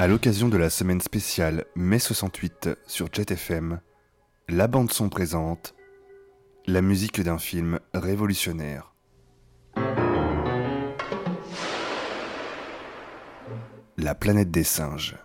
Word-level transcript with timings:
À 0.00 0.06
l'occasion 0.08 0.48
de 0.48 0.56
la 0.56 0.70
semaine 0.70 1.02
spéciale 1.02 1.66
mai 1.76 1.98
68 1.98 2.70
sur 2.86 3.12
Jet 3.12 3.32
FM, 3.32 3.80
la 4.48 4.66
bande 4.66 4.90
son 4.90 5.10
présente 5.10 5.74
la 6.66 6.80
musique 6.80 7.20
d'un 7.20 7.36
film 7.36 7.80
révolutionnaire. 7.92 8.94
La 13.98 14.14
planète 14.14 14.50
des 14.50 14.64
singes. 14.64 15.18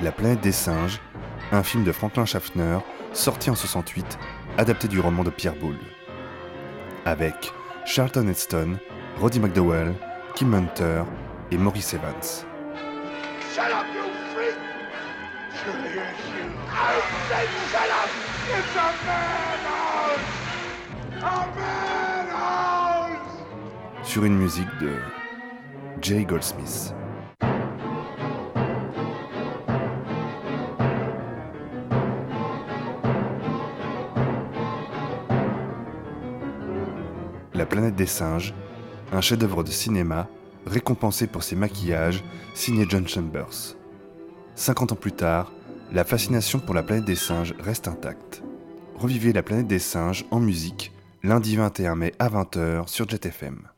La 0.00 0.12
planète 0.12 0.42
des 0.42 0.52
singes, 0.52 1.00
un 1.52 1.62
film 1.62 1.84
de 1.84 1.92
Franklin 1.92 2.26
Schaffner 2.26 2.80
sorti 3.14 3.48
en 3.48 3.54
68 3.54 4.18
adapté 4.60 4.88
du 4.88 5.00
roman 5.00 5.24
de 5.24 5.30
Pierre 5.30 5.54
Boulle. 5.54 5.78
Avec 7.06 7.50
Charlton 7.86 8.28
Heston, 8.28 8.76
Roddy 9.18 9.40
McDowell, 9.40 9.94
Kim 10.34 10.52
Hunter 10.52 11.04
et 11.50 11.56
Maurice 11.56 11.94
Evans. 11.94 12.44
Shut 13.54 13.72
up, 13.72 13.86
you 13.94 14.02
freak! 14.34 14.54
I 16.68 17.00
said 17.30 17.48
shut 17.72 17.90
up! 17.90 18.10
It's 18.52 18.76
a 18.76 18.92
madhouse! 19.06 20.28
A 21.22 21.46
madhouse! 22.28 23.32
Sur 24.02 24.24
une 24.26 24.36
musique 24.36 24.78
de 24.78 24.92
Jay 26.02 26.26
Goldsmith. 26.26 26.92
La 37.60 37.66
planète 37.66 37.94
des 37.94 38.06
singes, 38.06 38.54
un 39.12 39.20
chef-d'œuvre 39.20 39.62
de 39.62 39.70
cinéma 39.70 40.30
récompensé 40.64 41.26
pour 41.26 41.42
ses 41.42 41.56
maquillages, 41.56 42.24
signé 42.54 42.86
John 42.88 43.06
Chambers. 43.06 43.76
50 44.54 44.92
ans 44.92 44.96
plus 44.96 45.12
tard, 45.12 45.52
la 45.92 46.04
fascination 46.04 46.58
pour 46.58 46.74
la 46.74 46.82
planète 46.82 47.04
des 47.04 47.16
singes 47.16 47.54
reste 47.60 47.86
intacte. 47.86 48.42
Revivez 48.96 49.34
la 49.34 49.42
planète 49.42 49.66
des 49.66 49.78
singes 49.78 50.24
en 50.30 50.40
musique 50.40 50.90
lundi 51.22 51.54
21 51.56 51.96
mai 51.96 52.14
à 52.18 52.30
20h 52.30 52.88
sur 52.88 53.06
JetFM. 53.06 53.69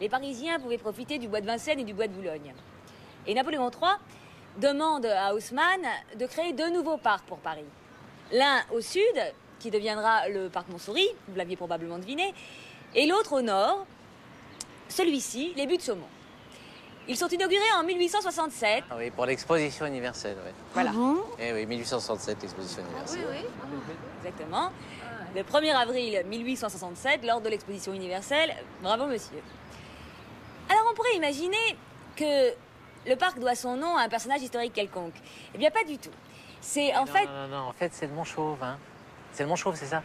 Les 0.00 0.08
Parisiens 0.08 0.60
pouvaient 0.60 0.78
profiter 0.78 1.18
du 1.18 1.28
bois 1.28 1.40
de 1.40 1.46
Vincennes 1.46 1.80
et 1.80 1.84
du 1.84 1.94
bois 1.94 2.06
de 2.06 2.12
Boulogne. 2.12 2.54
Et 3.26 3.34
Napoléon 3.34 3.70
III 3.70 3.92
demande 4.58 5.06
à 5.06 5.34
Haussmann 5.34 5.80
de 6.18 6.26
créer 6.26 6.52
deux 6.52 6.70
nouveaux 6.70 6.98
parcs 6.98 7.26
pour 7.26 7.38
Paris. 7.38 7.64
L'un 8.32 8.62
au 8.72 8.80
sud, 8.80 9.02
qui 9.58 9.70
deviendra 9.70 10.28
le 10.28 10.48
parc 10.48 10.68
Montsouris, 10.68 11.08
vous 11.28 11.36
l'aviez 11.36 11.56
probablement 11.56 11.98
deviné, 11.98 12.34
et 12.94 13.06
l'autre 13.06 13.32
au 13.34 13.40
nord, 13.40 13.86
celui-ci, 14.88 15.52
les 15.56 15.66
buts 15.66 15.76
de 15.76 15.82
Saumon. 15.82 16.06
Ils 17.08 17.16
sont 17.16 17.28
inaugurés 17.28 17.72
en 17.78 17.84
1867. 17.84 18.84
Ah 18.90 18.94
oui, 18.98 19.10
pour 19.10 19.26
l'exposition 19.26 19.86
universelle, 19.86 20.36
oui. 20.44 20.50
Voilà. 20.74 20.90
Ah 20.92 21.14
eh 21.38 21.52
oui, 21.52 21.66
1867, 21.66 22.42
l'exposition 22.42 22.82
universelle. 22.82 23.26
Oui, 23.30 23.36
oui. 23.42 23.94
Exactement. 24.18 24.72
Le 25.36 25.42
1er 25.42 25.74
avril 25.74 26.22
1867, 26.26 27.22
lors 27.26 27.42
de 27.42 27.50
l'exposition 27.50 27.92
universelle. 27.92 28.54
Bravo, 28.80 29.04
monsieur. 29.04 29.36
Alors 30.70 30.82
on 30.90 30.94
pourrait 30.94 31.14
imaginer 31.14 31.76
que 32.16 32.54
le 33.06 33.16
parc 33.16 33.38
doit 33.38 33.54
son 33.54 33.76
nom 33.76 33.98
à 33.98 34.04
un 34.04 34.08
personnage 34.08 34.40
historique 34.40 34.72
quelconque. 34.72 35.12
Eh 35.54 35.58
bien, 35.58 35.70
pas 35.70 35.84
du 35.84 35.98
tout. 35.98 36.10
C'est 36.62 36.96
en 36.96 37.04
fait. 37.04 37.26
Non, 37.26 37.32
non, 37.32 37.48
non, 37.48 37.68
en 37.68 37.72
fait, 37.74 37.92
c'est 37.92 38.06
le 38.06 38.14
Mont 38.14 38.24
Chauve, 38.24 38.62
hein. 38.62 38.78
C'est 39.32 39.42
le 39.42 39.50
Mont 39.50 39.56
Chauve, 39.56 39.76
c'est 39.76 39.84
ça? 39.84 40.02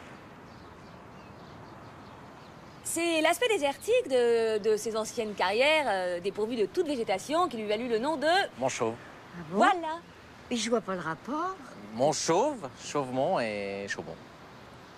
C'est 2.83 3.21
l'aspect 3.21 3.47
désertique 3.47 4.09
de, 4.09 4.75
ses 4.75 4.97
anciennes 4.97 5.33
carrières, 5.33 5.85
euh, 5.87 6.19
dépourvues 6.19 6.57
de 6.57 6.65
toute 6.65 6.87
végétation, 6.87 7.47
qui 7.47 7.55
lui 7.55 7.67
valut 7.67 7.87
le 7.87 7.99
nom 7.99 8.17
de. 8.17 8.27
Mont 8.59 8.67
Chauve. 8.67 8.95
Ah 9.37 9.43
voilà. 9.49 10.01
Et 10.49 10.57
je 10.57 10.69
vois 10.69 10.81
pas 10.81 10.95
le 10.95 10.99
rapport. 10.99 11.55
Mont 11.93 12.11
Chauve, 12.11 12.67
Chauvemont 12.83 13.39
et 13.39 13.85
Chauvon. 13.87 14.13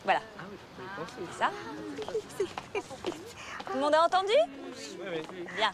Voilà. 0.03 0.19
Ah 0.37 0.43
oui, 0.51 1.05
c'est 1.31 1.37
ça. 1.39 1.51
Tout 3.65 3.73
le 3.73 3.79
monde 3.79 3.93
a 3.95 4.03
entendu 4.03 4.33
Oui, 4.99 5.21
oui. 5.31 5.45
Bien. 5.55 5.71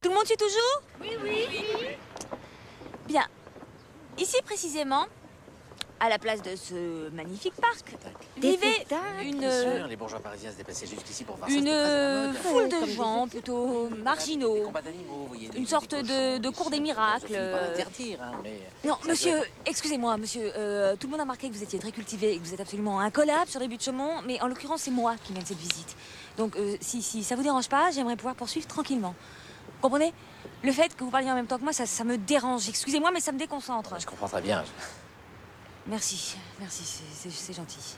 Tout 0.00 0.08
le 0.08 0.14
monde 0.14 0.26
suit 0.26 0.36
toujours? 0.36 0.82
Oui, 1.00 1.16
oui. 1.22 1.48
Bien. 3.06 3.26
Ici 4.18 4.40
précisément, 4.42 5.06
à 6.02 6.08
la 6.08 6.18
place 6.18 6.42
de 6.42 6.56
ce 6.56 7.10
magnifique 7.10 7.54
parc, 7.54 7.94
vivait 8.36 8.86
une. 9.22 9.46
les 9.88 9.94
bourgeois 9.94 10.18
parisiens 10.18 10.50
se 10.50 10.56
déplaçaient 10.56 10.88
jusqu'ici 10.88 11.22
pour 11.22 11.36
voir 11.36 11.48
Une 11.48 12.34
foule 12.34 12.68
de 12.68 12.90
gens 12.90 13.28
plutôt 13.28 13.88
marginaux. 14.02 14.72
Une 15.54 15.66
sorte 15.66 15.94
de, 15.94 16.50
cours 16.50 16.70
des 16.70 16.80
miracles. 16.80 17.36
Hein, 17.36 18.32
non, 18.84 18.96
monsieur, 19.06 19.38
excusez-moi, 19.64 20.16
monsieur. 20.16 20.52
Euh, 20.56 20.96
tout 20.96 21.06
le 21.06 21.12
monde 21.12 21.20
a 21.20 21.22
remarqué 21.22 21.48
que 21.48 21.54
vous 21.54 21.62
étiez 21.62 21.78
très 21.78 21.92
cultivé 21.92 22.32
et 22.32 22.38
que 22.38 22.44
vous 22.44 22.52
êtes 22.52 22.60
absolument 22.60 22.98
incollable 22.98 23.48
sur 23.48 23.60
les 23.60 23.68
buts 23.68 23.76
de 23.76 23.82
Chaumont, 23.82 24.22
mais 24.26 24.40
en 24.42 24.48
l'occurrence, 24.48 24.82
c'est 24.82 24.90
moi 24.90 25.14
qui 25.22 25.32
mène 25.32 25.46
cette 25.46 25.58
visite. 25.58 25.96
Donc, 26.36 26.56
euh, 26.56 26.76
si, 26.80 27.00
si 27.00 27.22
ça 27.22 27.36
vous 27.36 27.44
dérange 27.44 27.68
pas, 27.68 27.92
j'aimerais 27.92 28.16
pouvoir 28.16 28.34
poursuivre 28.34 28.66
tranquillement. 28.66 29.14
Vous 29.66 29.82
comprenez? 29.82 30.12
Le 30.64 30.72
fait 30.72 30.96
que 30.96 31.04
vous 31.04 31.10
parliez 31.10 31.30
en 31.30 31.34
même 31.36 31.46
temps 31.46 31.58
que 31.58 31.64
moi, 31.64 31.72
ça, 31.72 31.86
ça 31.86 32.02
me 32.02 32.18
dérange. 32.18 32.68
Excusez-moi, 32.68 33.12
mais 33.12 33.20
ça 33.20 33.30
me 33.30 33.38
déconcentre. 33.38 34.00
Je 34.00 34.06
comprends 34.06 34.28
très 34.28 34.42
bien. 34.42 34.64
Merci, 35.86 36.36
merci, 36.60 37.02
c'est 37.28 37.52
gentil. 37.52 37.96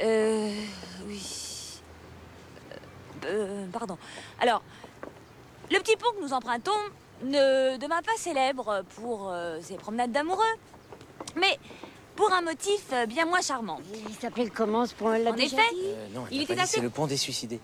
Euh. 0.00 0.50
Oui. 1.06 1.80
Euh, 3.24 3.26
euh, 3.26 3.66
pardon. 3.72 3.96
Alors, 4.40 4.62
le 5.70 5.78
petit 5.78 5.96
pont 5.96 6.10
que 6.16 6.22
nous 6.22 6.32
empruntons 6.32 6.70
ne 7.22 7.78
demeure 7.78 8.02
pas 8.02 8.16
célèbre 8.18 8.82
pour 8.96 9.30
euh, 9.30 9.58
ses 9.62 9.76
promenades 9.76 10.12
d'amoureux, 10.12 10.42
mais 11.36 11.58
pour 12.16 12.32
un 12.32 12.42
motif 12.42 12.92
bien 13.08 13.24
moins 13.24 13.40
charmant. 13.40 13.80
Il 14.08 14.14
s'appelle 14.14 14.50
comment 14.50 14.84
ce 14.84 14.94
pont-là 14.94 15.30
En 15.30 15.36
effet, 15.36 15.56
non, 16.12 16.24
il, 16.30 16.42
était 16.42 16.58
assez... 16.58 16.76
C'est 16.76 16.82
le 16.82 16.90
pont 16.90 17.06
des 17.06 17.16
suicidés. 17.16 17.60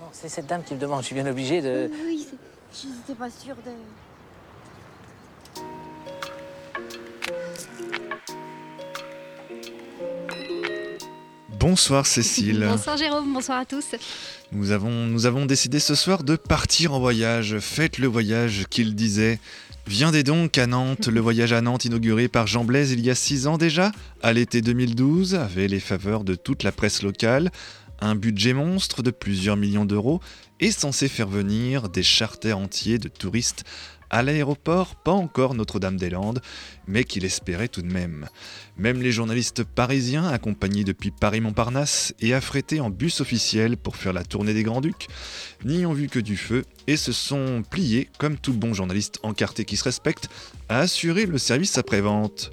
Non, 0.00 0.06
c'est 0.12 0.28
cette 0.28 0.46
dame 0.46 0.64
qui 0.64 0.74
me 0.74 0.80
demande. 0.80 1.02
Je 1.02 1.06
suis 1.06 1.14
bien 1.14 1.26
obligé 1.26 1.60
de. 1.60 1.90
Oui, 2.04 2.26
je 2.72 2.88
n'étais 2.88 3.14
pas 3.14 3.30
sûre 3.30 3.56
de. 3.56 3.72
Bonsoir 11.68 12.06
Cécile. 12.06 12.66
bonsoir 12.70 12.96
Jérôme, 12.96 13.30
bonsoir 13.34 13.58
à 13.58 13.66
tous. 13.66 13.84
Nous 14.52 14.70
avons, 14.70 14.90
nous 14.90 15.26
avons 15.26 15.44
décidé 15.44 15.80
ce 15.80 15.94
soir 15.94 16.24
de 16.24 16.34
partir 16.34 16.94
en 16.94 16.98
voyage. 16.98 17.58
Faites 17.58 17.98
le 17.98 18.06
voyage 18.06 18.64
qu'il 18.70 18.94
disait. 18.94 19.38
Viendez 19.86 20.22
donc 20.22 20.56
à 20.56 20.66
Nantes, 20.66 21.08
le 21.08 21.20
voyage 21.20 21.52
à 21.52 21.60
Nantes 21.60 21.84
inauguré 21.84 22.28
par 22.28 22.46
Jean 22.46 22.64
Blaise 22.64 22.92
il 22.92 23.04
y 23.04 23.10
a 23.10 23.14
six 23.14 23.46
ans 23.46 23.58
déjà, 23.58 23.92
à 24.22 24.32
l'été 24.32 24.62
2012, 24.62 25.34
avait 25.34 25.68
les 25.68 25.78
faveurs 25.78 26.24
de 26.24 26.36
toute 26.36 26.62
la 26.62 26.72
presse 26.72 27.02
locale, 27.02 27.50
un 28.00 28.14
budget 28.14 28.54
monstre 28.54 29.02
de 29.02 29.10
plusieurs 29.10 29.58
millions 29.58 29.84
d'euros 29.84 30.22
est 30.60 30.70
censé 30.70 31.08
faire 31.08 31.28
venir 31.28 31.88
des 31.88 32.02
charters 32.02 32.56
entiers 32.56 32.98
de 32.98 33.08
touristes 33.08 33.64
à 34.10 34.22
l'aéroport, 34.22 34.96
pas 34.96 35.12
encore 35.12 35.54
Notre-Dame-des-Landes, 35.54 36.40
mais 36.86 37.04
qu'il 37.04 37.24
espérait 37.24 37.68
tout 37.68 37.82
de 37.82 37.92
même. 37.92 38.26
Même 38.76 39.02
les 39.02 39.12
journalistes 39.12 39.64
parisiens, 39.64 40.26
accompagnés 40.26 40.84
depuis 40.84 41.10
Paris-Montparnasse 41.10 42.14
et 42.20 42.34
affrétés 42.34 42.80
en 42.80 42.90
bus 42.90 43.20
officiel 43.20 43.76
pour 43.76 43.96
faire 43.96 44.12
la 44.12 44.24
tournée 44.24 44.54
des 44.54 44.62
Grands-Ducs, 44.62 45.08
n'y 45.64 45.84
ont 45.84 45.92
vu 45.92 46.08
que 46.08 46.18
du 46.18 46.36
feu 46.36 46.64
et 46.86 46.96
se 46.96 47.12
sont 47.12 47.62
pliés, 47.68 48.08
comme 48.18 48.38
tout 48.38 48.54
bon 48.54 48.72
journaliste 48.72 49.18
encarté 49.22 49.64
qui 49.64 49.76
se 49.76 49.84
respecte, 49.84 50.28
à 50.68 50.80
assurer 50.80 51.26
le 51.26 51.38
service 51.38 51.76
après-vente. 51.76 52.50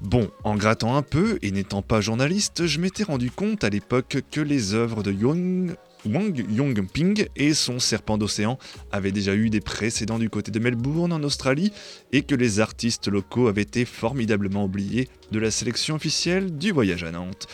Bon, 0.00 0.30
en 0.44 0.54
grattant 0.54 0.96
un 0.96 1.02
peu 1.02 1.38
et 1.42 1.50
n'étant 1.50 1.82
pas 1.82 2.00
journaliste, 2.00 2.66
je 2.66 2.80
m'étais 2.80 3.02
rendu 3.02 3.30
compte 3.30 3.64
à 3.64 3.68
l'époque 3.68 4.18
que 4.30 4.40
les 4.40 4.72
œuvres 4.72 5.02
de 5.02 5.12
Young 5.12 5.74
Wang 6.06 6.44
Yongping 6.50 7.26
et 7.36 7.54
son 7.54 7.78
serpent 7.78 8.18
d'océan 8.18 8.58
avaient 8.92 9.12
déjà 9.12 9.34
eu 9.34 9.50
des 9.50 9.60
précédents 9.60 10.18
du 10.18 10.30
côté 10.30 10.50
de 10.50 10.58
Melbourne 10.58 11.12
en 11.12 11.22
Australie 11.22 11.72
et 12.12 12.22
que 12.22 12.34
les 12.34 12.60
artistes 12.60 13.08
locaux 13.08 13.48
avaient 13.48 13.62
été 13.62 13.84
formidablement 13.84 14.64
oubliés 14.64 15.08
de 15.30 15.38
la 15.38 15.50
sélection 15.50 15.96
officielle 15.96 16.56
du 16.56 16.72
voyage 16.72 17.04
à 17.04 17.10
Nantes. 17.10 17.46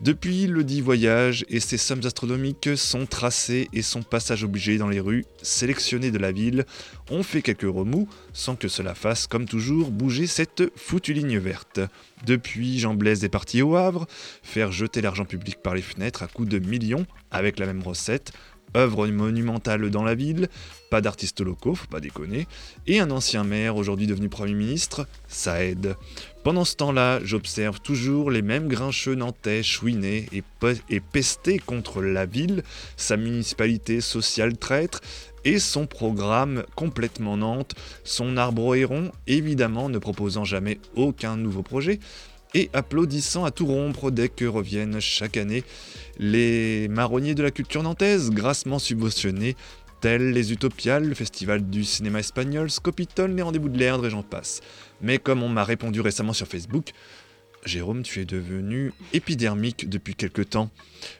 Depuis, 0.00 0.46
le 0.46 0.62
dit 0.62 0.80
voyage 0.80 1.44
et 1.48 1.58
ses 1.58 1.76
sommes 1.76 2.04
astronomiques 2.04 2.76
sont 2.76 3.04
tracés 3.04 3.68
et 3.72 3.82
son 3.82 4.02
passage 4.02 4.44
obligé 4.44 4.78
dans 4.78 4.88
les 4.88 5.00
rues 5.00 5.24
sélectionnées 5.42 6.12
de 6.12 6.18
la 6.18 6.30
ville 6.30 6.66
ont 7.10 7.24
fait 7.24 7.42
quelques 7.42 7.62
remous 7.62 8.08
sans 8.32 8.54
que 8.54 8.68
cela 8.68 8.94
fasse, 8.94 9.26
comme 9.26 9.46
toujours, 9.46 9.90
bouger 9.90 10.28
cette 10.28 10.62
foutue 10.76 11.14
ligne 11.14 11.38
verte. 11.38 11.80
Depuis, 12.24 12.78
Jean 12.78 12.94
Blaise 12.94 13.24
est 13.24 13.28
parti 13.28 13.60
au 13.60 13.74
Havre, 13.74 14.06
faire 14.44 14.70
jeter 14.70 15.00
l'argent 15.00 15.24
public 15.24 15.60
par 15.64 15.74
les 15.74 15.82
fenêtres 15.82 16.22
à 16.22 16.28
coups 16.28 16.48
de 16.48 16.60
millions 16.60 17.06
avec 17.32 17.58
la 17.58 17.66
même 17.66 17.82
recette, 17.82 18.30
œuvre 18.76 19.06
monumentale 19.08 19.90
dans 19.90 20.04
la 20.04 20.14
ville, 20.14 20.48
pas 20.90 21.00
d'artistes 21.00 21.40
locaux, 21.40 21.74
faut 21.74 21.86
pas 21.86 22.00
déconner, 22.00 22.46
et 22.86 23.00
un 23.00 23.10
ancien 23.10 23.44
maire 23.44 23.76
aujourd'hui 23.76 24.06
devenu 24.06 24.28
Premier 24.28 24.54
ministre, 24.54 25.06
ça 25.28 25.62
aide. 25.64 25.96
Pendant 26.44 26.64
ce 26.64 26.76
temps-là, 26.76 27.20
j'observe 27.22 27.80
toujours 27.80 28.30
les 28.30 28.42
mêmes 28.42 28.68
grincheux 28.68 29.14
nantais 29.14 29.62
chouiner 29.62 30.28
et, 30.32 31.00
pester 31.00 31.58
contre 31.58 32.00
la 32.00 32.26
ville, 32.26 32.62
sa 32.96 33.16
municipalité 33.16 34.00
sociale 34.00 34.56
traître, 34.56 35.00
et 35.44 35.58
son 35.58 35.86
programme 35.86 36.64
complètement 36.74 37.36
Nantes, 37.36 37.74
son 38.04 38.36
arbre 38.36 38.74
héron, 38.74 39.12
évidemment 39.26 39.88
ne 39.88 39.98
proposant 39.98 40.44
jamais 40.44 40.78
aucun 40.96 41.36
nouveau 41.36 41.62
projet, 41.62 42.00
et 42.54 42.70
applaudissant 42.72 43.44
à 43.44 43.50
tout 43.50 43.66
rompre 43.66 44.10
dès 44.10 44.28
que 44.28 44.44
reviennent 44.44 45.00
chaque 45.00 45.36
année 45.36 45.64
les 46.18 46.88
marronniers 46.88 47.34
de 47.34 47.42
la 47.42 47.50
culture 47.50 47.82
nantaise, 47.82 48.30
grassement 48.30 48.78
subventionnés, 48.78 49.56
tels 50.00 50.32
les 50.32 50.52
Utopiales, 50.52 51.08
le 51.08 51.14
festival 51.14 51.68
du 51.68 51.84
cinéma 51.84 52.20
espagnol, 52.20 52.70
Scopitone, 52.70 53.36
les 53.36 53.42
rendez-vous 53.42 53.68
de 53.68 53.78
l'Erdre 53.78 54.06
et 54.06 54.10
j'en 54.10 54.22
passe. 54.22 54.60
Mais 55.00 55.18
comme 55.18 55.42
on 55.42 55.48
m'a 55.48 55.64
répondu 55.64 56.00
récemment 56.00 56.32
sur 56.32 56.46
Facebook, 56.46 56.92
Jérôme, 57.64 58.02
tu 58.02 58.20
es 58.20 58.24
devenu 58.24 58.92
épidermique 59.12 59.88
depuis 59.88 60.14
quelque 60.14 60.42
temps. 60.42 60.70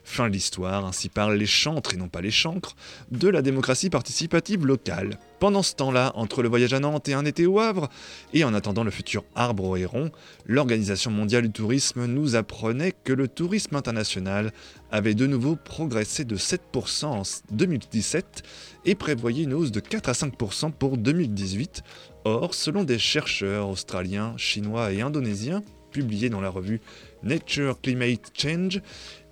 Fin 0.03 0.27
de 0.27 0.33
l'histoire, 0.33 0.85
ainsi 0.85 1.09
parlent 1.09 1.35
les 1.35 1.45
chantres 1.45 1.93
et 1.93 1.97
non 1.97 2.07
pas 2.07 2.21
les 2.21 2.31
chancres, 2.31 2.75
de 3.11 3.27
la 3.27 3.41
démocratie 3.41 3.89
participative 3.89 4.65
locale. 4.65 5.19
Pendant 5.39 5.63
ce 5.63 5.75
temps-là, 5.75 6.11
entre 6.15 6.41
le 6.41 6.49
voyage 6.49 6.73
à 6.73 6.79
Nantes 6.79 7.07
et 7.07 7.13
un 7.13 7.25
été 7.25 7.45
au 7.45 7.59
Havre, 7.59 7.89
et 8.33 8.43
en 8.43 8.53
attendant 8.53 8.83
le 8.83 8.91
futur 8.91 9.23
arbre 9.35 9.65
au 9.65 9.75
héron, 9.75 10.11
l'Organisation 10.45 11.11
mondiale 11.11 11.43
du 11.43 11.51
tourisme 11.51 12.05
nous 12.05 12.35
apprenait 12.35 12.93
que 13.03 13.13
le 13.13 13.27
tourisme 13.27 13.75
international 13.75 14.51
avait 14.91 15.15
de 15.15 15.27
nouveau 15.27 15.55
progressé 15.55 16.23
de 16.23 16.35
7% 16.35 17.05
en 17.05 17.23
2017 17.51 18.43
et 18.85 18.95
prévoyait 18.95 19.43
une 19.43 19.53
hausse 19.53 19.71
de 19.71 19.79
4 19.79 20.09
à 20.09 20.13
5% 20.13 20.71
pour 20.71 20.97
2018. 20.97 21.83
Or, 22.25 22.53
selon 22.53 22.83
des 22.83 22.99
chercheurs 22.99 23.69
australiens, 23.69 24.33
chinois 24.37 24.91
et 24.91 25.01
indonésiens, 25.01 25.63
publié 25.89 26.29
dans 26.29 26.41
la 26.41 26.49
revue 26.49 26.81
Nature 27.23 27.79
Climate 27.81 28.31
Change 28.33 28.81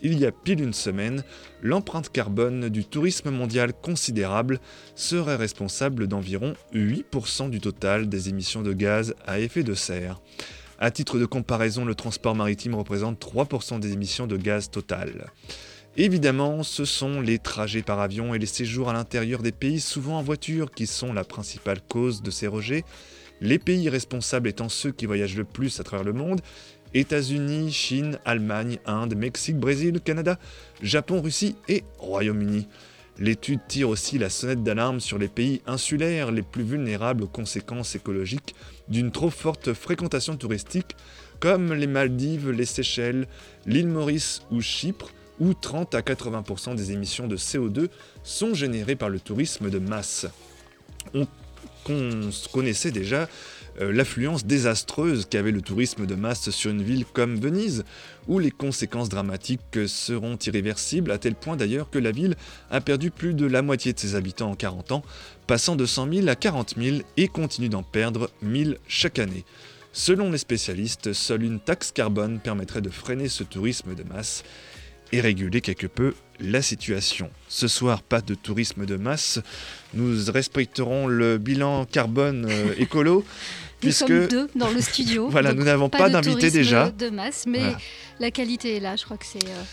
il 0.01 0.19
y 0.19 0.25
a 0.25 0.31
pile 0.31 0.61
une 0.61 0.73
semaine, 0.73 1.23
l'empreinte 1.61 2.11
carbone 2.11 2.69
du 2.69 2.85
tourisme 2.85 3.31
mondial 3.31 3.73
considérable 3.73 4.59
serait 4.95 5.35
responsable 5.35 6.07
d'environ 6.07 6.53
8% 6.73 7.49
du 7.49 7.59
total 7.59 8.07
des 8.07 8.29
émissions 8.29 8.61
de 8.61 8.73
gaz 8.73 9.15
à 9.25 9.39
effet 9.39 9.63
de 9.63 9.73
serre. 9.73 10.21
À 10.77 10.91
titre 10.91 11.17
de 11.17 11.25
comparaison, 11.25 11.83
le 11.83 11.95
transport 11.95 12.35
maritime 12.35 12.75
représente 12.75 13.19
3% 13.19 13.79
des 13.79 13.93
émissions 13.93 14.27
de 14.27 14.37
gaz 14.37 14.69
totales. 14.69 15.31
Évidemment, 15.95 16.61
ce 16.61 16.85
sont 16.85 17.19
les 17.19 17.39
trajets 17.39 17.81
par 17.81 17.99
avion 17.99 18.35
et 18.35 18.39
les 18.39 18.45
séjours 18.45 18.91
à 18.91 18.93
l'intérieur 18.93 19.41
des 19.41 19.51
pays, 19.51 19.79
souvent 19.79 20.19
en 20.19 20.21
voiture, 20.21 20.69
qui 20.69 20.85
sont 20.85 21.11
la 21.11 21.23
principale 21.23 21.81
cause 21.81 22.21
de 22.21 22.29
ces 22.29 22.45
rejets, 22.45 22.83
les 23.41 23.59
pays 23.59 23.89
responsables 23.89 24.47
étant 24.47 24.69
ceux 24.69 24.91
qui 24.91 25.05
voyagent 25.05 25.37
le 25.37 25.43
plus 25.43 25.79
à 25.79 25.83
travers 25.83 26.05
le 26.05 26.13
monde, 26.13 26.41
États-Unis, 26.93 27.71
Chine, 27.71 28.19
Allemagne, 28.25 28.79
Inde, 28.85 29.15
Mexique, 29.15 29.57
Brésil, 29.57 29.99
Canada, 30.03 30.39
Japon, 30.81 31.21
Russie 31.21 31.55
et 31.67 31.83
Royaume-Uni. 31.99 32.67
L'étude 33.19 33.61
tire 33.67 33.89
aussi 33.89 34.19
la 34.19 34.29
sonnette 34.29 34.63
d'alarme 34.63 34.99
sur 34.99 35.17
les 35.17 35.27
pays 35.27 35.61
insulaires 35.65 36.31
les 36.31 36.43
plus 36.43 36.63
vulnérables 36.63 37.23
aux 37.23 37.27
conséquences 37.27 37.95
écologiques 37.95 38.53
d'une 38.89 39.11
trop 39.11 39.31
forte 39.31 39.73
fréquentation 39.73 40.37
touristique, 40.37 40.95
comme 41.39 41.73
les 41.73 41.87
Maldives, 41.87 42.51
les 42.51 42.65
Seychelles, 42.65 43.27
l'île 43.65 43.87
Maurice 43.87 44.43
ou 44.51 44.61
Chypre, 44.61 45.11
où 45.39 45.53
30 45.53 45.95
à 45.95 46.01
80% 46.01 46.75
des 46.75 46.91
émissions 46.91 47.27
de 47.27 47.37
CO2 47.37 47.89
sont 48.23 48.53
générées 48.53 48.95
par 48.95 49.09
le 49.09 49.19
tourisme 49.19 49.69
de 49.69 49.79
masse 49.79 50.27
qu'on 51.83 52.29
connaissait 52.51 52.91
déjà 52.91 53.27
euh, 53.79 53.91
l'affluence 53.91 54.45
désastreuse 54.45 55.27
qu'avait 55.29 55.51
le 55.51 55.61
tourisme 55.61 56.05
de 56.05 56.15
masse 56.15 56.49
sur 56.49 56.71
une 56.71 56.81
ville 56.81 57.05
comme 57.05 57.39
Venise, 57.39 57.83
où 58.27 58.39
les 58.39 58.51
conséquences 58.51 59.09
dramatiques 59.09 59.87
seront 59.87 60.37
irréversibles, 60.37 61.11
à 61.11 61.17
tel 61.17 61.35
point 61.35 61.55
d'ailleurs 61.55 61.89
que 61.89 61.99
la 61.99 62.11
ville 62.11 62.35
a 62.71 62.81
perdu 62.81 63.11
plus 63.11 63.33
de 63.33 63.45
la 63.45 63.61
moitié 63.61 63.93
de 63.93 63.99
ses 63.99 64.15
habitants 64.15 64.51
en 64.51 64.55
40 64.55 64.91
ans, 64.93 65.03
passant 65.45 65.75
de 65.75 65.85
100 65.85 66.13
000 66.13 66.27
à 66.27 66.35
40 66.35 66.75
000 66.77 66.97
et 67.17 67.27
continue 67.27 67.69
d'en 67.69 67.83
perdre 67.83 68.31
1000 68.41 68.77
chaque 68.87 69.19
année. 69.19 69.45
Selon 69.93 70.31
les 70.31 70.37
spécialistes, 70.37 71.13
seule 71.13 71.43
une 71.43 71.59
taxe 71.59 71.91
carbone 71.91 72.39
permettrait 72.39 72.81
de 72.81 72.89
freiner 72.89 73.29
ce 73.29 73.43
tourisme 73.43 73.95
de 73.95 74.03
masse 74.03 74.43
et 75.11 75.21
réguler 75.21 75.61
quelque 75.61 75.87
peu 75.87 76.13
la 76.39 76.61
situation. 76.61 77.29
Ce 77.47 77.67
soir, 77.67 78.01
pas 78.01 78.21
de 78.21 78.35
tourisme 78.35 78.85
de 78.85 78.95
masse. 78.95 79.39
Nous 79.93 80.31
respecterons 80.31 81.07
le 81.07 81.37
bilan 81.37 81.85
carbone 81.85 82.47
euh, 82.49 82.73
écolo. 82.77 83.25
Nous 83.83 83.91
sommes 83.91 84.27
deux 84.27 84.49
dans 84.55 84.71
le 84.71 84.81
studio. 84.81 85.27
voilà, 85.29 85.53
nous 85.53 85.63
n'avons 85.63 85.87
pas, 85.87 86.09
d'invité 86.09 86.49
déjà. 86.49 86.89
De 86.89 87.11
masse, 87.11 87.45
mais 87.47 87.61
la 88.19 88.31
qualité 88.31 88.77
est 88.77 88.79
là. 88.79 88.95
Je 88.95 89.05
crois 89.05 89.17
que 89.17 89.25
c'est. 89.25 89.45
Euh, 89.45 89.63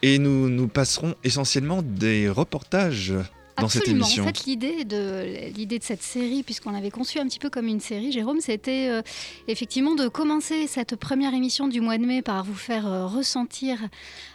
et 0.00 0.18
nous, 0.18 0.48
nous 0.48 0.66
passerons 0.66 1.14
essentiellement 1.24 1.82
des 1.82 2.30
reportages 2.30 3.12
dans 3.60 3.68
cette 3.68 3.88
émission. 3.88 4.22
En 4.22 4.26
fait, 4.26 4.44
l'idée 4.44 4.84
de, 4.84 5.50
l'idée 5.54 5.78
de 5.78 5.84
cette 5.84 6.02
série, 6.02 6.42
puisqu'on 6.42 6.70
l'avait 6.70 6.90
conçue 6.90 7.18
un 7.18 7.26
petit 7.26 7.38
peu 7.38 7.50
comme 7.50 7.66
une 7.66 7.80
série, 7.80 8.12
Jérôme, 8.12 8.40
c'était 8.40 8.88
euh, 8.88 9.02
effectivement 9.48 9.94
de 9.94 10.08
commencer 10.08 10.66
cette 10.66 10.96
première 10.96 11.34
émission 11.34 11.68
du 11.68 11.80
mois 11.80 11.98
de 11.98 12.06
mai 12.06 12.22
par 12.22 12.44
vous 12.44 12.54
faire 12.54 12.86
euh, 12.86 13.06
ressentir 13.06 13.78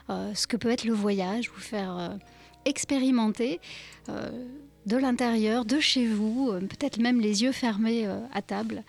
euh, 0.10 0.34
ce 0.34 0.48
que 0.48 0.58
peut 0.58 0.70
être 0.70 0.86
le 0.86 0.94
voyage, 0.94 1.50
vous 1.54 1.62
faire 1.62 2.18
expérimenter 2.66 3.60
de 4.86 4.98
l'intérieur, 4.98 5.66
de 5.66 5.80
chez 5.80 6.08
vous, 6.08 6.52
peut-être 6.70 7.00
même 7.00 7.20
les 7.20 7.44
yeux 7.44 7.52
fermés 7.52 8.08
à 8.34 8.42
table, 8.42 8.84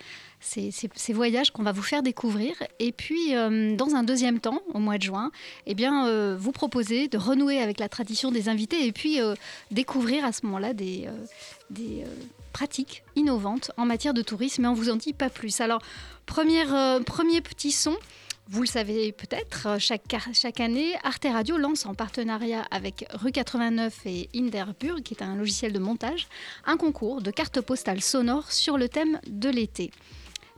ces, 0.47 1.13
voyages 1.13 1.51
qu'on 1.51 1.63
va 1.63 1.73
vous 1.73 1.83
faire 1.83 2.03
découvrir. 2.03 2.55
Et 2.79 2.93
puis, 2.93 3.35
euh, 3.35 3.75
dans 3.77 3.95
un 3.95 4.03
deuxième 4.03 4.41
temps, 4.41 4.63
au 4.73 4.79
mois 4.79 4.99
de 4.99 5.03
juin, 5.03 5.31
eh 5.67 5.75
bien, 5.75 6.07
euh, 6.07 6.37
vous 6.39 6.53
proposer 6.53 7.09
de 7.09 7.19
renouer 7.19 7.59
avec 7.59 7.81
la 7.81 7.89
tradition 7.89 8.31
des 8.31 8.49
invités 8.49 8.87
et 8.87 8.93
puis 8.93 9.21
euh, 9.21 9.35
découvrir 9.71 10.25
à 10.25 10.33
ce 10.33 10.47
moment-là 10.47 10.73
des, 10.73 11.09
pratiques 12.53 13.03
innovantes 13.17 13.71
en 13.77 13.85
matière 13.85 14.15
de 14.15 14.23
tourisme. 14.23 14.63
Mais 14.63 14.69
on 14.69 14.75
vous 14.75 14.91
en 14.91 14.97
dit 14.97 15.13
pas 15.13 15.29
plus. 15.29 15.61
Alors, 15.61 15.83
premier 16.25 16.65
petit 17.43 17.73
son. 17.73 17.97
Vous 18.49 18.63
le 18.63 18.69
savez 18.69 19.11
peut-être, 19.11 19.81
chaque, 19.81 20.15
chaque 20.33 20.61
année, 20.61 20.95
Arte 21.03 21.27
Radio 21.31 21.59
lance 21.59 21.85
en 21.85 21.95
partenariat 21.95 22.65
avec 22.71 23.05
Rue 23.13 23.33
89 23.33 24.07
et 24.07 24.29
Hinderburg, 24.37 25.03
qui 25.03 25.15
est 25.15 25.23
un 25.25 25.35
logiciel 25.35 25.73
de 25.73 25.81
montage, 25.81 26.29
un 26.65 26.77
concours 26.77 27.23
de 27.23 27.33
cartes 27.33 27.61
postales 27.61 28.01
sonores 28.01 28.53
sur 28.53 28.79
le 28.79 28.89
thème 28.89 29.19
de 29.27 29.51
l'été. 29.51 29.91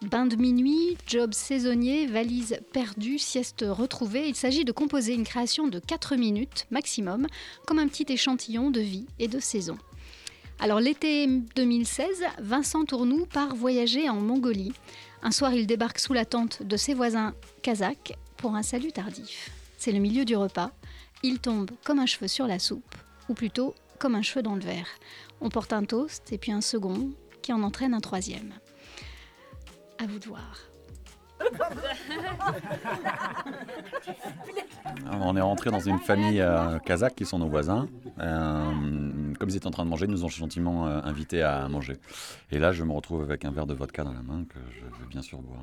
Bain 0.02 0.26
de 0.26 0.37
minuit, 0.37 0.97
job 1.09 1.35
saisonnier, 1.35 2.07
valise 2.07 2.61
perdue, 2.73 3.19
sieste 3.19 3.64
retrouvée, 3.69 4.28
il 4.28 4.37
s'agit 4.37 4.64
de 4.64 4.71
composer 4.71 5.12
une 5.12 5.25
création 5.25 5.67
de 5.67 5.81
4 5.81 6.14
minutes 6.14 6.67
maximum, 6.71 7.26
comme 7.67 7.81
un 7.81 7.88
petit 7.88 8.07
échantillon 8.09 8.71
de 8.71 8.78
vie 8.78 9.07
et 9.19 9.26
de 9.26 9.40
saison. 9.40 9.76
Alors 10.61 10.78
l'été 10.78 11.26
2016, 11.26 12.25
Vincent 12.38 12.85
Tournou 12.85 13.26
part 13.26 13.57
voyager 13.57 14.09
en 14.09 14.21
Mongolie. 14.21 14.73
Un 15.25 15.33
soir, 15.33 15.52
il 15.52 15.67
débarque 15.67 15.99
sous 15.99 16.12
la 16.12 16.25
tente 16.25 16.62
de 16.62 16.76
ses 16.76 16.95
voisins 16.95 17.35
kazakhs 17.62 18.14
pour 18.37 18.55
un 18.55 18.62
salut 18.62 18.93
tardif. 18.93 19.50
C'est 19.78 19.93
le 19.93 19.99
milieu 19.99 20.25
du 20.25 20.37
repas. 20.37 20.71
Il 21.25 21.40
tombe 21.40 21.73
comme 21.85 21.99
un 21.99 22.07
cheveu 22.07 22.28
sur 22.28 22.47
la 22.47 22.61
soupe, 22.61 22.95
ou 23.28 23.35
plutôt 23.35 23.75
comme 23.99 24.14
un 24.14 24.23
cheveu 24.23 24.43
dans 24.43 24.55
le 24.55 24.62
verre. 24.62 24.88
On 25.40 25.49
porte 25.49 25.73
un 25.73 25.85
toast 25.85 26.33
et 26.33 26.38
puis 26.38 26.52
un 26.52 26.61
second 26.61 27.11
qui 27.43 27.52
en 27.52 27.64
entraîne 27.64 27.95
un 27.95 28.00
troisième. 28.00 28.55
À 29.99 30.07
vous 30.07 30.19
de 30.19 30.26
voir. 30.26 30.57
On 35.21 35.37
est 35.37 35.40
rentré 35.40 35.71
dans 35.71 35.81
une 35.81 35.99
famille 35.99 36.40
euh, 36.40 36.78
kazakh 36.81 37.14
qui 37.14 37.25
sont 37.25 37.38
nos 37.38 37.49
voisins. 37.49 37.88
Euh, 38.19 39.35
comme 39.38 39.49
ils 39.49 39.57
étaient 39.57 39.67
en 39.67 39.71
train 39.71 39.85
de 39.85 39.90
manger, 39.90 40.07
ils 40.07 40.11
nous 40.11 40.25
ont 40.25 40.28
gentiment 40.28 40.88
euh, 40.88 41.00
invités 41.05 41.43
à 41.43 41.69
manger. 41.69 41.97
Et 42.50 42.59
là, 42.59 42.73
je 42.73 42.83
me 42.85 42.93
retrouve 42.93 43.23
avec 43.23 43.45
un 43.45 43.50
verre 43.50 43.67
de 43.67 43.75
vodka 43.75 44.02
dans 44.05 44.12
la 44.12 44.23
main 44.23 44.45
que 44.45 44.59
je 44.71 44.81
vais 44.81 45.09
bien 45.09 45.23
sûr 45.23 45.38
boire. 45.40 45.62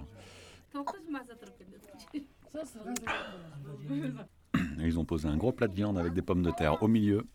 Ils 4.79 4.99
ont 4.99 5.05
posé 5.05 5.27
un 5.27 5.37
gros 5.37 5.51
plat 5.51 5.67
de 5.67 5.73
viande 5.73 5.97
avec 5.97 6.13
des 6.13 6.21
pommes 6.21 6.43
de 6.43 6.51
terre 6.51 6.81
au 6.81 6.87
milieu. 6.87 7.25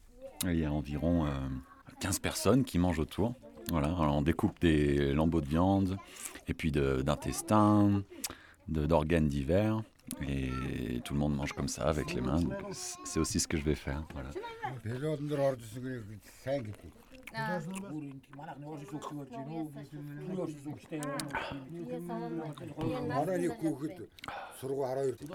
Il 0.45 0.59
y 0.59 0.65
a 0.65 0.73
environ 0.73 1.27
euh, 1.27 1.31
15 2.01 2.19
personnes 2.21 2.65
qui 2.65 2.79
mangent 2.79 2.99
autour. 3.01 3.35
Voilà, 3.69 3.89
on 3.89 4.23
découpe 4.23 4.61
des 4.61 5.13
lambeaux 5.13 5.41
de 5.41 5.47
viande 5.47 5.97
et 6.49 6.55
puis 6.55 6.73
d'intestins, 6.73 8.03
d'organes 8.69 9.29
divers. 9.29 9.81
Et 10.27 11.01
tout 11.05 11.15
le 11.15 11.21
monde 11.21 11.37
mange 11.37 11.53
comme 11.53 11.69
ça 11.69 11.85
avec 11.85 12.15
les 12.15 12.21
mains. 12.21 12.41
C'est 13.05 13.21
aussi 13.21 13.39
ce 13.39 13.47
que 13.47 13.57
je 13.57 13.63
vais 13.63 13.77
faire. 13.77 14.03
Voilà. 14.13 14.31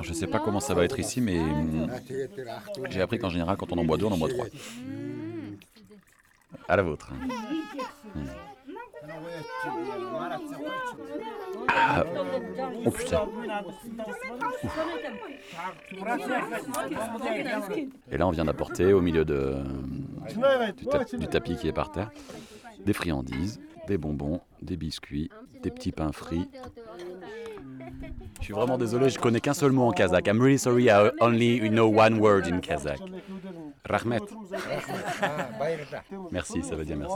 Je 0.01 0.09
ne 0.09 0.13
sais 0.13 0.27
pas 0.27 0.39
comment 0.39 0.59
ça 0.59 0.73
va 0.73 0.83
être 0.83 0.99
ici, 0.99 1.21
mais 1.21 1.39
hum, 1.39 1.87
j'ai 2.89 3.01
appris 3.01 3.17
qu'en 3.17 3.29
général, 3.29 3.55
quand 3.55 3.71
on 3.71 3.77
en 3.77 3.85
boit 3.85 3.97
deux, 3.97 4.05
on 4.05 4.11
en 4.11 4.17
boit 4.17 4.29
trois. 4.29 4.45
À 6.67 6.75
la 6.75 6.83
vôtre. 6.83 7.11
Ah. 11.67 12.03
Oh 12.85 12.91
putain. 12.91 13.21
Et 18.11 18.17
là, 18.17 18.27
on 18.27 18.31
vient 18.31 18.45
d'apporter 18.45 18.93
au 18.93 19.01
milieu 19.01 19.25
de, 19.25 19.57
du, 20.77 20.85
ta- 20.85 21.03
du 21.03 21.27
tapis 21.27 21.55
qui 21.57 21.67
est 21.67 21.73
par 21.73 21.91
terre 21.91 22.11
des 22.85 22.93
friandises, 22.93 23.59
des 23.87 23.97
bonbons, 23.97 24.41
des 24.61 24.77
biscuits, 24.77 25.29
des 25.63 25.71
petits 25.71 25.91
pains 25.91 26.11
frits. 26.11 26.47
Je 28.39 28.43
suis 28.45 28.53
vraiment 28.53 28.77
désolé, 28.77 29.09
je 29.09 29.17
connais 29.19 29.39
qu'un 29.39 29.53
seul 29.53 29.71
mot 29.71 29.83
en 29.87 29.91
kazakh. 29.91 30.27
I'm 30.27 30.39
really 30.39 30.59
sorry, 30.59 30.89
I 30.89 31.09
only 31.19 31.59
know 31.69 31.87
one 31.87 32.19
word 32.19 32.47
in 32.47 32.59
kazakh. 32.59 32.99
Rahmet. 33.85 34.19
Merci, 36.31 36.63
ça 36.63 36.75
veut 36.75 36.85
dire 36.85 36.97
merci. 36.97 37.15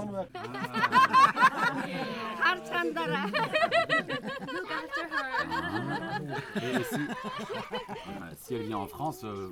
Si, 8.42 8.56
elle 8.56 8.64
vient 8.64 8.78
en 8.78 8.88
France, 8.88 9.24
euh, 9.24 9.50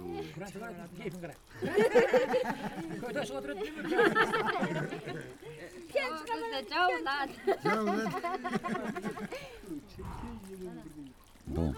Bon. 11.47 11.73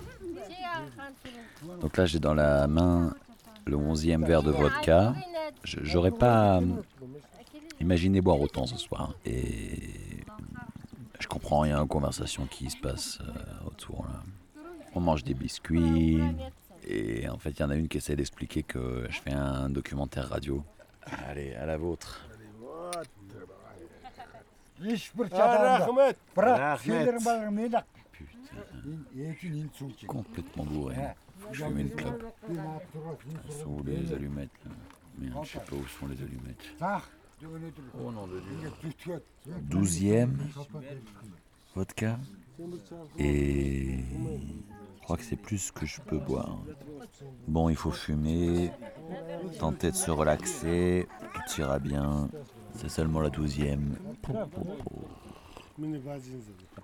Donc 1.82 1.98
là, 1.98 2.06
j'ai 2.06 2.20
dans 2.20 2.34
la 2.34 2.68
main 2.68 3.14
le 3.66 3.78
onzième 3.78 4.26
verre 4.26 4.44
de 4.44 4.52
vodka. 4.52 5.14
J'aurais 5.64 6.12
pas 6.12 6.58
euh, 6.58 6.66
imaginé 7.80 8.22
boire 8.22 8.40
autant 8.40 8.66
ce 8.66 8.78
soir. 8.78 9.12
Hein. 9.12 9.16
Et 9.26 10.24
je 11.20 11.28
comprends 11.28 11.60
rien 11.60 11.82
aux 11.82 11.88
conversations 11.88 12.46
qui 12.46 12.70
se 12.70 12.78
passent 12.78 13.20
euh, 13.22 13.68
autour. 13.68 14.06
Là. 14.06 14.24
On 14.96 15.02
mange 15.02 15.24
des 15.24 15.34
biscuits. 15.34 16.22
Et 16.88 17.28
en 17.30 17.38
fait, 17.38 17.52
il 17.52 17.60
y 17.60 17.64
en 17.64 17.70
a 17.70 17.76
une 17.76 17.88
qui 17.88 17.98
essaie 17.98 18.16
d'expliquer 18.16 18.64
que 18.64 19.06
je 19.10 19.20
fais 19.20 19.34
un 19.34 19.70
documentaire 19.70 20.30
radio. 20.30 20.64
Allez, 21.28 21.54
à 21.56 21.66
la 21.66 21.78
vôtre. 21.78 22.28
Putain. 28.12 30.08
Complètement 30.08 30.64
bourré. 30.66 30.96
Faut 31.40 31.50
que 31.50 31.56
je 31.56 31.66
fume 31.66 31.80
une 31.80 31.90
clope. 31.92 32.24
Elles 32.50 33.54
sont 33.54 33.70
où 33.70 33.84
les 33.84 34.14
allumettes. 34.14 34.50
Je 35.22 35.50
sais 35.50 35.60
pas 35.60 35.76
où 35.76 35.86
sont 35.88 36.08
les 36.08 36.22
allumettes. 36.22 36.76
Oh 38.02 38.12
nom 38.12 38.28
de 38.28 38.42
Dieu. 39.04 39.22
Douzième 39.62 40.38
vodka. 41.76 42.20
Et 43.18 44.00
je 44.00 45.02
crois 45.04 45.18
que 45.18 45.24
c'est 45.24 45.38
plus 45.38 45.72
que 45.72 45.86
je 45.86 46.02
peux 46.02 46.20
boire. 46.20 46.58
Bon, 47.48 47.70
il 47.70 47.76
faut 47.76 47.92
fumer, 47.92 48.72
tenter 49.60 49.92
de 49.92 49.96
se 49.96 50.12
relaxer, 50.12 51.08
tout 51.34 51.62
ira 51.62 51.80
bien. 51.80 52.30
C'est 52.76 52.90
seulement 52.90 53.22
la 53.22 53.30
douzième. 53.30 53.98
Ah, 54.28 54.46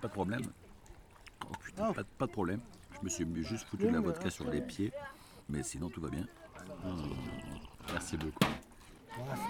pas 0.01 0.07
de 0.07 0.13
problème. 0.13 0.41
Oh, 1.45 1.93
pas, 2.17 2.25
de 2.27 2.31
problème. 2.31 2.61
Je 2.93 3.03
me 3.03 3.09
suis 3.09 3.25
juste 3.43 3.65
foutu 3.65 3.87
de 3.87 3.89
la 3.89 3.99
vodka 3.99 4.29
sur 4.29 4.49
les 4.49 4.61
pieds, 4.61 4.91
mais 5.49 5.61
sinon 5.63 5.89
tout 5.89 6.01
va 6.01 6.09
bien. 6.09 6.25
Ah. 6.83 6.95
Merci 7.91 8.17
beaucoup. 8.17 8.51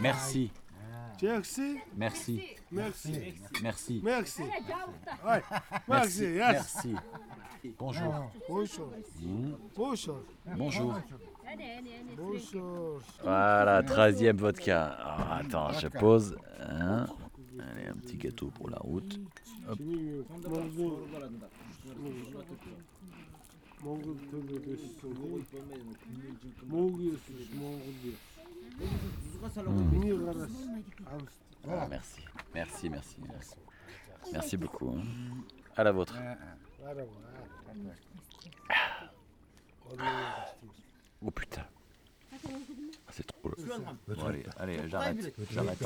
Merci. 0.01 0.51
Merci, 1.21 1.79
Merci. 1.97 2.41
merci, 2.71 3.21
Merci. 3.63 4.01
merci. 4.03 4.43
Merci. 5.87 6.23
yes. 6.23 6.39
Merci. 6.39 6.95
Bonjour. 7.79 8.31
Bonjour, 8.47 8.91
Mmh. 9.21 9.51
bonjour, 9.75 10.19
Bonjour. 10.55 10.93
bonjour. 12.17 13.01
Voilà, 13.23 13.81
13e 13.81 14.35
vodka. 14.37 14.85
Alors, 14.85 15.31
attends, 15.31 15.71
je 15.79 15.87
pose. 15.87 16.37
Hein. 16.59 17.05
Allez, 17.59 17.87
un 17.87 17.93
petit 17.93 18.17
gâteau 18.17 18.47
pour 18.51 18.69
la 18.69 18.77
route. 18.77 19.19
Hop. 19.67 19.79
Ah, 31.67 31.87
merci, 31.89 32.21
merci, 32.53 32.89
merci, 32.89 33.17
merci. 34.33 34.57
Beaucoup. 34.57 34.89
Hein. 34.89 35.03
À 35.75 35.83
la 35.83 35.91
vôtre. 35.91 36.15
Oh 41.21 41.31
putain. 41.31 41.65
Ah, 42.31 43.11
c'est 43.11 43.25
trop 43.27 43.49
lourd. 43.49 43.57
Allez, 44.25 44.45
allez, 44.57 44.89
j'arrête. 44.89 45.33
J'arrête. 45.51 45.77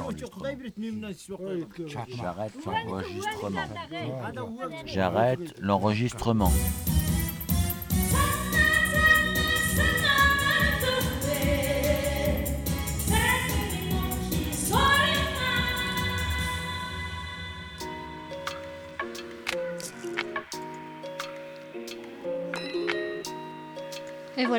J'arrête 2.08 2.66
l'enregistrement. 2.66 3.62
J'arrête 4.86 5.60
l'enregistrement. 5.60 6.52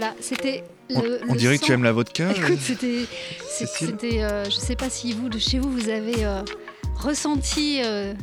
Voilà, 0.00 0.14
c'était 0.20 0.64
le. 0.88 1.20
On 1.28 1.34
le 1.34 1.38
dirait 1.38 1.58
que 1.58 1.64
tu 1.64 1.72
aimes 1.72 1.84
la 1.84 1.92
vodka. 1.92 2.30
Écoute, 2.36 2.58
c'était, 2.60 3.04
c'est- 3.46 3.66
Cécile 3.66 3.88
c'était, 3.88 4.22
euh, 4.22 4.44
je 4.46 4.50
sais 4.56 4.76
pas 4.76 4.88
si 4.88 5.12
vous, 5.12 5.28
de 5.28 5.38
chez 5.38 5.58
vous, 5.58 5.70
vous 5.70 5.88
avez 5.90 6.24
euh, 6.24 6.42
ressenti, 6.96 7.80
euh, 7.84 8.14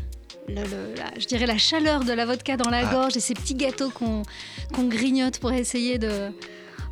le- 0.47 0.55
le- 0.55 0.95
la- 0.95 1.19
je 1.19 1.27
dirais 1.27 1.45
la 1.45 1.57
chaleur 1.59 2.03
de 2.03 2.13
la 2.13 2.25
vodka 2.25 2.57
dans 2.57 2.69
la 2.69 2.87
Ah. 2.87 2.91
gorge 2.93 3.15
et 3.15 3.19
ces 3.19 3.33
petits 3.35 3.55
gâteaux 3.55 3.89
qu'on, 3.89 4.23
grignote 4.87 5.37
pour 5.39 5.51
essayer 5.51 5.97
de, 5.99 6.31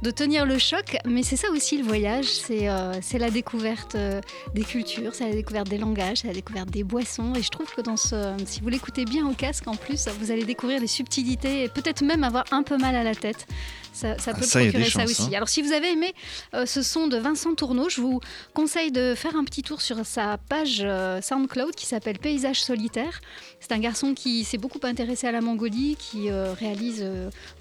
de 0.03 0.11
tenir 0.11 0.45
le 0.45 0.59
choc. 0.59 0.97
Mais 1.05 1.23
c'est 1.23 1.35
ça 1.37 1.49
aussi 1.49 1.77
le 1.77 1.83
voyage, 1.83 2.25
c'est, 2.25 2.69
euh, 2.69 2.93
la 3.17 3.29
découverte 3.31 3.95
euh, 3.95 4.21
des 4.53 4.63
cultures, 4.63 5.15
c'est 5.15 5.27
la 5.27 5.33
découverte 5.35 5.67
des 5.69 5.77
langages, 5.79 6.17
c'est 6.21 6.27
la 6.27 6.33
découverte 6.33 6.69
des 6.69 6.83
boissons. 6.83 7.33
Et 7.35 7.41
je 7.41 7.49
trouve 7.49 7.73
que 7.73 7.81
dans 7.81 7.97
ce, 7.97 8.33
si 8.45 8.61
vous 8.61 8.69
l'écoutez 8.69 9.05
bien 9.05 9.25
au 9.27 9.33
casque, 9.33 9.67
en 9.67 9.75
plus, 9.75 10.07
vous 10.19 10.29
allez 10.31 10.45
découvrir 10.45 10.79
les 10.79 10.87
subtilités 10.87 11.63
et 11.63 11.69
peut-être 11.69 12.03
même 12.03 12.23
avoir 12.23 12.43
un 12.51 12.61
peu 12.61 12.77
mal 12.77 12.95
à 12.95 13.03
la 13.03 13.15
tête. 13.15 13.47
Ça, 13.95 14.17
ça 14.19 14.31
Ah, 14.35 14.37
peut 14.37 14.45
ça, 14.45 14.61
il 14.61 14.65
y 14.65 14.69
a 14.69 14.71
des 14.73 14.79
procurer 14.79 14.91
ça 14.91 14.99
chances, 15.07 15.11
aussi. 15.19 15.33
hein. 15.33 15.37
Alors 15.37 15.47
si 15.47 15.61
vous 15.61 15.71
avez 15.71 15.89
aimé 15.93 16.13
euh, 16.53 16.65
ce 16.65 16.81
son 16.81 17.07
de 17.07 17.15
Vincent 17.17 17.55
Tourneau, 17.55 17.87
je 17.87 18.01
vous 18.01 18.19
conseille 18.53 18.91
de 18.91 19.15
faire 19.15 19.35
un 19.37 19.45
petit 19.45 19.61
tour 19.63 19.81
sur 19.81 20.05
sa 20.05 20.37
page 20.37 20.81
euh, 20.83 21.21
SoundCloud 21.21 21.73
qui 21.75 21.85
s'appelle 21.85 22.19
Paysage 22.19 22.61
solitaire. 22.61 23.21
C'est 23.61 23.71
un 23.71 23.79
garçon 23.79 24.13
qui 24.13 24.43
s'est 24.43 24.57
beaucoup 24.57 24.81
intéressé 24.83 25.27
à 25.27 25.31
la 25.31 25.39
Mongolie, 25.39 25.95
qui 25.97 26.29
euh, 26.29 26.53
réalise 26.53 27.05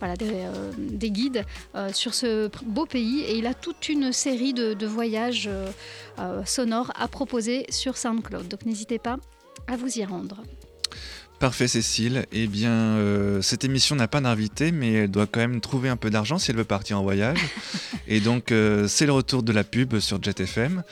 voilà, 0.01 0.17
des, 0.17 0.33
des 0.77 1.11
guides 1.13 1.45
sur 1.93 2.13
ce 2.15 2.51
beau 2.65 2.85
pays 2.87 3.21
et 3.21 3.37
il 3.39 3.47
a 3.47 3.55
toute 3.55 3.89
une 3.89 4.13
série 4.13 4.53
de, 4.53 4.75
de 4.75 4.87
voyages 4.87 5.49
sonores 6.45 6.91
à 6.97 7.07
proposer 7.09 7.67
sur 7.71 7.97
SoundCloud. 7.97 8.49
Donc 8.49 8.67
n'hésitez 8.67 8.99
pas 8.99 9.17
à 9.69 9.77
vous 9.77 9.99
y 9.99 10.05
rendre. 10.05 10.43
Parfait 11.39 11.69
Cécile. 11.69 12.27
Eh 12.33 12.47
bien, 12.47 12.71
euh, 12.71 13.43
cette 13.43 13.65
émission 13.65 13.97
n'a 13.97 14.09
pas 14.09 14.21
d'invité, 14.21 14.73
mais 14.73 14.93
elle 14.93 15.11
doit 15.11 15.27
quand 15.27 15.41
même 15.41 15.61
trouver 15.61 15.89
un 15.89 15.97
peu 15.97 16.09
d'argent 16.11 16.39
si 16.39 16.51
elle 16.51 16.57
veut 16.57 16.65
partir 16.65 16.99
en 16.99 17.03
voyage. 17.03 17.39
Et 18.07 18.21
donc, 18.21 18.53
euh, 18.53 18.87
c'est 18.89 19.07
le 19.07 19.13
retour 19.13 19.43
de 19.43 19.53
la 19.53 19.65
pub 19.65 19.99
sur 19.99 20.23
Jet 20.23 20.41
FM, 20.41 20.83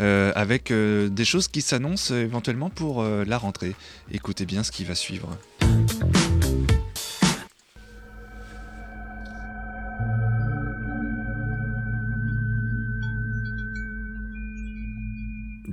euh, 0.00 0.32
avec 0.34 0.70
euh, 0.70 1.08
des 1.08 1.24
choses 1.24 1.48
qui 1.48 1.60
s'annoncent 1.60 2.14
éventuellement 2.14 2.70
pour 2.70 3.02
euh, 3.02 3.24
la 3.26 3.36
rentrée. 3.36 3.74
Écoutez 4.10 4.46
bien 4.46 4.62
ce 4.62 4.70
qui 4.70 4.84
va 4.84 4.94
suivre. 4.94 5.36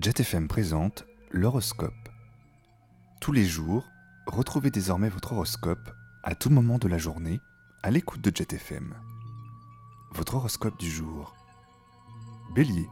JetFM 0.02 0.48
présente 0.48 1.06
l'horoscope. 1.32 1.94
Tous 3.22 3.32
les 3.32 3.46
jours, 3.46 3.86
retrouvez 4.28 4.72
désormais 4.72 5.10
votre 5.10 5.34
horoscope 5.34 5.90
à 6.24 6.36
tout 6.36 6.50
moment 6.50 6.78
de 6.78 6.88
la 6.88 6.98
journée 6.98 7.40
à 7.84 7.92
l'écoute 7.92 8.22
de 8.22 8.36
JetFM. 8.36 8.96
Votre 10.12 10.36
horoscope 10.36 10.80
du 10.80 10.90
jour. 10.90 11.36
Bélier. 12.54 12.88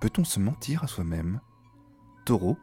Peut-on 0.00 0.24
se 0.24 0.40
mentir 0.40 0.84
à 0.84 0.86
soi-même? 0.86 1.40
Taureau. 2.24 2.58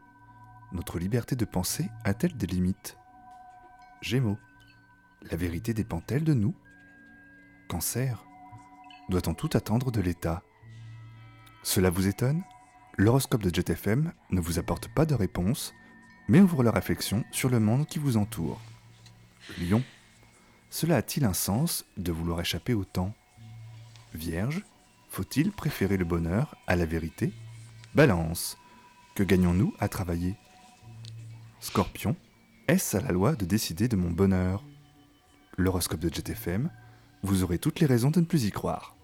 Notre 0.71 0.99
liberté 0.99 1.35
de 1.35 1.45
penser 1.45 1.89
a-t-elle 2.03 2.35
des 2.35 2.47
limites? 2.47 2.97
Gémeaux. 4.01 4.37
La 5.31 5.37
vérité 5.37 5.73
dépend-elle 5.73 6.23
de 6.23 6.33
nous? 6.33 6.55
Cancer. 7.69 8.25
Doit-on 9.09 9.33
tout 9.33 9.49
attendre 9.53 9.91
de 9.91 10.01
l'État? 10.01 10.43
Cela 11.63 11.89
vous 11.89 12.07
étonne? 12.07 12.43
L'horoscope 12.97 13.43
de 13.43 13.53
JetFM 13.53 14.13
ne 14.31 14.39
vous 14.39 14.59
apporte 14.59 14.87
pas 14.93 15.05
de 15.05 15.15
réponse, 15.15 15.73
mais 16.27 16.41
ouvre 16.41 16.63
la 16.63 16.71
réflexion 16.71 17.23
sur 17.31 17.49
le 17.49 17.59
monde 17.59 17.87
qui 17.87 17.99
vous 17.99 18.17
entoure. 18.17 18.61
Lion. 19.59 19.83
Cela 20.69 20.97
a-t-il 20.97 21.25
un 21.25 21.33
sens 21.33 21.85
de 21.97 22.11
vouloir 22.11 22.41
échapper 22.41 22.73
au 22.73 22.83
temps? 22.83 23.13
Vierge. 24.13 24.63
Faut-il 25.09 25.51
préférer 25.51 25.97
le 25.97 26.05
bonheur 26.05 26.55
à 26.67 26.75
la 26.75 26.85
vérité? 26.85 27.31
Balance. 27.93 28.57
Que 29.15 29.23
gagnons-nous 29.23 29.73
à 29.79 29.87
travailler? 29.87 30.35
Scorpion. 31.61 32.15
Est-ce 32.67 32.97
à 32.97 33.01
la 33.01 33.11
loi 33.11 33.35
de 33.35 33.45
décider 33.45 33.87
de 33.87 33.95
mon 33.95 34.11
bonheur? 34.11 34.63
L'horoscope 35.57 36.01
de 36.01 36.13
JetFM, 36.13 36.69
vous 37.23 37.43
aurez 37.43 37.59
toutes 37.59 37.79
les 37.79 37.85
raisons 37.85 38.11
de 38.11 38.19
ne 38.19 38.25
plus 38.25 38.45
y 38.45 38.51
croire. 38.51 38.95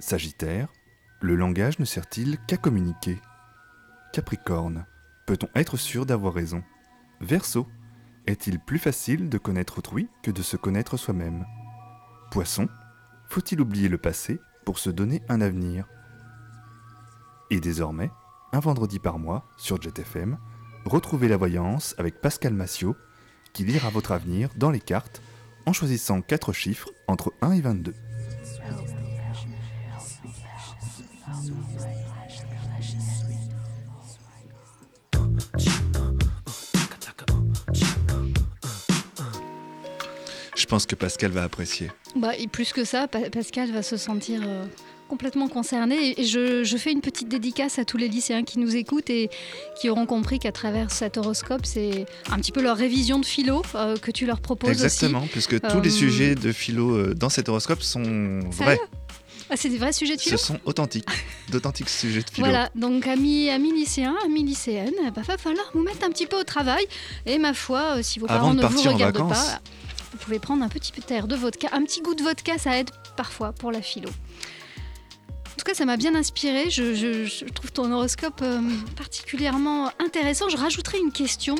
Sagittaire. 0.00 0.68
Le 1.20 1.36
langage 1.36 1.78
ne 1.78 1.84
sert-il 1.84 2.38
qu'à 2.46 2.56
communiquer? 2.56 3.18
Capricorne. 4.12 4.84
Peut-on 5.26 5.48
être 5.54 5.78
sûr 5.78 6.04
d'avoir 6.04 6.34
raison 6.34 6.62
Verseau. 7.20 7.66
Est-il 8.26 8.60
plus 8.60 8.78
facile 8.78 9.28
de 9.28 9.38
connaître 9.38 9.78
autrui 9.78 10.08
que 10.22 10.30
de 10.30 10.42
se 10.42 10.56
connaître 10.56 10.96
soi-même 10.96 11.46
Poisson. 12.30 12.68
Faut-il 13.28 13.60
oublier 13.60 13.88
le 13.88 13.98
passé 13.98 14.38
pour 14.66 14.78
se 14.78 14.90
donner 14.90 15.22
un 15.28 15.40
avenir 15.40 15.86
Et 17.50 17.58
désormais, 17.58 18.10
un 18.52 18.60
vendredi 18.60 18.98
par 18.98 19.18
mois, 19.18 19.48
sur 19.56 19.80
JetFM, 19.80 20.38
retrouvez 20.84 21.28
la 21.28 21.38
voyance 21.38 21.94
avec 21.96 22.20
Pascal 22.20 22.52
Massiot, 22.52 22.96
qui 23.54 23.64
lira 23.64 23.88
votre 23.88 24.12
avenir 24.12 24.50
dans 24.56 24.70
les 24.70 24.80
cartes 24.80 25.22
en 25.64 25.72
choisissant 25.72 26.20
4 26.20 26.52
chiffres 26.52 26.90
entre 27.08 27.32
1 27.40 27.52
et 27.52 27.60
22. 27.62 27.94
Pense 40.72 40.86
que 40.86 40.94
Pascal 40.94 41.30
va 41.32 41.42
apprécier. 41.42 41.90
Bah, 42.16 42.34
et 42.38 42.46
plus 42.48 42.72
que 42.72 42.84
ça, 42.84 43.06
Pa- 43.06 43.28
Pascal 43.30 43.70
va 43.72 43.82
se 43.82 43.98
sentir 43.98 44.40
euh, 44.42 44.64
complètement 45.06 45.48
concerné. 45.48 46.18
Et 46.18 46.24
je, 46.24 46.64
je 46.64 46.76
fais 46.78 46.92
une 46.92 47.02
petite 47.02 47.28
dédicace 47.28 47.78
à 47.78 47.84
tous 47.84 47.98
les 47.98 48.08
lycéens 48.08 48.42
qui 48.42 48.58
nous 48.58 48.74
écoutent 48.74 49.10
et 49.10 49.28
qui 49.78 49.90
auront 49.90 50.06
compris 50.06 50.38
qu'à 50.38 50.50
travers 50.52 50.90
cet 50.90 51.18
horoscope, 51.18 51.66
c'est 51.66 52.06
un 52.30 52.38
petit 52.38 52.52
peu 52.52 52.62
leur 52.62 52.78
révision 52.78 53.18
de 53.18 53.26
philo 53.26 53.60
euh, 53.74 53.96
que 53.98 54.10
tu 54.10 54.24
leur 54.24 54.40
proposes 54.40 54.70
Exactement, 54.70 55.26
puisque 55.30 55.60
tous 55.60 55.80
les 55.82 55.90
Euh, 55.92 55.98
sujets 55.98 56.34
de 56.34 56.52
philo 56.52 57.12
dans 57.12 57.28
cet 57.28 57.50
horoscope 57.50 57.82
sont 57.82 58.40
vrais. 58.50 58.80
Ah, 59.50 59.56
c'est 59.58 59.68
des 59.68 59.76
vrais 59.76 59.92
sujets 59.92 60.16
de 60.16 60.20
philo 60.22 60.38
Ce 60.38 60.46
sont 60.46 60.58
authentiques, 60.64 61.04
d'authentiques 61.50 61.90
sujets 61.90 62.22
de 62.22 62.30
philo. 62.30 62.46
Voilà, 62.46 62.70
donc 62.74 63.06
amis, 63.06 63.50
amis 63.50 63.72
lycéens, 63.74 64.16
amis 64.24 64.42
lycéennes, 64.44 64.94
il 65.04 65.10
va 65.12 65.36
falloir 65.36 65.70
vous 65.74 65.82
mettre 65.82 66.02
un 66.06 66.10
petit 66.10 66.24
peu 66.26 66.40
au 66.40 66.44
travail. 66.44 66.84
Et 67.26 67.36
ma 67.36 67.52
foi, 67.52 68.02
si 68.02 68.18
vos 68.18 68.24
Avant 68.30 68.54
parents 68.54 68.54
ne 68.54 68.62
vous 68.66 68.80
regardent 68.94 69.14
vacances. 69.18 69.36
pas, 69.50 69.60
vous 70.12 70.18
pouvez 70.18 70.38
prendre 70.38 70.62
un 70.62 70.68
petit 70.68 70.92
peu 70.92 71.02
d'air 71.02 71.26
de 71.26 71.34
vodka. 71.34 71.68
Un 71.72 71.82
petit 71.82 72.02
goût 72.02 72.14
de 72.14 72.22
vodka, 72.22 72.58
ça 72.58 72.78
aide 72.78 72.90
parfois 73.16 73.52
pour 73.52 73.72
la 73.72 73.80
philo. 73.80 74.08
En 74.08 75.56
tout 75.56 75.64
cas, 75.64 75.74
ça 75.74 75.84
m'a 75.84 75.96
bien 75.96 76.14
inspiré. 76.14 76.70
Je 76.70 77.44
trouve 77.50 77.72
ton 77.72 77.90
horoscope 77.92 78.40
euh, 78.42 78.60
particulièrement 78.96 79.90
intéressant. 79.98 80.48
Je 80.48 80.56
rajouterai 80.56 80.98
une 80.98 81.12
question 81.12 81.54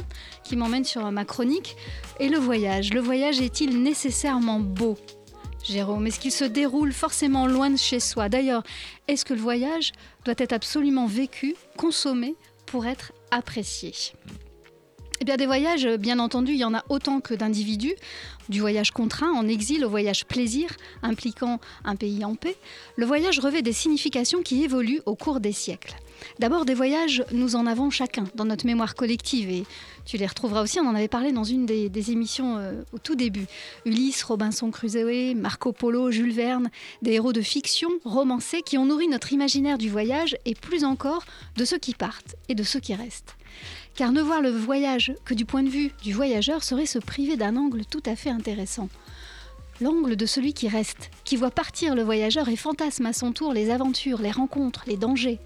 qui 0.44 0.56
m'emmène 0.56 0.84
sur 0.84 1.10
ma 1.12 1.24
chronique. 1.24 1.76
Et 2.20 2.28
le 2.28 2.38
voyage? 2.38 2.92
Le 2.92 3.00
voyage 3.00 3.40
est-il 3.40 3.82
nécessairement 3.82 4.60
beau? 4.60 4.98
Jérôme, 5.64 6.06
est-ce 6.08 6.18
qu'il 6.18 6.32
se 6.32 6.44
déroule 6.44 6.92
forcément 6.92 7.46
loin 7.46 7.70
de 7.70 7.76
chez 7.76 8.00
soi? 8.00 8.28
D'ailleurs, 8.28 8.64
est-ce 9.06 9.24
que 9.24 9.34
le 9.34 9.40
voyage 9.40 9.92
doit 10.24 10.34
être 10.38 10.52
absolument 10.52 11.06
vécu, 11.06 11.54
consommé 11.76 12.34
pour 12.66 12.86
être 12.86 13.12
apprécié? 13.30 13.92
Eh 15.22 15.24
bien, 15.24 15.36
des 15.36 15.46
voyages, 15.46 15.86
bien 16.00 16.18
entendu, 16.18 16.50
il 16.50 16.58
y 16.58 16.64
en 16.64 16.74
a 16.74 16.82
autant 16.88 17.20
que 17.20 17.32
d'individus. 17.32 17.94
Du 18.48 18.58
voyage 18.58 18.90
contraint 18.90 19.30
en 19.30 19.46
exil 19.46 19.84
au 19.84 19.88
voyage 19.88 20.24
plaisir, 20.24 20.68
impliquant 21.00 21.60
un 21.84 21.94
pays 21.94 22.24
en 22.24 22.34
paix. 22.34 22.56
Le 22.96 23.06
voyage 23.06 23.38
revêt 23.38 23.62
des 23.62 23.72
significations 23.72 24.42
qui 24.42 24.64
évoluent 24.64 25.00
au 25.06 25.14
cours 25.14 25.38
des 25.38 25.52
siècles. 25.52 25.94
D'abord, 26.40 26.64
des 26.64 26.74
voyages, 26.74 27.22
nous 27.30 27.54
en 27.54 27.68
avons 27.68 27.88
chacun 27.88 28.24
dans 28.34 28.44
notre 28.44 28.66
mémoire 28.66 28.96
collective 28.96 29.48
et 29.48 29.62
tu 30.06 30.16
les 30.16 30.26
retrouveras 30.26 30.60
aussi, 30.60 30.80
on 30.80 30.88
en 30.88 30.94
avait 30.96 31.06
parlé 31.06 31.30
dans 31.30 31.44
une 31.44 31.66
des, 31.66 31.88
des 31.88 32.10
émissions 32.10 32.56
euh, 32.58 32.82
au 32.92 32.98
tout 32.98 33.14
début. 33.14 33.46
Ulysse, 33.84 34.24
Robinson 34.24 34.72
Crusoe, 34.72 35.36
Marco 35.36 35.70
Polo, 35.70 36.10
Jules 36.10 36.32
Verne, 36.32 36.68
des 37.02 37.12
héros 37.12 37.32
de 37.32 37.42
fiction, 37.42 37.90
romancés 38.04 38.62
qui 38.62 38.76
ont 38.76 38.86
nourri 38.86 39.06
notre 39.06 39.32
imaginaire 39.32 39.78
du 39.78 39.88
voyage 39.88 40.36
et 40.46 40.56
plus 40.56 40.82
encore 40.82 41.22
de 41.56 41.64
ceux 41.64 41.78
qui 41.78 41.94
partent 41.94 42.34
et 42.48 42.56
de 42.56 42.64
ceux 42.64 42.80
qui 42.80 42.96
restent. 42.96 43.36
Car 43.94 44.12
ne 44.12 44.22
voir 44.22 44.40
le 44.40 44.50
voyage 44.50 45.14
que 45.24 45.34
du 45.34 45.44
point 45.44 45.62
de 45.62 45.68
vue 45.68 45.90
du 46.02 46.12
voyageur 46.12 46.62
serait 46.64 46.86
se 46.86 46.98
priver 46.98 47.36
d'un 47.36 47.56
angle 47.56 47.84
tout 47.84 48.02
à 48.06 48.16
fait 48.16 48.30
intéressant. 48.30 48.88
L'angle 49.80 50.16
de 50.16 50.26
celui 50.26 50.54
qui 50.54 50.68
reste, 50.68 51.10
qui 51.24 51.36
voit 51.36 51.50
partir 51.50 51.94
le 51.94 52.02
voyageur 52.02 52.48
et 52.48 52.56
fantasme 52.56 53.06
à 53.06 53.12
son 53.12 53.32
tour 53.32 53.52
les 53.52 53.70
aventures, 53.70 54.22
les 54.22 54.30
rencontres, 54.30 54.84
les 54.86 54.96
dangers. 54.96 55.40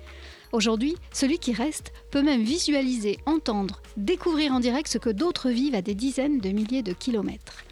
Aujourd'hui, 0.52 0.94
celui 1.12 1.38
qui 1.38 1.52
reste 1.52 1.92
peut 2.10 2.22
même 2.22 2.42
visualiser, 2.42 3.18
entendre, 3.26 3.82
découvrir 3.96 4.52
en 4.52 4.60
direct 4.60 4.88
ce 4.88 4.98
que 4.98 5.10
d'autres 5.10 5.50
vivent 5.50 5.74
à 5.74 5.82
des 5.82 5.94
dizaines 5.94 6.38
de 6.38 6.50
milliers 6.50 6.82
de 6.82 6.92
kilomètres. 6.92 7.64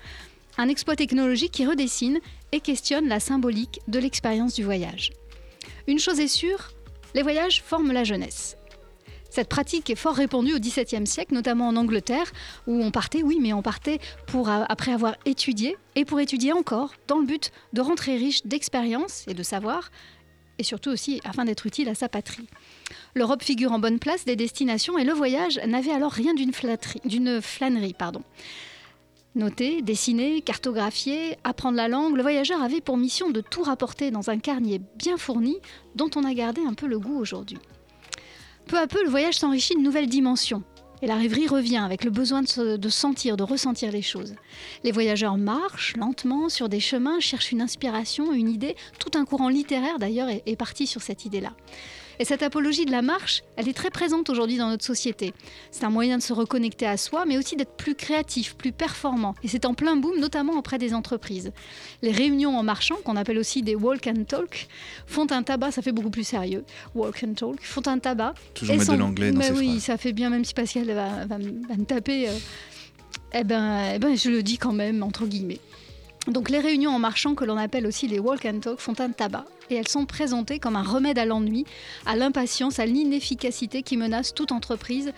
Un 0.59 0.69
exploit 0.69 0.97
technologique 0.97 1.53
qui 1.53 1.67
redessine 1.67 2.19
et 2.53 2.61
questionne 2.61 3.09
la 3.09 3.21
symbolique 3.21 3.81
de 3.87 3.99
l'expérience 3.99 4.55
du 4.55 4.65
voyage. 4.65 5.13
Une 5.87 5.99
chose 5.99 6.21
est 6.21 6.29
sûre, 6.29 6.73
les 7.15 7.23
voyages 7.23 7.63
forment 7.63 7.93
la 7.93 8.05
jeunesse. 8.05 8.57
Cette 9.35 9.49
pratique 9.49 9.91
est 9.91 9.97
fort 9.97 10.15
répandue 10.15 10.55
au 10.55 10.61
XVIIe 10.61 11.09
siècle, 11.09 11.35
notamment 11.35 11.67
en 11.67 11.75
Angleterre, 11.75 12.31
où 12.69 12.81
on 12.81 12.93
partait, 12.93 13.25
oui, 13.25 13.39
mais 13.41 13.53
on 13.53 13.63
partait 13.63 13.99
pour, 14.29 14.49
après 14.49 14.93
avoir 14.93 15.17
étudié, 15.27 15.77
et 15.97 16.05
pour 16.05 16.21
étudier 16.21 16.53
encore, 16.53 16.95
dans 17.09 17.19
le 17.19 17.27
but 17.27 17.51
de 17.73 17.81
rentrer 17.81 18.17
riche 18.17 18.47
d'expérience 18.47 19.25
et 19.27 19.35
de 19.35 19.43
savoir, 19.43 19.91
et 20.61 20.63
surtout 20.63 20.91
aussi 20.91 21.21
afin 21.25 21.47
d'être 21.47 21.67
utile 21.67 21.89
à 21.89 21.97
sa 21.97 22.09
patrie. 22.09 22.47
L'Europe 23.17 23.43
figure 23.43 23.73
en 23.73 23.81
bonne 23.81 23.99
place 23.99 24.25
des 24.25 24.37
destinations, 24.37 24.99
et 24.99 25.05
le 25.05 25.13
voyage 25.13 25.61
n'avait 25.67 25.91
alors 25.91 26.13
rien 26.13 26.35
d'une 26.35 26.53
flânerie. 27.43 27.93
Pardon. 27.93 28.23
Noter, 29.35 29.83
dessiner, 29.83 30.43
cartographier, 30.43 31.39
apprendre 31.43 31.77
la 31.77 31.89
langue, 31.89 32.15
le 32.15 32.23
voyageur 32.23 32.63
avait 32.63 32.81
pour 32.81 32.97
mission 32.97 33.31
de 33.31 33.41
tout 33.41 33.65
rapporter 33.65 34.13
dans 34.13 34.31
un 34.31 34.39
carnier 34.39 34.81
bien 34.97 35.17
fourni 35.17 35.57
dont 35.97 36.11
on 36.15 36.23
a 36.23 36.35
gardé 36.35 36.61
un 36.65 36.75
peu 36.75 36.87
le 36.87 37.01
goût 37.01 37.19
aujourd'hui. 37.19 37.59
Peu 38.67 38.79
à 38.79 38.87
peu, 38.87 39.03
le 39.05 39.11
voyage 39.11 39.35
s'enrichit 39.35 39.75
de 39.75 39.81
nouvelles 39.81 40.09
dimensions. 40.09 40.63
Et 41.03 41.07
la 41.07 41.17
rêverie 41.17 41.47
revient 41.49 41.79
avec 41.85 42.03
le 42.03 42.11
besoin 42.11 42.41
de, 42.43 42.49
se- 42.49 42.77
de 42.77 42.89
sentir, 42.89 43.37
de 43.37 43.43
ressentir 43.43 43.93
les 43.93 44.01
choses. 44.01 44.35
Les 44.85 44.93
voyageurs 44.93 45.37
marchent 45.37 45.97
lentement 45.97 46.49
sur 46.49 46.69
des 46.71 46.81
chemins, 46.81 47.21
cherchent 47.21 47.53
une 47.53 47.61
inspiration, 47.61 48.33
une 48.33 48.49
idée. 48.49 48.75
Tout 48.99 49.11
un 49.19 49.27
courant 49.27 49.51
littéraire 49.51 49.99
d'ailleurs 49.99 50.29
est 50.31 50.57
parti 50.57 50.87
sur 50.87 51.03
cette 51.03 51.27
idée-là. 51.27 51.53
Et 52.21 52.25
cette 52.25 52.43
apologie 52.43 52.85
de 52.87 52.91
la 52.91 53.03
marche, 53.03 53.43
elle 53.57 53.69
est 53.69 53.73
très 53.73 53.91
présente 53.91 54.31
aujourd'hui 54.31 54.57
dans 54.57 54.69
notre 54.69 54.85
société. 54.85 55.33
C'est 55.71 55.85
un 55.85 55.91
moyen 55.91 56.19
de 56.19 56.23
se 56.23 56.33
reconnecter 56.33 56.87
à 56.87 56.97
soi, 56.97 57.25
mais 57.27 57.37
aussi 57.39 57.57
d'être 57.57 57.77
plus 57.77 57.95
créatif, 57.95 58.55
plus 58.55 58.73
performant. 58.73 59.35
Et 59.43 59.49
c'est 59.49 59.65
en 59.65 59.75
plein 59.75 59.97
boom, 59.97 60.19
notamment 60.21 60.55
auprès 60.55 60.79
des 60.79 60.95
entreprises. 60.95 61.53
Les 62.03 62.13
réunions 62.13 62.57
en 62.57 62.63
marchant, 62.63 62.97
qu'on 63.05 63.17
appelle 63.17 63.39
aussi 63.39 63.63
des 63.63 63.75
walk 63.75 64.07
and 64.07 64.25
talk, 64.29 64.69
font 65.07 65.27
un 65.31 65.43
tabac, 65.43 65.73
ça 65.73 65.83
fait 65.83 65.93
beaucoup 65.93 66.11
plus 66.11 66.25
sérieux, 66.27 66.65
walk 66.95 67.25
and 67.27 67.35
talk, 67.35 67.59
font 67.63 67.83
un 67.87 67.99
tabac. 67.99 68.35
Toujours 68.55 68.75
Et 68.75 68.79
mettre 68.79 68.91
de 68.93 68.97
sont- 68.97 69.01
l'anglais 69.03 69.33
dans 69.33 69.39
Mais 69.39 69.49
ces 69.49 69.53
oui, 69.53 69.69
phrases. 69.71 69.83
ça 69.83 69.97
fait 69.97 70.13
bien, 70.13 70.31
même 70.31 70.45
si 70.45 70.55
Pascal 70.55 70.87
va, 70.93 71.27
va 71.27 71.39
me- 71.39 71.67
va 71.69 71.77
me 71.77 71.85
taper. 71.85 72.29
euh, 72.29 72.33
eh, 73.35 73.45
ben, 73.45 73.93
eh 73.95 73.99
ben, 73.99 74.17
je 74.17 74.31
le 74.31 74.43
dis 74.43 74.59
quand 74.59 74.73
même, 74.73 75.03
entre 75.03 75.27
guillemets. 75.27 75.59
Donc 76.27 76.49
les 76.49 76.61
réunions 76.61 76.91
en 76.91 76.99
marchant, 76.99 77.35
que 77.35 77.45
l'on 77.45 77.57
appelle 77.57 77.87
aussi 77.87 78.09
les 78.09 78.19
walk 78.19 78.47
and 78.47 78.61
talk, 78.61 78.79
font 78.81 78.99
un 78.99 79.11
tabac. 79.11 79.45
Et 79.71 79.75
elles 79.75 79.89
sont 79.89 80.07
présentées 80.07 80.59
comme 80.59 80.77
un 80.77 80.83
remède 80.83 81.19
à 81.19 81.25
l'ennui, 81.25 81.65
à 82.07 82.17
l'impatience, 82.17 82.79
à 82.79 82.87
l'inefficacité 82.87 83.83
qui 83.83 83.97
menace 83.97 84.35
toute 84.35 84.53
entreprise 84.53 85.13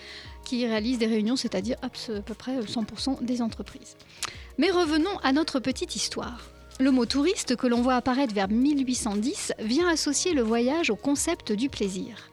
qui 0.45 0.67
réalise 0.67 0.99
des 0.99 1.07
réunions, 1.07 1.37
c'est-à-dire 1.37 1.77
à 1.83 1.89
peu 1.89 2.35
près 2.35 2.59
100% 2.61 3.25
des 3.25 3.43
entreprises. 3.43 3.97
Mais 4.59 4.71
revenons 4.71 5.19
à 5.23 5.33
notre 5.33 5.59
petite 5.59 5.97
histoire. 5.97 6.51
Le 6.79 6.91
mot 6.91 7.07
touriste 7.07 7.57
que 7.57 7.67
l'on 7.67 7.83
voit 7.83 7.97
apparaître 7.97 8.35
vers 8.35 8.49
1810 8.49 9.55
vient 9.61 9.89
associer 9.89 10.35
le 10.35 10.43
voyage 10.43 10.91
au 10.91 10.97
concept 10.97 11.53
du 11.53 11.69
plaisir. 11.69 12.31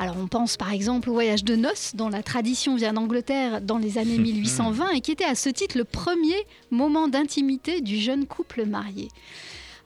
Alors 0.00 0.16
on 0.16 0.28
pense 0.28 0.56
par 0.56 0.72
exemple 0.72 1.10
au 1.10 1.12
voyage 1.12 1.44
de 1.44 1.54
noces, 1.56 1.94
dont 1.94 2.08
la 2.08 2.22
tradition 2.22 2.74
vient 2.74 2.94
d'Angleterre 2.94 3.60
dans 3.60 3.76
les 3.76 3.98
années 3.98 4.16
1820 4.16 4.92
et 4.92 5.02
qui 5.02 5.12
était 5.12 5.24
à 5.24 5.34
ce 5.34 5.50
titre 5.50 5.76
le 5.76 5.84
premier 5.84 6.46
moment 6.70 7.06
d'intimité 7.06 7.82
du 7.82 7.98
jeune 7.98 8.26
couple 8.26 8.64
marié. 8.64 9.08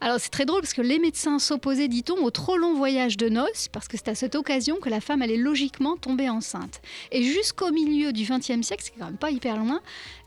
Alors 0.00 0.20
c'est 0.20 0.30
très 0.30 0.44
drôle 0.44 0.60
parce 0.60 0.72
que 0.72 0.82
les 0.82 1.00
médecins 1.00 1.40
s'opposaient, 1.40 1.88
dit-on, 1.88 2.22
au 2.22 2.30
trop 2.30 2.56
long 2.56 2.74
voyage 2.74 3.16
de 3.16 3.28
noces, 3.28 3.66
parce 3.72 3.88
que 3.88 3.96
c'est 3.96 4.06
à 4.06 4.14
cette 4.14 4.36
occasion 4.36 4.76
que 4.76 4.88
la 4.88 5.00
femme 5.00 5.20
allait 5.20 5.36
logiquement 5.36 5.96
tomber 5.96 6.30
enceinte. 6.30 6.80
Et 7.10 7.24
jusqu'au 7.24 7.72
milieu 7.72 8.12
du 8.12 8.22
XXe 8.22 8.64
siècle, 8.64 8.84
c'est 8.84 8.94
quand 8.96 9.06
même 9.06 9.16
pas 9.16 9.32
hyper 9.32 9.56
loin, 9.56 9.80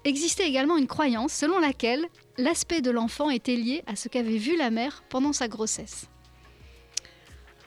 existait 0.03 0.49
également 0.49 0.75
une 0.75 0.87
croyance 0.87 1.31
selon 1.31 1.59
laquelle 1.59 2.05
l'aspect 2.37 2.81
de 2.81 2.91
l'enfant 2.91 3.29
était 3.29 3.55
lié 3.55 3.83
à 3.87 3.95
ce 3.95 4.09
qu'avait 4.09 4.37
vu 4.37 4.57
la 4.57 4.69
mère 4.69 5.05
pendant 5.07 5.31
sa 5.31 5.47
grossesse. 5.47 6.09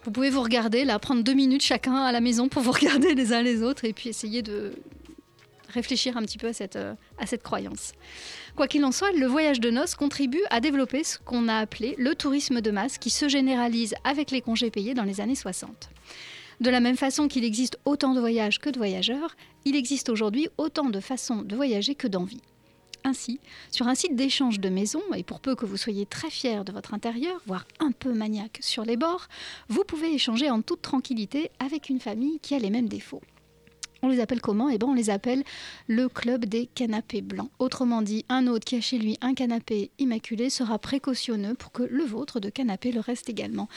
Vous 0.05 0.11
pouvez 0.11 0.31
vous 0.31 0.43
regarder, 0.43 0.85
là, 0.85 0.99
prendre 0.99 1.23
deux 1.23 1.35
minutes 1.35 1.63
chacun 1.63 1.97
à 1.97 2.13
la 2.13 2.21
maison 2.21 2.49
pour 2.49 2.63
vous 2.63 2.73
regarder 2.81 3.15
les 3.15 3.33
uns 3.33 3.43
les 3.43 3.63
autres 3.63 3.85
et 3.85 3.93
puis 3.93 4.09
essayer 4.09 4.43
de 4.43 4.73
réfléchir 5.69 6.17
un 6.17 6.23
petit 6.23 6.39
peu 6.39 6.49
à 6.49 6.53
cette, 6.53 6.77
euh, 6.77 6.95
à 7.19 7.27
cette 7.27 7.43
croyance. 7.43 7.93
Quoi 8.57 8.67
qu'il 8.67 8.85
en 8.85 8.93
soit, 8.93 9.13
le 9.13 9.27
voyage 9.27 9.61
de 9.61 9.71
noces 9.71 9.95
contribue 9.95 10.43
à 10.51 10.61
développer 10.61 11.05
ce 11.05 11.19
qu'on 11.19 11.49
a 11.49 11.57
appelé 11.57 11.95
le 11.99 12.15
tourisme 12.15 12.61
de 12.61 12.71
masse 12.71 12.99
qui 12.99 13.11
se 13.11 13.29
généralise 13.29 13.95
avec 14.05 14.31
les 14.31 14.41
congés 14.41 14.71
payés 14.71 14.95
dans 14.95 15.05
les 15.05 15.21
années 15.21 15.35
60. 15.35 15.91
De 16.61 16.71
la 16.71 16.81
même 16.81 16.97
façon 16.97 17.29
qu'il 17.29 17.45
existe 17.45 17.79
autant 17.85 18.15
de 18.15 18.21
voyages 18.21 18.59
que 18.59 18.69
de 18.69 18.79
voyageurs, 18.79 19.37
il 19.65 19.77
existe 19.77 20.09
aujourd'hui 20.09 20.49
autant 20.59 20.91
de 20.91 21.01
façons 21.01 21.43
de 21.43 21.57
voyager 21.57 21.95
que 21.95 22.09
d'envie. 22.09 22.43
Ainsi, 23.05 23.41
sur 23.71 23.89
un 23.89 23.95
site 23.95 24.15
d'échange 24.15 24.61
de 24.61 24.69
maisons, 24.69 25.03
et 25.15 25.23
pour 25.23 25.41
peu 25.41 25.55
que 25.55 25.67
vous 25.67 25.77
soyez 25.77 26.07
très 26.07 26.31
fier 26.31 26.65
de 26.65 26.73
votre 26.73 26.95
intérieur, 26.95 27.41
voire 27.47 27.67
un 27.79 27.93
peu 27.93 28.13
maniaque 28.13 28.59
sur 28.61 28.85
les 28.85 28.97
bords, 28.97 29.29
vous 29.69 29.85
pouvez 29.85 30.13
échanger 30.15 30.51
en 30.51 30.63
toute 30.63 30.83
tranquillité 30.83 31.51
avec 31.59 31.89
une 31.89 32.01
famille 32.01 32.41
qui 32.41 32.55
a 32.55 32.59
les 32.59 32.71
mêmes 32.71 32.89
défauts. 32.89 33.23
On 34.03 34.09
les 34.09 34.21
appelle 34.21 34.41
comment? 34.41 34.71
Eh 34.71 34.79
ben, 34.79 34.89
on 34.89 34.95
les 34.95 35.11
appelle 35.11 35.45
le 35.87 36.09
club 36.09 36.47
des 36.47 36.67
canapés 36.67 37.21
blancs. 37.21 37.51
Autrement 37.59 38.01
dit, 38.01 38.25
un 38.29 38.47
hôte 38.47 38.65
qui 38.65 38.77
a 38.77 38.81
chez 38.81 38.99
lui 38.99 39.19
un 39.21 39.35
canapé 39.35 39.91
immaculé 39.99 40.49
sera 40.49 40.79
précautionneux 40.79 41.55
pour 41.55 41.71
que 41.71 41.83
le 41.83 42.05
vôtre 42.05 42.41
de 42.41 42.49
canapé 42.49 42.93
le 42.93 43.01
reste 43.01 43.29
également. 43.29 43.69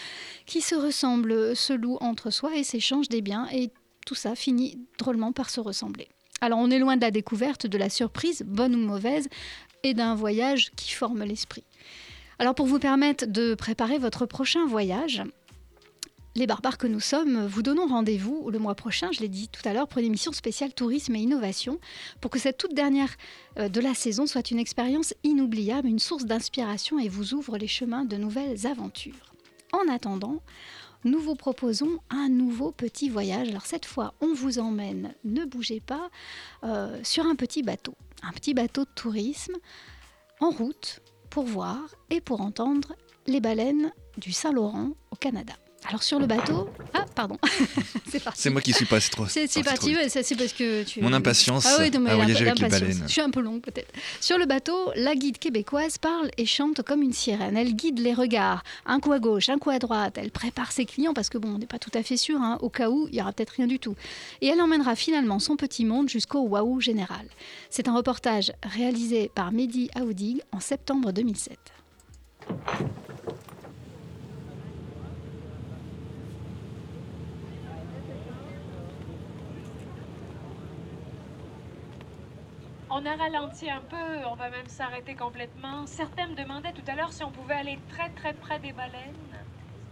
Qui 0.46 0.62
se 0.62 0.76
ressemblent, 0.76 1.56
se 1.56 1.74
louent 1.74 1.98
entre 2.00 2.30
soi 2.30 2.56
et 2.56 2.64
s'échangent 2.64 3.10
des 3.10 3.22
biens, 3.22 3.48
et 3.52 3.70
tout 4.06 4.16
ça 4.16 4.36
finit 4.36 4.80
drôlement 4.98 5.34
par 5.34 5.50
se 5.50 5.60
ressembler. 5.60 6.08
Alors 6.43 6.60
on 6.60 6.69
est 6.71 6.79
loin 6.79 6.97
de 6.97 7.01
la 7.01 7.10
découverte, 7.10 7.67
de 7.67 7.77
la 7.77 7.89
surprise, 7.89 8.43
bonne 8.45 8.75
ou 8.75 8.79
mauvaise, 8.79 9.29
et 9.84 9.93
d'un 9.93 10.13
voyage 10.13 10.71
qui 10.75 10.91
forme 10.91 11.23
l'esprit. 11.23 11.63
Alors 12.38 12.53
pour 12.53 12.65
vous 12.65 12.79
permettre 12.79 13.25
de 13.27 13.56
préparer 13.56 13.97
votre 13.97 14.25
prochain 14.25 14.65
voyage, 14.65 15.23
les 16.36 16.45
barbares 16.45 16.77
que 16.77 16.86
nous 16.86 16.99
sommes 16.99 17.45
vous 17.45 17.62
donnons 17.62 17.88
rendez-vous 17.88 18.49
le 18.51 18.60
mois 18.60 18.75
prochain, 18.75 19.10
je 19.13 19.21
l'ai 19.21 19.29
dit 19.29 19.47
tout 19.47 19.62
à 19.63 19.71
l'heure, 19.71 19.88
pour 19.88 19.99
une 19.99 20.08
émission 20.08 20.34
spéciale 20.34 20.73
tourisme 20.73 21.15
et 21.15 21.19
innovation, 21.19 21.79
pour 22.19 22.29
que 22.29 22.39
cette 22.39 22.58
toute 22.58 22.73
dernière 22.73 23.15
euh, 23.58 23.69
de 23.69 23.79
la 23.79 23.93
saison 23.93 24.25
soit 24.25 24.51
une 24.51 24.60
expérience 24.60 25.13
inoubliable, 25.23 25.88
une 25.88 25.99
source 25.99 26.25
d'inspiration 26.25 26.99
et 26.99 27.08
vous 27.08 27.34
ouvre 27.34 27.58
les 27.58 27.69
chemins 27.69 28.03
de 28.03 28.17
nouvelles 28.17 28.67
aventures. 28.67 29.34
En 29.71 29.89
attendant, 29.89 30.41
nous 31.04 31.20
vous 31.20 31.36
proposons 31.36 32.00
un 32.10 32.30
nouveau 32.30 32.72
petit 32.72 33.10
voyage. 33.10 33.50
Alors 33.50 33.66
cette 33.66 33.86
fois, 33.86 34.13
on 34.22 34.34
vous 34.34 34.60
emmène, 34.60 35.13
ne 35.24 35.46
bougez 35.46 35.80
pas, 35.80 36.10
euh, 36.63 37.00
sur 37.04 37.26
un 37.26 37.36
petit 37.36 37.63
bateau. 37.63 37.94
Un 38.22 38.32
petit 38.32 38.54
bateau 38.54 38.86
de 38.86 38.89
tourisme 38.96 39.56
en 40.39 40.50
route 40.50 41.02
pour 41.30 41.44
voir 41.44 41.80
et 42.10 42.22
pour 42.22 42.42
entendre 42.42 42.96
les 43.28 43.39
baleines 43.39 43.92
du 44.18 44.32
Saint-Laurent 44.32 44.92
au 45.12 45.16
Canada. 45.16 45.54
Alors 45.88 46.02
sur 46.04 46.17
le 46.19 46.26
bateau... 46.26 46.69
Ah, 46.93 47.06
pardon. 47.13 47.38
c'est 48.10 48.24
parti. 48.24 48.41
C'est 48.41 48.50
moi 48.50 48.62
qui 48.62 48.74
suis 48.74 48.86
passé 48.86 49.10
trop. 49.12 49.26
C'est 49.28 49.48
parti 49.63 49.96
ouais, 49.96 50.08
c'est 50.10 50.36
parce 50.36 50.54
que 50.54 50.84
tu... 50.84 51.02
Mon 51.02 51.12
impatience 51.13 51.65
Ah 51.67 51.78
oui, 51.80 51.91
non, 51.91 52.00
mais 52.00 52.12
à 52.12 52.15
voyager 52.15 52.46
l'imp- 52.46 52.60
avec 52.60 52.60
les 52.60 52.63
l'impatience. 52.63 52.89
baleines. 52.98 53.08
Je 53.08 53.12
suis 53.12 53.22
un 53.22 53.30
peu 53.30 53.41
longue 53.41 53.62
peut-être. 53.62 53.91
Sur 54.22 54.38
le 54.38 54.46
bateau, 54.46 54.91
la 54.96 55.15
guide 55.15 55.38
québécoise 55.39 55.98
parle 55.98 56.30
et 56.38 56.46
chante 56.46 56.82
comme 56.84 57.02
une 57.02 57.13
sirène. 57.13 57.58
Elle 57.58 57.76
guide 57.76 58.00
les 58.00 58.13
regards, 58.13 58.63
un 58.86 59.00
coup 59.00 59.12
à 59.12 59.19
gauche, 59.19 59.50
un 59.50 59.58
coup 59.58 59.69
à 59.72 59.80
droite. 59.80 60.17
Elle 60.17 60.32
prépare 60.32 60.72
ses 60.72 60.86
clients 60.86 61.13
parce 61.13 61.30
que 61.30 61.38
bon, 61.38 61.56
on 61.56 61.58
n'est 61.58 61.65
pas 61.67 61.80
tout 61.80 61.91
à 61.93 62.02
fait 62.04 62.17
sûr, 62.17 62.39
hein, 62.41 62.58
au 62.62 62.69
cas 62.69 62.89
où 62.89 63.08
il 63.12 63.15
y 63.17 63.22
aura 63.22 63.34
peut-être 63.34 63.52
rien 63.58 63.67
du 63.67 63.80
tout. 63.80 63.96
Et 64.41 64.48
elle 64.48 64.62
emmènera 64.62 64.96
finalement 64.96 65.39
son 65.39 65.56
petit 65.58 65.86
monde 65.86 66.10
jusqu'au 66.10 66.39
waouh 66.41 66.80
général. 66.80 67.26
C'est 67.69 67.88
un 67.88 67.96
reportage 67.96 68.52
réalisé 68.63 69.30
par 69.36 69.52
Mehdi 69.52 69.89
Aoudig 69.96 70.41
en 70.52 70.60
septembre 70.60 71.12
2007. 71.12 71.58
On 82.95 83.08
a 83.08 83.15
ralenti 83.15 83.71
un 83.71 83.82
peu, 83.82 84.23
on 84.29 84.36
va 84.36 84.51
même 84.51 84.67
s'arrêter 84.67 85.15
complètement. 85.15 85.88
Certains 85.88 86.27
me 86.27 86.36
demandaient 86.36 86.73
tout 86.73 86.84
à 86.86 86.93
l'heure 86.93 87.12
si 87.12 87.23
on 87.23 87.32
pouvait 87.32 87.56
aller 87.56 87.79
très 87.89 88.10
très 88.10 88.34
près 88.34 88.60
des 88.60 88.71
baleines. 88.71 89.15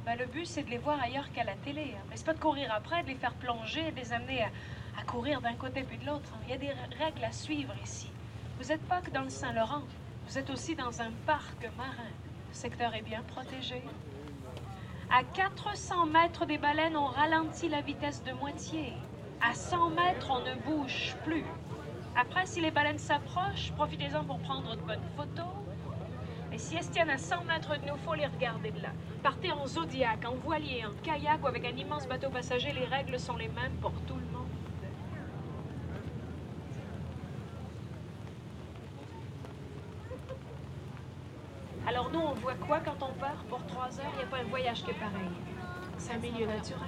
Ben, 0.05 0.15
le 0.19 0.27
but, 0.27 0.45
c'est 0.45 0.61
de 0.61 0.69
les 0.69 0.77
voir 0.77 1.01
ailleurs 1.01 1.31
qu'à 1.31 1.43
la 1.43 1.55
télé. 1.55 1.95
hein. 1.97 2.03
Mais 2.11 2.15
c'est 2.15 2.27
pas 2.27 2.35
de 2.35 2.39
courir 2.39 2.71
après, 2.71 3.01
de 3.01 3.07
les 3.07 3.15
faire 3.15 3.33
plonger, 3.33 3.89
de 3.89 3.95
les 3.95 4.13
amener 4.13 4.43
à, 4.43 5.03
courir 5.03 5.41
d'un 5.41 5.55
côté 5.55 5.81
puis 5.81 5.97
de 5.97 6.05
l'autre. 6.05 6.31
Il 6.43 6.51
y 6.51 6.53
a 6.53 6.57
des 6.59 6.73
règles 6.99 7.23
à 7.23 7.31
suivre 7.31 7.73
ici. 7.83 8.11
Vous 8.59 8.67
n'êtes 8.67 8.87
pas 8.87 9.01
que 9.01 9.09
dans 9.09 9.23
le 9.23 9.29
Saint-Laurent, 9.29 9.81
vous 10.27 10.37
êtes 10.37 10.51
aussi 10.51 10.75
dans 10.75 11.01
un 11.01 11.09
parc 11.25 11.71
marin. 11.75 12.11
Le 12.49 12.53
secteur 12.53 12.93
est 12.93 13.01
bien 13.01 13.23
protégé. 13.23 13.81
À 15.09 15.23
400 15.23 16.05
mètres 16.05 16.45
des 16.45 16.59
baleines, 16.59 16.95
on 16.95 17.07
ralentit 17.07 17.67
la 17.67 17.81
vitesse 17.81 18.23
de 18.23 18.33
moitié. 18.33 18.93
À 19.41 19.55
100 19.55 19.89
mètres, 19.89 20.29
on 20.29 20.41
ne 20.41 20.53
bouge 20.53 21.15
plus. 21.23 21.45
Après, 22.15 22.45
si 22.45 22.61
les 22.61 22.71
baleines 22.71 22.99
s'approchent, 22.99 23.71
profitez-en 23.75 24.23
pour 24.23 24.39
prendre 24.39 24.75
de 24.75 24.81
bonnes 24.81 24.99
photos. 25.15 25.45
Mais 26.49 26.57
si 26.57 26.75
elles 26.75 26.89
tiennent 26.89 27.09
à 27.09 27.17
100 27.17 27.45
mètres 27.45 27.79
de 27.79 27.87
nous, 27.87 27.97
faut 27.97 28.13
les 28.13 28.27
regarder 28.27 28.71
de 28.71 28.81
là. 28.81 28.89
Partez 29.23 29.51
en 29.51 29.65
zodiac, 29.65 30.25
en 30.25 30.35
voilier, 30.35 30.85
en 30.85 30.91
kayak 31.01 31.41
ou 31.41 31.47
avec 31.47 31.65
un 31.65 31.77
immense 31.77 32.07
bateau 32.07 32.29
passager, 32.29 32.73
les 32.73 32.85
règles 32.85 33.17
sont 33.17 33.37
les 33.37 33.47
mêmes 33.47 33.75
pour 33.81 33.93
tout 34.07 34.15
le 34.15 34.25
monde. 34.25 34.47
Alors 41.87 42.11
nous, 42.11 42.19
on 42.19 42.33
voit 42.33 42.55
quoi 42.55 42.79
quand 42.79 43.01
on 43.01 43.13
part? 43.19 43.43
Pour 43.49 43.65
trois 43.65 43.99
heures? 43.99 44.11
Il 44.13 44.17
n'y 44.17 44.23
a 44.23 44.27
pas 44.27 44.37
un 44.37 44.49
voyage 44.49 44.83
qui 44.83 44.91
est 44.91 44.95
pareil. 44.95 45.31
C'est 45.97 46.13
un 46.13 46.17
milieu 46.17 46.45
naturel, 46.45 46.81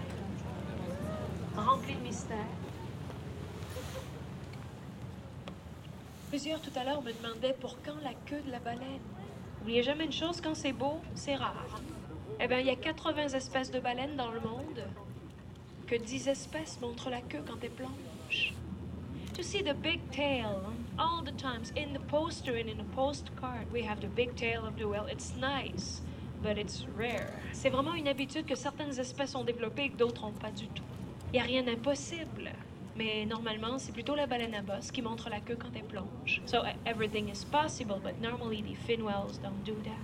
rempli 1.55 1.95
de 1.95 2.01
mystères. 2.01 2.37
Plusieurs 6.33 6.61
tout 6.61 6.71
à 6.75 6.83
l'heure 6.83 7.03
me 7.03 7.11
demandaient 7.11 7.55
pour 7.61 7.77
quand 7.83 7.93
la 8.01 8.15
queue 8.25 8.41
de 8.41 8.49
la 8.49 8.57
baleine. 8.57 9.05
N'oubliez 9.59 9.83
jamais 9.83 10.05
une 10.05 10.11
chose, 10.11 10.41
quand 10.41 10.55
c'est 10.55 10.73
beau, 10.73 10.99
c'est 11.13 11.35
rare. 11.35 11.79
Eh 12.39 12.47
bien, 12.47 12.57
il 12.57 12.65
y 12.65 12.71
a 12.71 12.75
80 12.75 13.27
espèces 13.35 13.69
de 13.69 13.79
baleines 13.79 14.15
dans 14.15 14.31
le 14.31 14.39
monde, 14.39 14.83
que 15.85 15.93
10 15.93 16.29
espèces 16.29 16.81
montrent 16.81 17.11
la 17.11 17.21
queue 17.21 17.43
quand 17.45 17.63
elles 17.63 17.69
plongent. 17.69 18.51
To 19.35 19.43
see 19.43 19.61
the 19.61 19.75
big 19.75 19.99
tail, 20.09 20.73
all 20.97 21.23
the 21.23 21.37
times 21.37 21.71
in 21.77 21.93
the 21.93 22.01
poster 22.07 22.55
and 22.55 22.67
in 22.67 22.77
the 22.77 22.95
postcard, 22.95 23.71
we 23.71 23.83
have 23.87 23.99
the 24.01 24.09
big 24.15 24.33
tail 24.33 24.65
of 24.65 24.75
the 24.75 24.85
whale. 24.85 25.05
It's 25.05 25.35
nice, 25.35 26.01
but 26.41 26.57
it's 26.57 26.87
rare. 26.97 27.31
C'est 27.51 27.69
vraiment 27.69 27.93
une 27.93 28.07
habitude 28.07 28.47
que 28.47 28.55
certaines 28.55 28.99
espèces 28.99 29.35
ont 29.35 29.43
développée 29.43 29.83
et 29.83 29.89
que 29.91 29.97
d'autres 29.97 30.23
n'ont 30.23 30.31
pas 30.31 30.49
du 30.49 30.65
tout. 30.69 30.83
Il 31.31 31.33
n'y 31.33 31.41
a 31.41 31.43
rien 31.43 31.61
d'impossible. 31.61 32.53
Mais 32.95 33.25
normalement, 33.25 33.79
c'est 33.79 33.91
plutôt 33.91 34.15
la 34.15 34.27
baleine 34.27 34.53
à 34.53 34.61
bosse 34.61 34.91
qui 34.91 35.01
montre 35.01 35.29
la 35.29 35.39
queue 35.39 35.57
quand 35.59 35.69
elle 35.75 35.85
plonge. 35.85 36.41
So 36.45 36.57
e- 36.57 36.75
everything 36.85 37.29
is 37.29 37.43
possible, 37.43 37.99
but 38.03 38.21
normally 38.21 38.61
the 38.61 38.75
fin 38.75 39.01
whales 39.01 39.39
don't 39.41 39.63
do 39.65 39.73
that. 39.83 39.97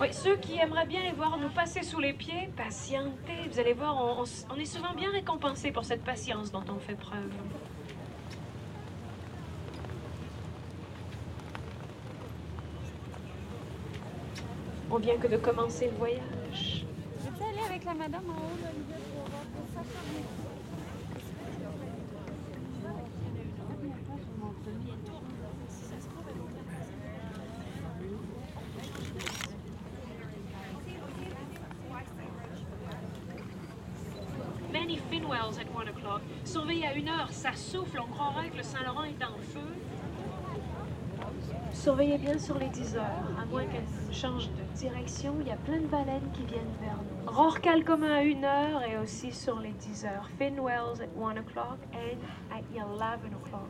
Oui, 0.00 0.08
ceux 0.12 0.36
qui 0.36 0.58
aimeraient 0.58 0.86
bien 0.86 1.02
les 1.02 1.12
voir 1.12 1.38
nous 1.38 1.48
passer 1.48 1.82
sous 1.82 2.00
les 2.00 2.12
pieds, 2.12 2.50
patientez. 2.56 3.48
Vous 3.50 3.58
allez 3.58 3.72
voir, 3.72 3.96
on, 3.96 4.24
on 4.50 4.56
est 4.58 4.64
souvent 4.64 4.92
bien 4.94 5.10
récompensé 5.10 5.70
pour 5.70 5.84
cette 5.84 6.02
patience 6.02 6.50
dont 6.50 6.64
on 6.68 6.78
fait 6.78 6.96
preuve. 6.96 7.30
On 14.96 14.98
vient 14.98 15.16
que 15.16 15.26
de 15.26 15.36
commencer 15.36 15.86
le 15.86 15.96
voyage. 15.96 16.86
Je 17.24 17.28
peux 17.36 17.44
aller 17.44 17.66
avec 17.68 17.84
la 17.84 17.94
madame 17.94 18.30
en 18.30 18.34
haut, 18.34 18.62
là, 18.62 18.68
pour 19.12 19.24
voir 19.24 19.42
pour 19.42 19.66
ça. 19.74 19.82
Many 34.72 34.98
fin 35.10 35.24
whales 35.24 35.58
at 35.58 35.76
one 35.76 35.88
o'clock. 35.88 36.22
Surveillé 36.44 36.86
à 36.86 36.94
une 36.94 37.08
heure, 37.08 37.32
ça 37.32 37.52
souffle, 37.54 37.98
on 38.00 38.06
croirait 38.12 38.50
que 38.50 38.58
le 38.58 38.62
Saint-Laurent 38.62 39.02
est 39.02 39.24
en 39.24 39.36
feu. 39.38 39.83
Surveillez 41.84 42.16
bien 42.16 42.38
sur 42.38 42.58
les 42.58 42.70
10 42.70 42.96
heures, 42.96 43.28
à 43.38 43.44
moins 43.44 43.66
qu'elles 43.66 43.84
changent 44.10 44.48
de 44.48 44.78
direction, 44.78 45.34
il 45.42 45.48
y 45.48 45.50
a 45.50 45.56
plein 45.56 45.80
de 45.80 45.86
baleines 45.86 46.30
qui 46.32 46.42
viennent 46.46 46.74
vers 46.80 46.96
nous. 46.96 47.30
Rorcal 47.30 47.84
commun 47.84 48.10
à 48.10 48.22
une 48.22 48.42
heure 48.42 48.82
et 48.84 48.96
aussi 48.96 49.30
sur 49.30 49.60
les 49.60 49.72
10 49.72 50.06
heures. 50.06 50.30
Fin 50.38 50.56
whales 50.56 51.02
at 51.02 51.10
1 51.14 51.36
o'clock 51.36 51.76
and 51.92 52.16
at 52.50 52.62
11 52.74 53.34
o'clock. 53.34 53.68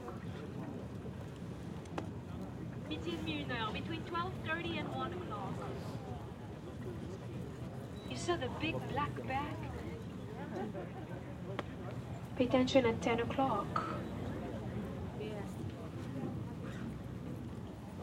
Midi 2.89 3.11
et 3.15 3.17
demi, 3.17 3.43
une 3.43 3.51
heure, 3.51 3.73
between 3.73 4.01
12.30 4.03 4.79
and 4.79 4.97
1 4.97 5.07
o'clock. 5.07 5.55
You 8.09 8.17
saw 8.17 8.37
the 8.37 8.49
big 8.61 8.77
black 8.93 9.27
back? 9.27 9.57
Pay 12.37 12.45
attention 12.45 12.87
at 12.87 13.03
10 13.03 13.23
o'clock. 13.23 14.04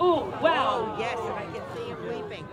Oh, 0.03 0.25
wow! 0.41 0.95
yes, 0.97 1.15
and 1.19 1.33
I 1.37 1.45
can 1.53 1.63
see 1.75 1.89
him 1.89 1.99
weeping. 2.09 2.47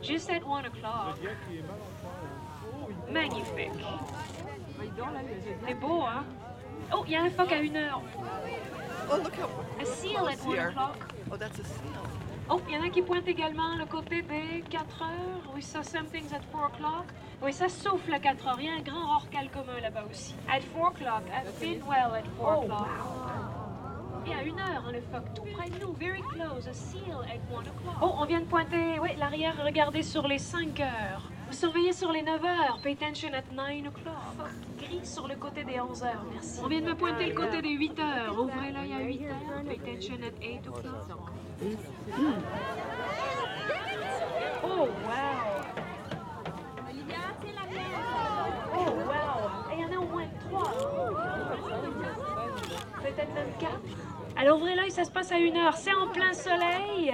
Just 0.00 0.30
at 0.30 0.46
1 0.46 0.66
o'clock. 0.66 1.18
Magnifique. 3.10 3.72
C'est 5.66 5.74
beau, 5.74 6.02
hein? 6.02 6.24
Oh, 6.92 7.02
il 7.06 7.12
y 7.12 7.16
a 7.16 7.22
un 7.22 7.30
phoque 7.30 7.50
à 7.52 7.56
une 7.56 7.76
heure. 7.76 8.00
Oh, 9.10 9.16
look 9.16 9.34
how 9.34 9.48
A 9.80 9.84
seal 9.84 10.28
at 10.28 10.38
1 10.46 10.54
here. 10.54 10.68
o'clock. 10.68 11.12
Oh, 11.32 11.36
that's 11.36 11.58
a 11.58 11.64
seal. 11.64 12.06
Oh, 12.48 12.60
il 12.68 12.74
y 12.74 12.78
en 12.78 12.84
a 12.84 12.88
qui 12.88 13.02
pointent 13.02 13.26
également 13.26 13.74
le 13.76 13.84
côté 13.84 14.22
des 14.22 14.62
4 14.70 15.02
heures. 15.02 15.52
Oui, 15.56 15.60
ça, 15.60 15.82
something's 15.82 16.32
at 16.32 16.42
4 16.52 16.66
o'clock. 16.66 17.06
Oui, 17.42 17.52
ça 17.52 17.68
souffle 17.68 18.14
à 18.14 18.20
4 18.20 18.46
heures. 18.46 18.60
Il 18.60 18.66
y 18.66 18.68
a 18.70 18.74
un 18.74 18.80
grand 18.80 19.06
rorcal 19.08 19.50
commun 19.50 19.80
là-bas 19.82 20.04
aussi. 20.08 20.36
At 20.48 20.60
4 20.72 20.92
o'clock, 20.92 21.22
at 21.34 21.50
Bidwell 21.60 22.14
at 22.14 22.24
4 22.38 22.64
o'clock. 22.64 22.88
Et 24.28 24.34
à 24.34 24.42
une 24.42 24.58
heure, 24.58 24.84
hein, 24.86 24.92
le 24.92 25.00
phoque, 25.00 25.32
tout 25.34 25.46
près 25.54 25.70
de 25.70 25.78
nous, 25.80 25.92
very 25.94 26.20
close, 26.20 26.68
a 26.68 26.74
seal 26.74 27.24
at 27.24 27.40
1 27.50 27.60
o'clock. 27.60 27.96
Oh, 28.02 28.14
on 28.18 28.24
vient 28.26 28.40
de 28.40 28.46
pointer, 28.46 28.98
oui, 29.00 29.10
l'arrière, 29.18 29.54
regardez 29.64 30.02
sur 30.02 30.28
les 30.28 30.38
5 30.38 30.80
heures. 30.80 31.30
Vous 31.46 31.54
surveillez 31.54 31.94
sur 31.94 32.12
les 32.12 32.20
9 32.22 32.44
heures, 32.44 32.78
pay 32.82 32.92
attention 32.92 33.32
at 33.32 33.44
9 33.52 33.86
o'clock. 33.88 34.14
Phoque 34.36 34.48
gris 34.78 35.06
sur 35.06 35.26
le 35.28 35.36
côté 35.36 35.64
des 35.64 35.80
11 35.80 36.02
heures, 36.02 36.24
merci. 36.30 36.60
On 36.62 36.66
vient 36.68 36.82
de 36.82 36.86
me 36.86 36.94
pointer 36.94 37.26
le 37.26 37.34
côté 37.34 37.62
des 37.62 37.70
8 37.70 37.98
heures. 38.00 38.38
Ouvrez 38.38 38.70
l'œil 38.70 38.92
à 38.92 39.00
8 39.00 39.26
heures, 39.28 39.62
pay 39.66 39.80
attention 39.92 40.16
at 40.16 40.38
8 40.40 40.66
o'clock. 40.68 40.94
Oh, 44.62 44.66
wow! 44.66 44.88
Oh, 48.74 48.90
wow! 49.08 49.72
Et 49.72 49.74
il 49.74 49.80
y 49.80 49.84
en 49.84 49.92
a 49.92 49.98
au 49.98 50.08
moins 50.08 50.28
3. 50.50 50.72
Peut-être 53.02 53.34
même 53.34 53.52
4. 53.58 53.72
Alors 54.38 54.58
ouvrez 54.58 54.76
l'œil, 54.76 54.90
ça 54.92 55.04
se 55.04 55.10
passe 55.10 55.32
à 55.32 55.38
une 55.38 55.56
heure. 55.56 55.76
C'est 55.76 55.92
en 55.92 56.06
plein 56.08 56.32
soleil. 56.32 57.12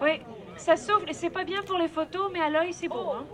Oui, 0.00 0.22
ça 0.56 0.74
souffle 0.76 1.08
et 1.10 1.12
c'est 1.12 1.28
pas 1.30 1.44
bien 1.44 1.62
pour 1.62 1.76
les 1.76 1.88
photos, 1.88 2.30
mais 2.32 2.40
à 2.40 2.48
l'œil, 2.48 2.72
c'est 2.72 2.88
beau. 2.88 3.10
hein. 3.12 3.26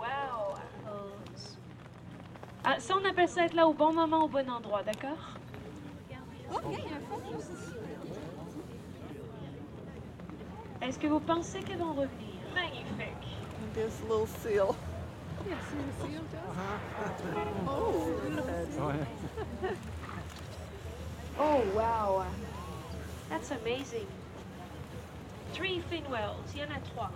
Ah, 2.65 2.79
ça, 2.79 2.95
on 3.01 3.09
appelle 3.09 3.29
ça 3.29 3.45
être 3.45 3.55
là 3.55 3.67
au 3.67 3.73
bon 3.73 3.93
moment, 3.93 4.25
au 4.25 4.29
bon 4.29 4.49
endroit, 4.51 4.83
d'accord? 4.83 5.37
Est-ce 10.81 10.99
que 10.99 11.07
vous 11.07 11.21
pensez 11.21 11.61
qu'elles 11.61 11.79
vont 11.79 11.93
revenir? 11.93 12.35
Magnifique. 12.55 13.39
There's 13.75 14.01
a 14.01 14.13
little 14.13 14.27
seal. 14.27 14.75
Oh, 21.39 21.63
wow. 21.75 22.23
That's 23.33 23.51
amazing. 23.51 24.07
Three 25.55 25.81
fin. 25.89 26.03
Il 26.55 26.61
y 26.61 26.65
en 26.65 26.71
a 26.71 26.81
trois. 26.81 27.11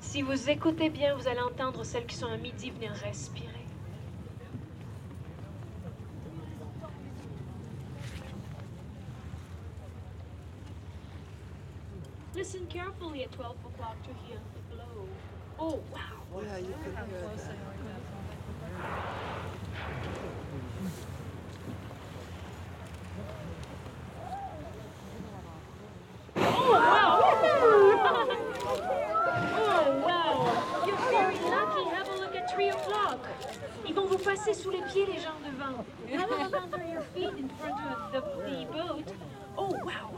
Si 0.00 0.22
vous 0.22 0.50
écoutez 0.50 0.90
bien, 0.90 1.14
vous 1.14 1.28
allez 1.28 1.40
entendre 1.40 1.84
celles 1.84 2.04
qui 2.04 2.16
sont 2.16 2.26
à 2.26 2.36
midi 2.36 2.70
venir 2.70 2.92
respirer. 2.94 3.46
Listen 12.34 12.66
carefully 12.66 13.22
at 13.22 13.30
12 13.30 13.54
o'clock 13.66 13.96
to 14.02 14.10
hear 14.26 14.40
the 14.54 14.74
blow. 14.74 15.08
Oh, 15.60 15.80
wow. 15.92 16.42
Yeah, 16.42 16.58
you 16.58 16.74
can 16.82 16.92
hear 17.06 17.20
that. 17.36 17.54
Oh, 26.36 26.72
wow! 26.72 27.20
oh, 29.56 30.02
wow! 30.06 30.86
You're 30.86 30.96
very 31.10 31.38
lucky. 31.38 31.84
Have 31.94 32.08
a 32.08 32.16
look 32.20 32.36
at 32.36 32.50
3 32.52 32.68
o'clock. 32.68 33.18
Ils 33.86 33.94
vont 33.94 34.06
vous 34.06 34.18
passer 34.18 34.54
sous 34.54 34.70
les 34.70 34.82
pieds, 34.82 35.06
les 35.06 35.18
gens 35.18 35.38
devant. 35.44 35.84
Have 36.12 36.30
a 36.30 36.44
look 36.44 36.74
under 36.74 36.86
your 36.92 37.02
feet 37.14 37.32
in 37.38 37.48
front 37.58 37.80
of 37.90 38.12
the, 38.12 38.20
the 38.20 38.66
boat. 38.66 39.12
Oh, 39.56 39.74
wow! 39.84 40.08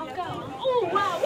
Oh, 0.00 0.88
wow! 0.92 1.18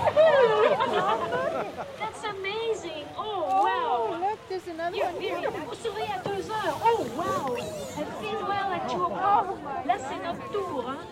That's 1.98 2.24
amazing! 2.24 3.06
Oh, 3.16 3.62
wow! 3.64 4.32
look, 4.32 4.38
there's 4.48 4.66
another 4.68 4.96
You're 4.96 5.12
one 5.12 5.20
here. 5.20 5.50
Vous 5.68 5.74
serez 5.74 6.08
à 6.10 6.18
2 6.24 6.30
heures. 6.30 6.76
Oh, 6.84 7.06
wow! 7.16 7.56
And 7.98 8.06
feel 8.20 8.40
well 8.40 8.72
at 8.72 8.88
2 8.88 9.04
o'clock. 9.04 9.58
Là, 9.84 9.96
c'est 9.98 10.22
notre 10.22 10.50
tour, 10.52 10.84
hein? 10.88 11.04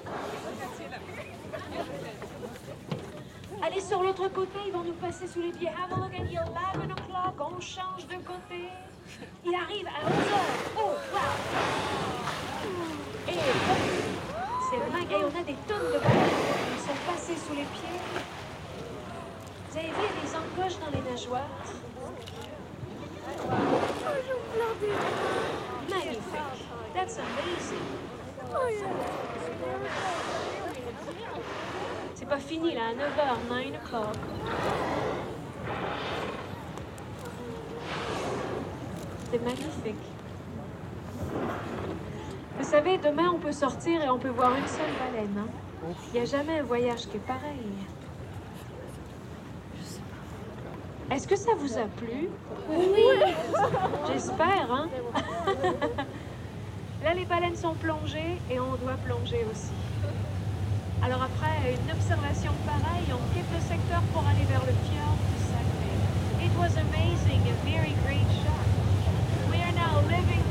Allez 3.62 3.80
sur 3.80 4.02
l'autre 4.02 4.28
côté, 4.28 4.58
ils 4.66 4.72
vont 4.72 4.84
nous 4.84 4.94
passer 4.94 5.26
sous 5.26 5.42
les 5.42 5.52
pieds. 5.52 5.68
Have 5.68 5.92
a 5.92 5.96
look 5.96 6.14
at 6.14 6.20
11 6.20 6.90
o'clock. 6.92 7.34
On 7.40 7.60
change 7.60 8.06
de 8.08 8.16
côté. 8.24 8.70
Il 9.44 9.54
arrive 9.54 9.86
à 9.86 10.06
11 10.06 10.12
heures. 10.12 10.60
Oh, 10.78 10.94
wow! 11.12 11.34
Et 13.28 13.38
c'est. 14.70 14.76
Et 15.12 15.24
on 15.24 15.40
a 15.40 15.42
des 15.42 15.56
tonnes 15.66 15.92
de 15.92 15.98
baleines 15.98 16.30
qui 16.74 16.80
sont 16.80 16.98
passées 17.06 17.36
sous 17.36 17.54
les 17.54 17.64
pieds. 17.64 18.00
Vous 19.70 19.76
avez 19.76 19.88
vu, 19.88 19.94
des 20.22 20.36
encoches 20.36 20.78
dans 20.78 20.90
les 20.96 21.10
nageoires. 21.10 21.48
Magnifique. 25.90 26.20
That's 26.94 27.18
amazing. 27.18 27.86
C'est 32.14 32.28
pas 32.28 32.38
fini 32.38 32.74
là, 32.74 32.88
à 32.88 32.94
9h, 32.94 33.70
9 33.70 33.80
o'clock. 33.82 34.16
C'est 39.30 39.42
magnifique. 39.42 39.96
Vous 42.70 42.76
savez, 42.76 42.98
demain 42.98 43.32
on 43.34 43.38
peut 43.40 43.50
sortir 43.50 44.00
et 44.00 44.08
on 44.08 44.18
peut 44.20 44.28
voir 44.28 44.54
une 44.54 44.68
seule 44.68 44.92
baleine. 44.96 45.36
hein. 45.36 45.92
Il 46.06 46.12
n'y 46.12 46.20
a 46.20 46.24
jamais 46.24 46.60
un 46.60 46.62
voyage 46.62 47.00
qui 47.00 47.16
est 47.16 47.26
pareil. 47.26 47.66
Est-ce 51.10 51.26
que 51.26 51.34
ça 51.34 51.50
vous 51.58 51.76
a 51.76 51.86
plu? 51.96 52.28
Oui 52.70 53.34
J'espère, 54.12 54.68
hein 54.70 54.88
Là, 57.02 57.14
les 57.14 57.24
baleines 57.24 57.56
sont 57.56 57.74
plongées 57.74 58.38
et 58.48 58.60
on 58.60 58.76
doit 58.76 58.94
plonger 59.04 59.44
aussi. 59.50 59.72
Alors 61.02 61.24
après 61.24 61.74
une 61.74 61.90
observation 61.90 62.52
pareille, 62.64 63.10
on 63.10 63.34
quitte 63.34 63.50
le 63.52 63.60
secteur 63.66 64.00
pour 64.14 64.22
aller 64.28 64.44
vers 64.48 64.60
le 64.60 64.74
fjord 64.86 65.16
de 65.26 65.38
Saclay. 65.50 66.46
It 66.46 66.52
was 66.56 66.78
amazing, 66.78 67.40
a 67.50 67.54
very 67.68 67.94
great 68.06 68.30
shot. 68.44 68.64
We 69.50 69.58
are 69.58 69.72
now 69.74 70.06
leaving 70.08 70.49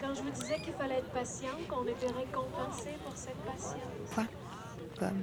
Quand 0.00 0.14
je 0.14 0.22
vous 0.22 0.30
disais 0.30 0.60
qu'il 0.60 0.72
fallait 0.74 0.96
être 0.96 1.10
patient, 1.10 1.48
qu'on 1.68 1.86
était 1.86 2.08
récompensé 2.08 2.90
pour 3.04 3.16
cette 3.16 3.36
patience. 3.46 3.78
Quoi? 4.14 4.24
Comme 4.98 5.22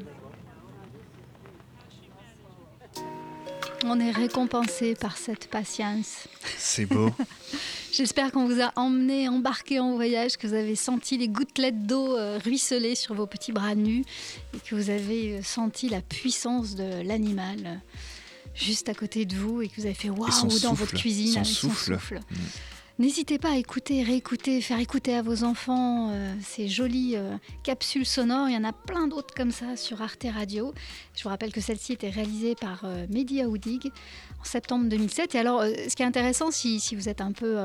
On 3.92 4.00
est 4.00 4.12
récompensé 4.12 4.94
par 4.94 5.18
cette 5.18 5.48
patience. 5.48 6.28
C'est 6.60 6.86
beau. 6.86 7.10
J'espère 7.92 8.32
qu'on 8.32 8.46
vous 8.46 8.62
a 8.62 8.72
emmené, 8.76 9.28
embarqué 9.28 9.80
en 9.80 9.96
voyage, 9.96 10.38
que 10.38 10.46
vous 10.46 10.54
avez 10.54 10.76
senti 10.76 11.18
les 11.18 11.28
gouttelettes 11.28 11.88
d'eau 11.88 12.16
euh, 12.16 12.38
ruisseler 12.44 12.94
sur 12.94 13.16
vos 13.16 13.26
petits 13.26 13.52
bras 13.52 13.74
nus 13.74 14.06
et 14.54 14.60
que 14.60 14.76
vous 14.76 14.92
avez 14.92 15.40
euh, 15.40 15.42
senti 15.42 15.90
la 15.90 16.02
puissance 16.02 16.76
de 16.76 17.02
l'animal 17.02 17.58
euh, 17.66 17.76
juste 18.54 18.90
à 18.90 18.94
côté 18.94 19.26
de 19.26 19.36
vous 19.36 19.64
et 19.64 19.70
que 19.70 19.76
vous 19.78 19.88
avez 19.88 19.96
fait 19.96 20.12
waouh 20.12 20.30
dans 20.30 20.50
souffle, 20.52 20.76
votre 20.76 20.94
cuisine 20.94 21.32
son 21.32 21.40
avec 21.40 21.48
souffle. 21.48 21.94
son 21.94 21.94
souffle. 21.94 22.20
N'hésitez 23.00 23.40
pas 23.40 23.52
à 23.52 23.56
écouter, 23.56 24.04
réécouter, 24.04 24.60
faire 24.60 24.78
écouter 24.78 25.16
à 25.16 25.22
vos 25.22 25.46
enfants 25.46 26.10
euh, 26.12 26.34
ces 26.42 26.68
jolies 26.68 27.14
euh, 27.16 27.38
capsules 27.64 28.06
sonores. 28.06 28.50
Il 28.50 28.56
y 28.56 28.58
en 28.58 28.66
a 28.66 28.74
plein 28.74 29.08
d'autres 29.08 29.34
comme 29.34 29.52
ça 29.52 29.78
sur 29.78 30.02
Arte 30.02 30.26
Radio. 30.30 30.74
Je 31.16 31.24
vous 31.24 31.30
rappelle 31.30 31.54
que 31.54 31.62
celle-ci 31.62 31.94
était 31.94 32.10
réalisée 32.10 32.56
par 32.56 32.82
euh, 32.84 33.06
Mehdi 33.10 33.42
Aoudig 33.42 33.90
en 34.42 34.44
septembre 34.44 34.90
2007. 34.90 35.34
Et 35.34 35.40
alors, 35.40 35.62
euh, 35.62 35.72
ce 35.88 35.96
qui 35.96 36.04
est 36.04 36.06
intéressant, 36.06 36.52
si, 36.52 36.82
vous 36.94 37.08
êtes 37.08 37.22
un 37.22 37.32
peu 37.32 37.58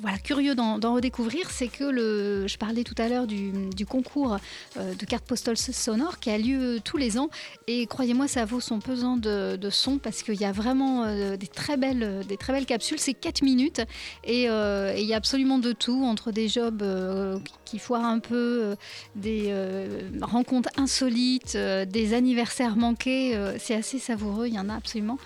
voilà, 0.00 0.18
curieux 0.18 0.54
d'en 0.54 0.94
redécouvrir, 0.94 1.50
c'est 1.50 1.68
que 1.68 1.84
le, 1.84 2.46
je 2.46 2.56
parlais 2.58 2.84
tout 2.84 2.94
à 2.98 3.08
l'heure 3.08 3.26
du, 3.26 3.52
concours 3.86 4.38
euh, 4.76 4.94
de 4.94 5.04
cartes 5.04 5.24
postales 5.24 5.56
sonores 5.56 6.18
qui 6.18 6.30
a 6.30 6.38
lieu 6.38 6.80
tous 6.82 6.96
les 6.96 7.18
ans. 7.18 7.28
Et 7.66 7.86
croyez-moi, 7.86 8.28
ça 8.28 8.44
vaut 8.44 8.60
son 8.60 8.78
pesant 8.80 9.16
de, 9.16 9.58
son 9.70 9.98
parce 9.98 10.22
qu'il 10.22 10.40
y 10.40 10.44
a 10.44 10.52
vraiment 10.52 11.04
euh, 11.04 11.36
des, 11.36 11.48
très 11.48 11.76
belles, 11.76 12.24
capsules. 12.66 12.98
C'est 12.98 13.14
4 13.14 13.42
minutes 13.42 13.82
et 14.24 14.48
euh, 14.48 14.94
il 14.96 15.04
y 15.04 15.14
a 15.14 15.16
absolument 15.16 15.58
de 15.58 15.72
tout, 15.72 16.04
entre 16.04 16.30
des 16.30 16.48
jobs 16.48 16.82
euh, 16.82 17.38
qui 17.64 17.78
foirent 17.78 18.04
un 18.04 18.18
peu, 18.18 18.60
euh, 18.62 18.76
des 19.16 19.46
euh, 19.48 20.10
rencontres 20.20 20.70
insolites, 20.76 21.54
euh, 21.54 21.84
des 21.84 22.14
anniversaires 22.14 22.76
manqués. 22.76 23.34
euh, 23.34 23.56
c'est 23.58 23.74
assez 23.74 23.98
savoureux, 23.98 24.46
il 24.46 24.54
y 24.54 24.58
en 24.58 24.68
a 24.68 24.74
absolument 24.74 25.18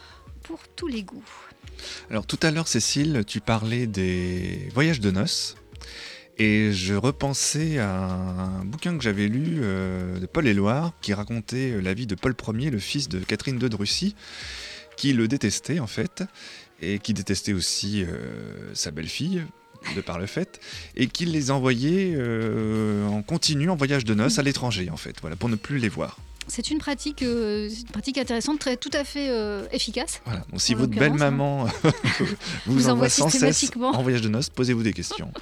pour 0.42 0.60
tous 0.76 0.86
les 0.86 1.02
goûts. 1.02 1.24
Alors 2.10 2.26
tout 2.26 2.38
à 2.42 2.50
l'heure, 2.50 2.68
Cécile, 2.68 3.24
tu 3.26 3.40
parlais 3.40 3.86
des 3.86 4.68
voyages 4.74 5.00
de 5.00 5.10
noces. 5.10 5.56
Et 6.38 6.72
je 6.72 6.94
repensais 6.94 7.78
à 7.78 7.88
un 7.88 8.64
bouquin 8.64 8.96
que 8.98 9.02
j'avais 9.02 9.26
lu 9.26 9.60
euh, 9.62 10.18
de 10.18 10.26
Paul 10.26 10.46
Éluard 10.46 10.92
qui 11.00 11.14
racontait 11.14 11.72
euh, 11.72 11.80
la 11.80 11.94
vie 11.94 12.06
de 12.06 12.14
Paul 12.14 12.34
Ier, 12.54 12.70
le 12.70 12.78
fils 12.78 13.08
de 13.08 13.20
Catherine 13.20 13.58
II 13.60 13.70
de 13.70 13.76
Russie, 13.76 14.14
qui 14.98 15.14
le 15.14 15.28
détestait 15.28 15.80
en 15.80 15.86
fait, 15.86 16.24
et 16.82 16.98
qui 16.98 17.14
détestait 17.14 17.54
aussi 17.54 18.04
euh, 18.04 18.74
sa 18.74 18.90
belle-fille, 18.90 19.44
de 19.94 20.00
par 20.02 20.18
le 20.18 20.26
fait, 20.26 20.60
et 20.94 21.06
qui 21.06 21.24
les 21.24 21.50
envoyait 21.50 22.18
en 23.08 23.22
continu 23.22 23.70
en 23.70 23.76
voyage 23.76 24.04
de 24.04 24.14
noces 24.14 24.38
à 24.38 24.42
l'étranger 24.42 24.90
en 24.90 24.96
fait, 24.96 25.16
voilà, 25.20 25.36
pour 25.36 25.48
ne 25.48 25.54
plus 25.54 25.78
les 25.78 25.88
voir. 25.88 26.18
C'est 26.48 26.70
une 26.70 26.78
pratique, 26.78 27.22
euh, 27.22 27.68
c'est 27.68 27.80
une 27.80 27.88
pratique 27.88 28.18
intéressante, 28.18 28.58
très, 28.60 28.76
tout 28.76 28.90
à 28.92 29.04
fait 29.04 29.28
euh, 29.30 29.66
efficace. 29.72 30.20
Voilà. 30.24 30.44
Donc, 30.50 30.60
si 30.60 30.74
votre 30.74 30.92
l'occurrence, 30.92 31.18
belle 31.18 31.26
hein. 31.26 31.30
maman 31.30 31.64
vous, 32.66 32.74
Vous 32.74 32.88
envoie 32.88 33.08
sans 33.08 33.24
cesse 33.28 33.32
systématiquement. 33.32 33.90
en 33.90 34.02
voyage 34.02 34.22
de 34.22 34.28
noces, 34.28 34.50
posez-vous 34.50 34.82
des 34.82 34.92
questions, 34.92 35.32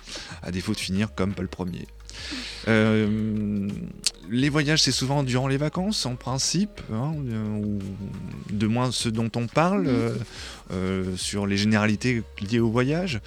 à 0.42 0.50
défaut 0.50 0.72
de 0.72 0.80
finir 0.80 1.14
comme 1.14 1.34
Paul 1.34 1.48
Ier. 1.72 1.86
Euh, 2.68 3.68
les 4.30 4.48
voyages, 4.48 4.82
c'est 4.82 4.92
souvent 4.92 5.22
durant 5.22 5.48
les 5.48 5.56
vacances, 5.56 6.06
en 6.06 6.16
principe, 6.16 6.80
hein, 6.92 7.12
euh, 7.28 7.46
ou 7.58 7.78
de 8.50 8.66
moins 8.66 8.90
ce 8.90 9.08
dont 9.08 9.30
on 9.36 9.46
parle, 9.46 9.86
euh, 9.86 10.14
euh, 10.72 11.16
sur 11.16 11.46
les 11.46 11.56
généralités 11.56 12.22
liées 12.40 12.60
au 12.60 12.70
voyage. 12.70 13.20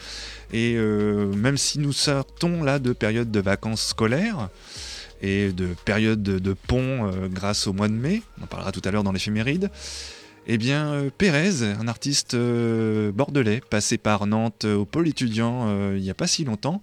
Et 0.52 0.76
euh, 0.76 1.32
même 1.34 1.58
si 1.58 1.80
nous 1.80 1.94
sortons 1.94 2.64
là 2.64 2.80
de 2.80 2.94
périodes 2.94 3.32
de 3.32 3.40
vacances 3.40 3.88
scolaires, 3.88 4.50
et 5.22 5.52
de 5.52 5.68
période 5.86 6.22
de, 6.22 6.54
pont 6.54 7.08
euh, 7.08 7.28
grâce 7.28 7.68
au 7.68 7.74
mois 7.74 7.88
de 7.88 7.94
mai, 7.94 8.22
on 8.40 8.44
en 8.44 8.48
parlera 8.48 8.72
tout 8.72 8.82
à 8.86 8.92
l'heure 8.92 9.04
dans 9.04 9.12
l'éphéméride, 9.12 9.70
eh 10.48 10.58
bien, 10.58 10.94
euh, 10.94 11.10
Pérez, 11.16 11.64
un 11.64 11.88
artiste 11.88 12.34
euh, 12.34 13.12
bordelais, 13.12 13.62
passé 13.70 13.98
par 13.98 14.28
Nantes 14.28 14.66
au 14.66 14.86
pôle 14.86 15.08
étudiant 15.08 15.92
il 15.94 16.02
n'y 16.02 16.10
a 16.10 16.16
pas 16.16 16.28
si 16.28 16.46
longtemps, 16.46 16.82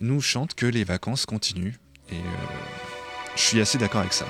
nous 0.00 0.20
chante 0.20 0.54
que 0.54 0.66
les 0.66 0.84
vacances 0.84 1.26
continuent. 1.26 1.74
Et 2.10 2.16
je 3.36 3.40
suis 3.40 3.60
assez 3.60 3.78
d'accord 3.78 4.00
avec 4.00 4.12
ça. 4.12 4.26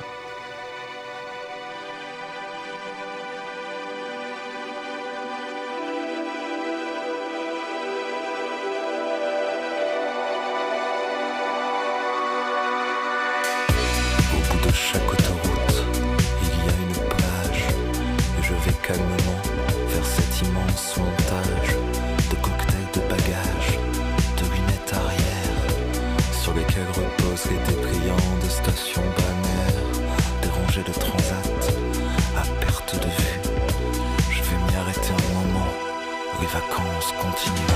Chaque 14.72 15.12
autoroute, 15.12 15.84
il 16.42 16.48
y 16.48 16.68
a 16.68 16.76
une 16.86 17.08
plage. 17.08 17.64
Et 18.38 18.42
je 18.42 18.54
vais 18.64 18.76
calmement 18.82 19.40
vers 19.88 20.06
cet 20.06 20.42
immense 20.42 20.96
montage 20.96 21.76
de 22.30 22.36
cocktails 22.36 22.92
de 22.94 23.00
bagages, 23.08 23.78
de 24.38 24.44
lunettes 24.54 24.92
arrière, 24.92 25.60
sur 26.42 26.54
lesquelles 26.54 26.92
reposent 26.94 27.50
les 27.50 27.72
débris 27.72 28.10
de 28.42 28.48
stations 28.48 29.02
balnéaires, 29.16 30.10
des 30.42 30.48
rangées 30.48 30.82
de 30.82 30.92
transat 30.92 31.74
à 32.36 32.42
perte 32.64 32.94
de 32.94 33.08
vue. 33.08 33.40
Je 34.30 34.42
vais 34.42 34.56
m'y 34.56 34.76
arrêter 34.76 35.10
un 35.10 35.34
moment, 35.34 35.72
les 36.40 36.46
vacances 36.46 37.12
continuent. 37.20 37.69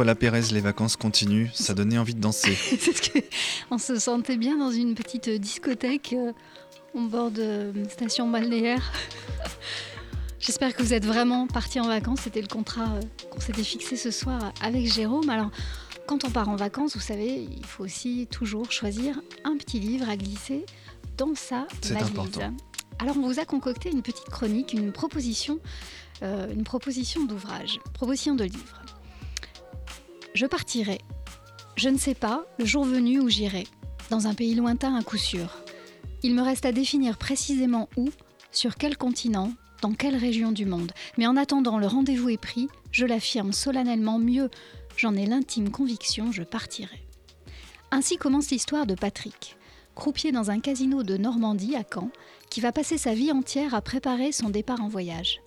Voilà 0.00 0.14
Pérez, 0.14 0.44
les 0.52 0.62
vacances 0.62 0.96
continuent, 0.96 1.48
ça 1.52 1.74
donnait 1.74 1.98
envie 1.98 2.14
de 2.14 2.20
danser. 2.22 2.54
C'est 2.54 2.96
ce 2.96 3.02
que- 3.10 3.18
on 3.70 3.76
se 3.76 3.98
sentait 3.98 4.38
bien 4.38 4.56
dans 4.56 4.70
une 4.70 4.94
petite 4.94 5.28
discothèque 5.28 6.14
euh, 6.14 6.32
au 6.94 7.06
bord 7.06 7.30
de 7.30 7.70
station 7.90 8.26
balnéaire. 8.30 8.80
J'espère 10.40 10.74
que 10.74 10.82
vous 10.82 10.94
êtes 10.94 11.04
vraiment 11.04 11.46
partis 11.46 11.80
en 11.80 11.86
vacances. 11.86 12.20
C'était 12.22 12.40
le 12.40 12.46
contrat 12.46 12.86
euh, 12.94 13.00
qu'on 13.30 13.40
s'était 13.40 13.62
fixé 13.62 13.96
ce 13.96 14.10
soir 14.10 14.54
avec 14.62 14.90
Jérôme. 14.90 15.28
Alors, 15.28 15.50
quand 16.06 16.24
on 16.24 16.30
part 16.30 16.48
en 16.48 16.56
vacances, 16.56 16.94
vous 16.94 17.02
savez, 17.02 17.46
il 17.54 17.66
faut 17.66 17.84
aussi 17.84 18.26
toujours 18.30 18.72
choisir 18.72 19.20
un 19.44 19.58
petit 19.58 19.80
livre 19.80 20.08
à 20.08 20.16
glisser 20.16 20.64
dans 21.18 21.34
sa 21.34 21.66
valise. 21.82 22.08
important. 22.08 22.54
Alors, 23.00 23.18
on 23.18 23.28
vous 23.28 23.38
a 23.38 23.44
concocté 23.44 23.90
une 23.90 24.00
petite 24.00 24.30
chronique, 24.30 24.72
une 24.72 24.92
proposition, 24.92 25.58
euh, 26.22 26.50
une 26.54 26.64
proposition 26.64 27.26
d'ouvrage, 27.26 27.78
proposition 27.92 28.34
de 28.34 28.44
livre. 28.44 28.79
Je 30.32 30.46
partirai. 30.46 30.98
Je 31.76 31.88
ne 31.88 31.98
sais 31.98 32.14
pas, 32.14 32.44
le 32.58 32.64
jour 32.64 32.84
venu 32.84 33.20
où 33.20 33.28
j'irai. 33.28 33.66
Dans 34.10 34.28
un 34.28 34.34
pays 34.34 34.54
lointain 34.54 34.94
à 34.94 35.02
coup 35.02 35.16
sûr. 35.16 35.58
Il 36.22 36.34
me 36.34 36.42
reste 36.42 36.66
à 36.66 36.72
définir 36.72 37.18
précisément 37.18 37.88
où, 37.96 38.10
sur 38.52 38.76
quel 38.76 38.96
continent, 38.96 39.52
dans 39.82 39.92
quelle 39.92 40.16
région 40.16 40.52
du 40.52 40.66
monde. 40.66 40.92
Mais 41.18 41.26
en 41.26 41.36
attendant, 41.36 41.78
le 41.78 41.86
rendez-vous 41.86 42.28
est 42.28 42.40
pris, 42.40 42.68
je 42.92 43.06
l'affirme 43.06 43.52
solennellement, 43.52 44.18
mieux, 44.18 44.50
j'en 44.96 45.16
ai 45.16 45.26
l'intime 45.26 45.70
conviction, 45.70 46.30
je 46.30 46.42
partirai. 46.42 47.02
Ainsi 47.90 48.16
commence 48.16 48.50
l'histoire 48.50 48.86
de 48.86 48.94
Patrick, 48.94 49.56
croupier 49.96 50.30
dans 50.30 50.50
un 50.50 50.60
casino 50.60 51.02
de 51.02 51.16
Normandie 51.16 51.74
à 51.74 51.82
Caen, 51.82 52.10
qui 52.50 52.60
va 52.60 52.70
passer 52.70 52.98
sa 52.98 53.14
vie 53.14 53.32
entière 53.32 53.74
à 53.74 53.80
préparer 53.80 54.30
son 54.30 54.50
départ 54.50 54.80
en 54.80 54.88
voyage. 54.88 55.40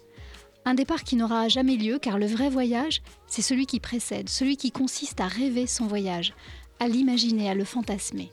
Un 0.65 0.75
départ 0.75 1.03
qui 1.03 1.17
n'aura 1.17 1.49
jamais 1.49 1.75
lieu 1.75 1.99
car 1.99 2.17
le 2.17 2.25
vrai 2.25 2.49
voyage, 2.49 3.01
c'est 3.27 3.41
celui 3.41 3.65
qui 3.65 3.79
précède, 3.79 4.29
celui 4.29 4.55
qui 4.55 4.71
consiste 4.71 5.19
à 5.19 5.27
rêver 5.27 5.67
son 5.67 5.87
voyage, 5.87 6.33
à 6.79 6.87
l'imaginer, 6.87 7.49
à 7.49 7.53
le 7.53 7.65
fantasmer. 7.65 8.31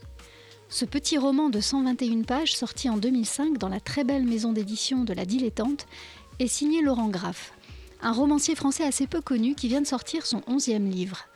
Ce 0.69 0.85
petit 0.85 1.19
roman 1.19 1.51
de 1.51 1.61
121 1.61 2.23
pages, 2.23 2.55
sorti 2.55 2.89
en 2.89 2.97
2005 2.97 3.59
dans 3.59 3.69
la 3.69 3.81
très 3.81 4.05
belle 4.05 4.25
maison 4.25 4.53
d'édition 4.53 5.03
de 5.03 5.13
La 5.13 5.25
Dilettante, 5.25 5.87
est 6.39 6.47
signé 6.47 6.83
Laurent 6.83 7.09
Graff, 7.09 7.53
un 8.01 8.13
romancier 8.13 8.55
français 8.55 8.85
assez 8.85 9.09
peu 9.09 9.21
connu 9.21 9.57
qui 9.57 9.67
vient 9.67 9.81
de 9.83 9.87
sortir 9.87 10.25
son 10.25 10.43
onzième 10.47 10.89
livre. 10.89 11.27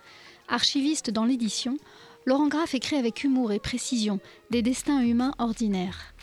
Archiviste 0.46 1.10
dans 1.10 1.24
l'édition, 1.24 1.76
Laurent 2.24 2.46
Graff 2.46 2.74
écrit 2.74 2.96
avec 2.96 3.24
humour 3.24 3.50
et 3.50 3.58
précision 3.58 4.20
des 4.50 4.62
destins 4.62 5.00
humains 5.00 5.34
ordinaires. 5.38 6.13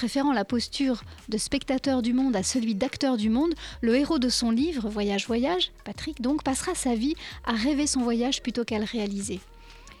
Préférant 0.00 0.32
la 0.32 0.46
posture 0.46 1.02
de 1.28 1.36
spectateur 1.36 2.00
du 2.00 2.14
monde 2.14 2.34
à 2.34 2.42
celui 2.42 2.74
d'acteur 2.74 3.18
du 3.18 3.28
monde, 3.28 3.52
le 3.82 3.94
héros 3.96 4.18
de 4.18 4.30
son 4.30 4.50
livre, 4.50 4.88
Voyage 4.88 5.26
Voyage, 5.26 5.72
Patrick 5.84 6.22
donc, 6.22 6.42
passera 6.42 6.74
sa 6.74 6.94
vie 6.94 7.16
à 7.44 7.52
rêver 7.52 7.86
son 7.86 8.00
voyage 8.00 8.40
plutôt 8.40 8.64
qu'à 8.64 8.78
le 8.78 8.86
réaliser. 8.86 9.40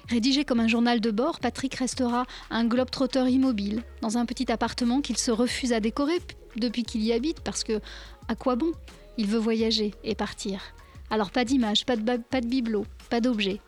Rédigé 0.08 0.46
comme 0.46 0.60
un 0.60 0.68
journal 0.68 1.02
de 1.02 1.10
bord, 1.10 1.38
Patrick 1.38 1.74
restera 1.74 2.24
un 2.48 2.64
globe-trotteur 2.64 3.28
immobile, 3.28 3.82
dans 4.00 4.16
un 4.16 4.24
petit 4.24 4.50
appartement 4.50 5.02
qu'il 5.02 5.18
se 5.18 5.30
refuse 5.30 5.74
à 5.74 5.80
décorer 5.80 6.18
depuis 6.56 6.84
qu'il 6.84 7.02
y 7.02 7.12
habite, 7.12 7.40
parce 7.40 7.62
que, 7.62 7.78
à 8.26 8.34
quoi 8.34 8.56
bon? 8.56 8.72
Il 9.18 9.26
veut 9.26 9.38
voyager 9.38 9.92
et 10.02 10.14
partir. 10.14 10.62
Alors 11.10 11.30
pas 11.30 11.44
d'image, 11.44 11.84
pas 11.84 11.96
de, 11.96 12.16
pas 12.16 12.40
de 12.40 12.46
bibelot, 12.46 12.86
pas 13.10 13.20
d'objet. 13.20 13.60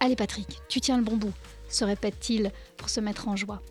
Allez 0.00 0.16
Patrick, 0.16 0.60
tu 0.68 0.82
tiens 0.82 0.98
le 0.98 1.02
bon 1.02 1.16
bout, 1.16 1.32
se 1.70 1.86
répète-t-il 1.86 2.52
pour 2.76 2.90
se 2.90 3.00
mettre 3.00 3.28
en 3.28 3.36
joie. 3.36 3.62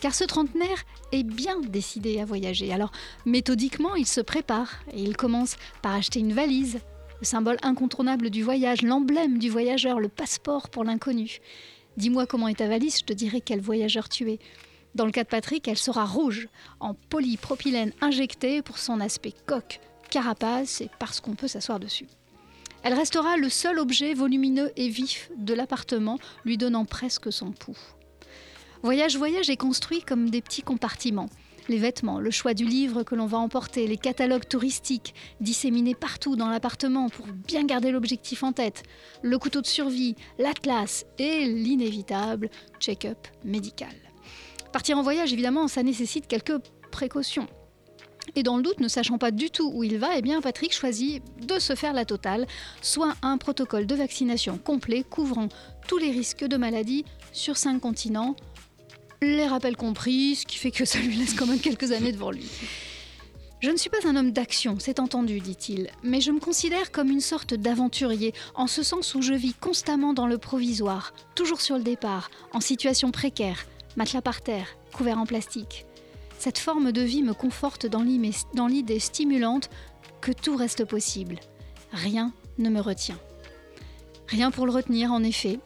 Car 0.00 0.14
ce 0.14 0.24
trentenaire 0.24 0.84
est 1.12 1.22
bien 1.22 1.60
décidé 1.60 2.20
à 2.20 2.24
voyager. 2.24 2.72
Alors 2.72 2.90
méthodiquement, 3.26 3.94
il 3.94 4.06
se 4.06 4.20
prépare 4.20 4.72
et 4.92 5.02
il 5.02 5.16
commence 5.16 5.56
par 5.82 5.94
acheter 5.94 6.20
une 6.20 6.32
valise, 6.32 6.80
le 7.20 7.26
symbole 7.26 7.58
incontournable 7.62 8.30
du 8.30 8.42
voyage, 8.42 8.80
l'emblème 8.82 9.38
du 9.38 9.50
voyageur, 9.50 10.00
le 10.00 10.08
passeport 10.08 10.70
pour 10.70 10.84
l'inconnu. 10.84 11.40
Dis-moi 11.98 12.26
comment 12.26 12.48
est 12.48 12.58
ta 12.58 12.68
valise, 12.68 13.00
je 13.00 13.04
te 13.04 13.12
dirai 13.12 13.42
quel 13.42 13.60
voyageur 13.60 14.08
tu 14.08 14.30
es. 14.30 14.38
Dans 14.94 15.04
le 15.04 15.12
cas 15.12 15.22
de 15.22 15.28
Patrick, 15.28 15.68
elle 15.68 15.76
sera 15.76 16.06
rouge, 16.06 16.48
en 16.80 16.94
polypropylène 16.94 17.92
injecté 18.00 18.62
pour 18.62 18.78
son 18.78 19.00
aspect 19.00 19.34
coque, 19.46 19.80
carapace 20.08 20.80
et 20.80 20.88
parce 20.98 21.20
qu'on 21.20 21.34
peut 21.34 21.46
s'asseoir 21.46 21.78
dessus. 21.78 22.06
Elle 22.82 22.94
restera 22.94 23.36
le 23.36 23.50
seul 23.50 23.78
objet 23.78 24.14
volumineux 24.14 24.72
et 24.76 24.88
vif 24.88 25.30
de 25.36 25.52
l'appartement, 25.52 26.18
lui 26.46 26.56
donnant 26.56 26.86
presque 26.86 27.30
son 27.30 27.52
pouls. 27.52 27.76
Voyage 28.82 29.18
Voyage 29.18 29.50
est 29.50 29.58
construit 29.58 30.00
comme 30.00 30.30
des 30.30 30.40
petits 30.40 30.62
compartiments. 30.62 31.28
Les 31.68 31.76
vêtements, 31.76 32.18
le 32.18 32.30
choix 32.30 32.54
du 32.54 32.64
livre 32.64 33.02
que 33.02 33.14
l'on 33.14 33.26
va 33.26 33.36
emporter, 33.36 33.86
les 33.86 33.98
catalogues 33.98 34.48
touristiques 34.48 35.14
disséminés 35.38 35.94
partout 35.94 36.34
dans 36.34 36.48
l'appartement 36.48 37.10
pour 37.10 37.26
bien 37.26 37.64
garder 37.64 37.90
l'objectif 37.90 38.42
en 38.42 38.52
tête, 38.52 38.82
le 39.20 39.38
couteau 39.38 39.60
de 39.60 39.66
survie, 39.66 40.16
l'atlas 40.38 41.04
et 41.18 41.44
l'inévitable 41.44 42.48
check-up 42.80 43.18
médical. 43.44 43.94
Partir 44.72 44.96
en 44.96 45.02
voyage, 45.02 45.34
évidemment, 45.34 45.68
ça 45.68 45.82
nécessite 45.82 46.26
quelques 46.26 46.58
précautions. 46.90 47.48
Et 48.36 48.42
dans 48.42 48.56
le 48.56 48.62
doute, 48.62 48.80
ne 48.80 48.88
sachant 48.88 49.18
pas 49.18 49.30
du 49.30 49.50
tout 49.50 49.70
où 49.74 49.84
il 49.84 49.98
va, 49.98 50.16
eh 50.16 50.22
bien 50.22 50.40
Patrick 50.40 50.72
choisit 50.72 51.22
de 51.46 51.58
se 51.58 51.74
faire 51.74 51.92
la 51.92 52.04
totale, 52.04 52.46
soit 52.80 53.14
un 53.22 53.38
protocole 53.38 53.86
de 53.86 53.94
vaccination 53.94 54.56
complet 54.58 55.02
couvrant 55.02 55.48
tous 55.88 55.98
les 55.98 56.10
risques 56.10 56.44
de 56.44 56.56
maladie 56.56 57.04
sur 57.32 57.56
cinq 57.56 57.80
continents, 57.80 58.36
les 59.22 59.46
rappels 59.46 59.76
compris, 59.76 60.36
ce 60.36 60.46
qui 60.46 60.56
fait 60.56 60.70
que 60.70 60.84
ça 60.84 60.98
lui 60.98 61.14
laisse 61.14 61.34
quand 61.34 61.46
même 61.46 61.60
quelques 61.60 61.92
années 61.92 62.12
devant 62.12 62.30
lui. 62.30 62.48
Je 63.60 63.70
ne 63.70 63.76
suis 63.76 63.90
pas 63.90 64.06
un 64.06 64.16
homme 64.16 64.32
d'action, 64.32 64.76
c'est 64.78 65.00
entendu, 65.00 65.40
dit-il, 65.40 65.90
mais 66.02 66.22
je 66.22 66.30
me 66.30 66.40
considère 66.40 66.90
comme 66.90 67.10
une 67.10 67.20
sorte 67.20 67.52
d'aventurier, 67.52 68.32
en 68.54 68.66
ce 68.66 68.82
sens 68.82 69.14
où 69.14 69.20
je 69.20 69.34
vis 69.34 69.52
constamment 69.52 70.14
dans 70.14 70.26
le 70.26 70.38
provisoire, 70.38 71.12
toujours 71.34 71.60
sur 71.60 71.76
le 71.76 71.82
départ, 71.82 72.30
en 72.52 72.60
situation 72.60 73.10
précaire, 73.10 73.66
matelas 73.96 74.22
par 74.22 74.40
terre, 74.40 74.78
couvert 74.94 75.18
en 75.18 75.26
plastique. 75.26 75.84
Cette 76.38 76.58
forme 76.58 76.90
de 76.90 77.02
vie 77.02 77.22
me 77.22 77.34
conforte 77.34 77.84
dans 77.84 78.02
l'idée 78.02 78.98
stimulante 78.98 79.68
que 80.22 80.32
tout 80.32 80.56
reste 80.56 80.86
possible. 80.86 81.38
Rien 81.92 82.32
ne 82.56 82.70
me 82.70 82.80
retient. 82.80 83.18
Rien 84.28 84.50
pour 84.50 84.64
le 84.64 84.72
retenir, 84.72 85.12
en 85.12 85.22
effet. 85.22 85.60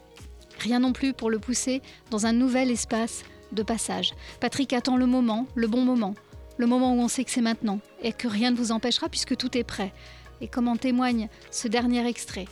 Rien 0.58 0.80
non 0.80 0.92
plus 0.92 1.12
pour 1.12 1.30
le 1.30 1.38
pousser 1.38 1.80
dans 2.10 2.26
un 2.26 2.32
nouvel 2.32 2.72
espace 2.72 3.22
de 3.54 3.62
passage. 3.62 4.14
Patrick 4.40 4.72
attend 4.72 4.96
le 4.96 5.06
moment, 5.06 5.46
le 5.54 5.66
bon 5.66 5.84
moment, 5.84 6.14
le 6.58 6.66
moment 6.66 6.94
où 6.94 7.00
on 7.00 7.08
sait 7.08 7.24
que 7.24 7.30
c'est 7.30 7.40
maintenant 7.40 7.80
et 8.02 8.12
que 8.12 8.28
rien 8.28 8.50
ne 8.50 8.56
vous 8.56 8.72
empêchera 8.72 9.08
puisque 9.08 9.36
tout 9.36 9.56
est 9.56 9.64
prêt. 9.64 9.92
Et 10.40 10.48
comme 10.48 10.68
en 10.68 10.76
témoigne 10.76 11.28
ce 11.50 11.68
dernier 11.68 12.06
extrait. 12.06 12.46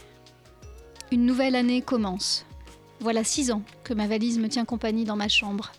Une 1.11 1.27
nouvelle 1.27 1.57
année 1.57 1.83
commence. 1.83 2.47
Voilà 3.01 3.25
six 3.25 3.51
ans 3.51 3.63
que 3.85 3.95
ma 3.95 4.07
valise 4.07 4.39
me 4.39 4.49
tient 4.49 4.65
compagnie 4.65 5.05
dans 5.05 5.17
ma 5.17 5.29
chambre. 5.29 5.73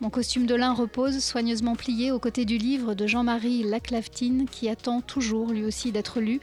Mon 0.00 0.10
costume 0.10 0.46
de 0.46 0.54
lin 0.54 0.72
repose, 0.72 1.20
soigneusement 1.20 1.76
plié 1.76 2.10
aux 2.10 2.18
côtés 2.18 2.44
du 2.44 2.58
livre 2.58 2.94
de 2.94 3.06
Jean-Marie 3.06 3.62
Laclaftine, 3.62 4.46
qui 4.50 4.68
attend 4.68 5.00
toujours 5.00 5.52
lui 5.52 5.64
aussi 5.64 5.92
d'être 5.92 6.20
lu, 6.20 6.40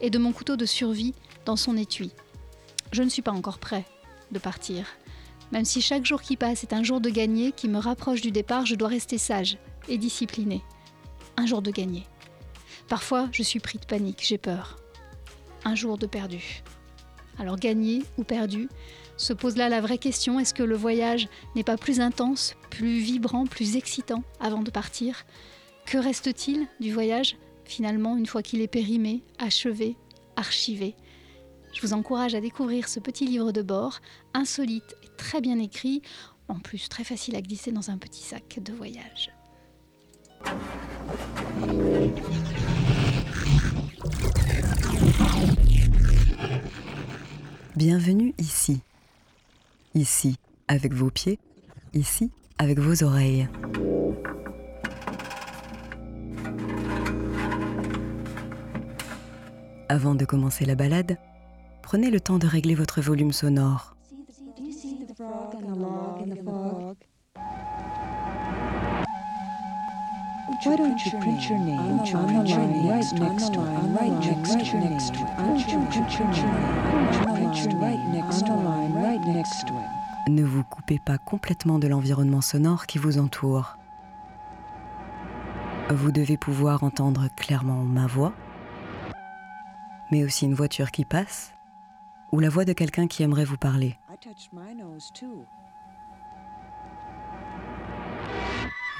et 0.00 0.10
de 0.10 0.18
mon 0.18 0.32
couteau 0.32 0.56
de 0.56 0.64
survie 0.64 1.14
dans 1.44 1.56
son 1.56 1.76
étui. 1.76 2.12
Je 2.92 3.02
ne 3.02 3.08
suis 3.08 3.22
pas 3.22 3.32
encore 3.32 3.58
prêt 3.58 3.84
de 4.32 4.38
partir. 4.38 4.86
Même 5.54 5.64
si 5.64 5.80
chaque 5.80 6.04
jour 6.04 6.20
qui 6.20 6.36
passe 6.36 6.64
est 6.64 6.72
un 6.72 6.82
jour 6.82 7.00
de 7.00 7.08
gagné 7.08 7.52
qui 7.52 7.68
me 7.68 7.78
rapproche 7.78 8.20
du 8.20 8.32
départ, 8.32 8.66
je 8.66 8.74
dois 8.74 8.88
rester 8.88 9.18
sage 9.18 9.56
et 9.88 9.98
discipliné. 9.98 10.62
Un 11.36 11.46
jour 11.46 11.62
de 11.62 11.70
gagné. 11.70 12.08
Parfois, 12.88 13.28
je 13.30 13.44
suis 13.44 13.60
pris 13.60 13.78
de 13.78 13.86
panique, 13.86 14.24
j'ai 14.26 14.36
peur. 14.36 14.80
Un 15.64 15.76
jour 15.76 15.96
de 15.96 16.08
perdu. 16.08 16.64
Alors 17.38 17.56
gagné 17.56 18.02
ou 18.18 18.24
perdu, 18.24 18.68
se 19.16 19.32
pose 19.32 19.56
là 19.56 19.68
la 19.68 19.80
vraie 19.80 19.98
question, 19.98 20.40
est-ce 20.40 20.54
que 20.54 20.64
le 20.64 20.74
voyage 20.74 21.28
n'est 21.54 21.62
pas 21.62 21.76
plus 21.76 22.00
intense, 22.00 22.56
plus 22.68 22.98
vibrant, 22.98 23.46
plus 23.46 23.76
excitant 23.76 24.24
avant 24.40 24.64
de 24.64 24.72
partir? 24.72 25.24
Que 25.86 25.98
reste-t-il 25.98 26.66
du 26.80 26.92
voyage, 26.92 27.36
finalement, 27.64 28.16
une 28.16 28.26
fois 28.26 28.42
qu'il 28.42 28.60
est 28.60 28.66
périmé, 28.66 29.22
achevé, 29.38 29.96
archivé? 30.34 30.96
Je 31.72 31.80
vous 31.80 31.92
encourage 31.92 32.34
à 32.34 32.40
découvrir 32.40 32.88
ce 32.88 32.98
petit 32.98 33.26
livre 33.26 33.52
de 33.52 33.62
bord, 33.62 34.00
insolite 34.32 34.96
très 35.16 35.40
bien 35.40 35.58
écrit, 35.58 36.02
en 36.48 36.58
plus 36.58 36.88
très 36.88 37.04
facile 37.04 37.36
à 37.36 37.42
glisser 37.42 37.72
dans 37.72 37.90
un 37.90 37.98
petit 37.98 38.22
sac 38.22 38.60
de 38.62 38.72
voyage. 38.72 39.30
Bienvenue 47.76 48.34
ici. 48.38 48.80
Ici, 49.94 50.36
avec 50.68 50.92
vos 50.92 51.10
pieds. 51.10 51.38
Ici, 51.92 52.30
avec 52.58 52.78
vos 52.78 53.02
oreilles. 53.02 53.48
Avant 59.88 60.14
de 60.14 60.24
commencer 60.24 60.64
la 60.64 60.74
balade, 60.74 61.18
prenez 61.82 62.10
le 62.10 62.20
temps 62.20 62.38
de 62.38 62.46
régler 62.46 62.74
votre 62.74 63.00
volume 63.00 63.32
sonore. 63.32 63.93
Why 65.16 65.22
don't 70.76 71.06
you 71.06 71.12
print 71.20 71.48
your 71.48 71.58
name 71.58 71.78
on 71.78 72.04
the 72.04 72.50
line 72.50 72.88
right 72.88 73.12
next 73.20 73.52
to 73.52 73.60
it? 73.60 73.68
Right 73.94 74.10
next 74.10 74.58
to 74.70 74.76
next 74.76 75.14
to 75.14 75.20
it. 75.20 75.28
Why 75.36 75.44
don't 75.46 75.70
you 75.70 75.78
print 75.86 76.18
your 76.18 76.26
name 76.28 76.42
right 77.76 78.04
next 78.12 78.40
to 78.46 78.52
it? 78.52 78.58
Right 78.96 79.24
next 79.28 79.66
to 79.68 79.74
it. 79.74 80.30
Ne 80.30 80.42
vous 80.42 80.64
coupez 80.64 80.98
pas 80.98 81.18
complètement 81.18 81.78
de 81.78 81.86
l'environnement 81.86 82.40
sonore 82.40 82.86
qui 82.86 82.98
vous 82.98 83.18
entoure. 83.18 83.78
Vous 85.90 86.10
devez 86.10 86.36
pouvoir 86.36 86.82
entendre 86.82 87.28
clairement 87.36 87.84
ma 87.84 88.08
voix, 88.08 88.32
mais 90.10 90.24
aussi 90.24 90.46
une 90.46 90.54
voiture 90.54 90.90
qui 90.90 91.04
passe 91.04 91.52
ou 92.32 92.40
la 92.40 92.48
voix 92.48 92.64
de 92.64 92.72
quelqu'un 92.72 93.06
qui 93.06 93.22
aimerait 93.22 93.44
vous 93.44 93.58
parler. 93.58 93.96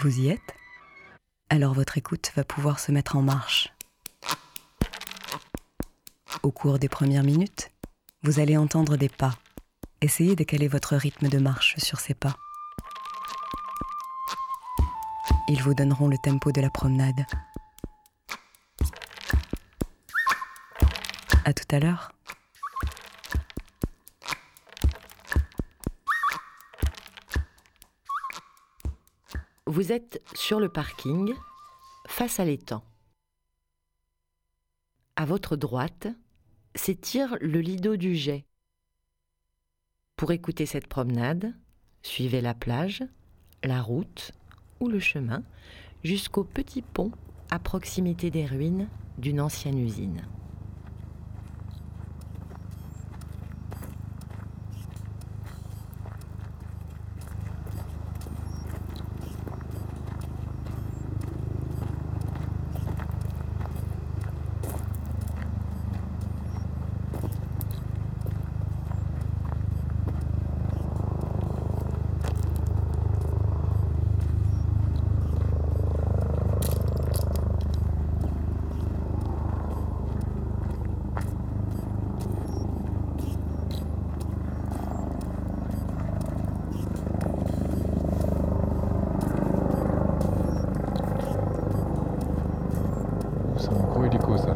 Vous 0.01 0.21
y 0.21 0.29
êtes? 0.29 0.55
Alors 1.49 1.73
votre 1.73 1.97
écoute 1.97 2.31
va 2.37 2.45
pouvoir 2.45 2.79
se 2.79 2.93
mettre 2.93 3.17
en 3.17 3.23
marche. 3.23 3.73
Au 6.43 6.51
cours 6.51 6.79
des 6.79 6.91
premières 6.91 7.23
minutes, 7.23 7.71
vous 8.23 8.39
allez 8.39 8.59
entendre 8.59 8.99
des 8.99 9.09
pas. 9.09 9.35
Essayez 10.03 10.37
de 10.37 10.45
caler 10.45 10.69
votre 10.69 10.95
rythme 10.95 11.29
de 11.29 11.39
marche 11.39 11.79
sur 11.79 12.01
ces 12.01 12.13
pas. 12.13 12.37
Ils 15.49 15.63
vous 15.63 15.75
donneront 15.75 16.09
le 16.09 16.19
tempo 16.19 16.53
de 16.53 16.61
la 16.61 16.69
promenade. 16.69 17.25
À 21.47 21.55
tout 21.55 21.75
à 21.75 21.79
l'heure. 21.79 22.14
Vous 29.75 29.91
êtes 29.91 30.23
sur 30.37 30.61
le 30.61 30.69
parking, 30.69 31.35
face 32.07 32.39
à 32.39 32.45
l'étang. 32.45 32.85
À 35.17 35.25
votre 35.25 35.57
droite 35.57 36.07
s'étire 36.77 37.37
le 37.41 37.59
lido 37.59 37.97
du 37.97 38.15
jet. 38.15 38.45
Pour 40.15 40.31
écouter 40.31 40.65
cette 40.65 40.87
promenade, 40.87 41.57
suivez 42.03 42.41
la 42.41 42.55
plage, 42.55 43.03
la 43.65 43.83
route 43.83 44.31
ou 44.79 44.89
le 44.89 45.01
chemin 45.01 45.43
jusqu'au 46.05 46.45
petit 46.45 46.83
pont 46.83 47.11
à 47.51 47.59
proximité 47.59 48.31
des 48.31 48.47
ruines 48.47 48.89
d'une 49.19 49.41
ancienne 49.41 49.81
usine. 49.81 50.25
C'est 93.57 93.71
un 93.71 93.85
gros 93.85 94.05
hélico 94.05 94.37
ça. 94.37 94.55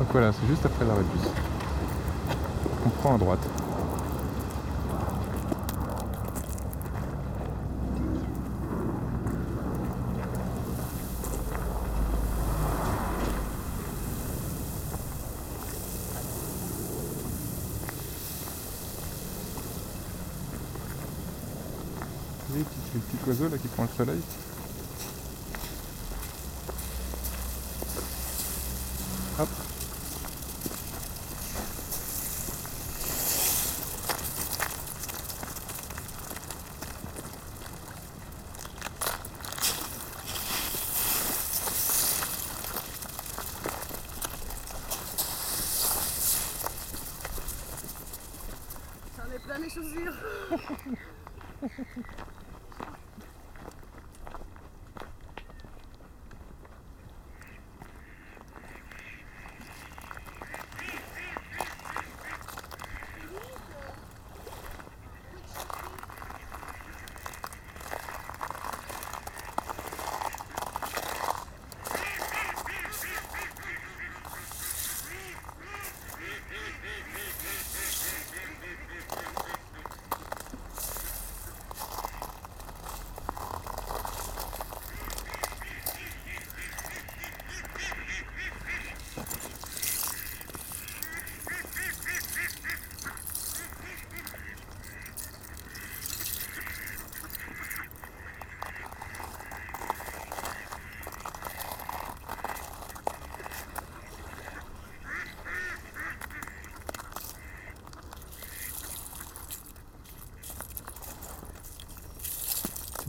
Donc 0.00 0.19
c'est 0.32 0.46
juste 0.48 0.64
après 0.66 0.84
l'arrêt 0.84 1.02
de 1.02 1.18
bus. 1.18 1.28
On 2.86 2.88
prend 2.90 3.14
à 3.14 3.18
droite. 3.18 3.46
Vous 22.48 22.54
voyez 22.54 22.64
petit- 22.64 22.94
le 22.94 23.00
petit 23.00 23.28
oiseau 23.28 23.48
là 23.48 23.58
qui 23.58 23.68
prend 23.68 23.84
le 23.84 23.88
soleil 23.96 24.20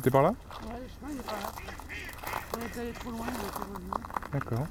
C'était 0.02 0.10
par 0.10 0.24
là? 0.24 0.30
Ouais, 0.30 0.36
le 0.82 0.88
chemin 0.90 1.12
il 1.12 1.20
est 1.20 1.24
pas 1.24 1.34
là. 1.34 1.52
On 2.58 2.60
est 2.60 2.80
allé 2.80 2.92
trop 2.92 3.12
loin, 3.12 3.28
il 3.28 3.36
est 3.36 3.52
revenu. 3.54 3.86
D'accord. 4.34 4.68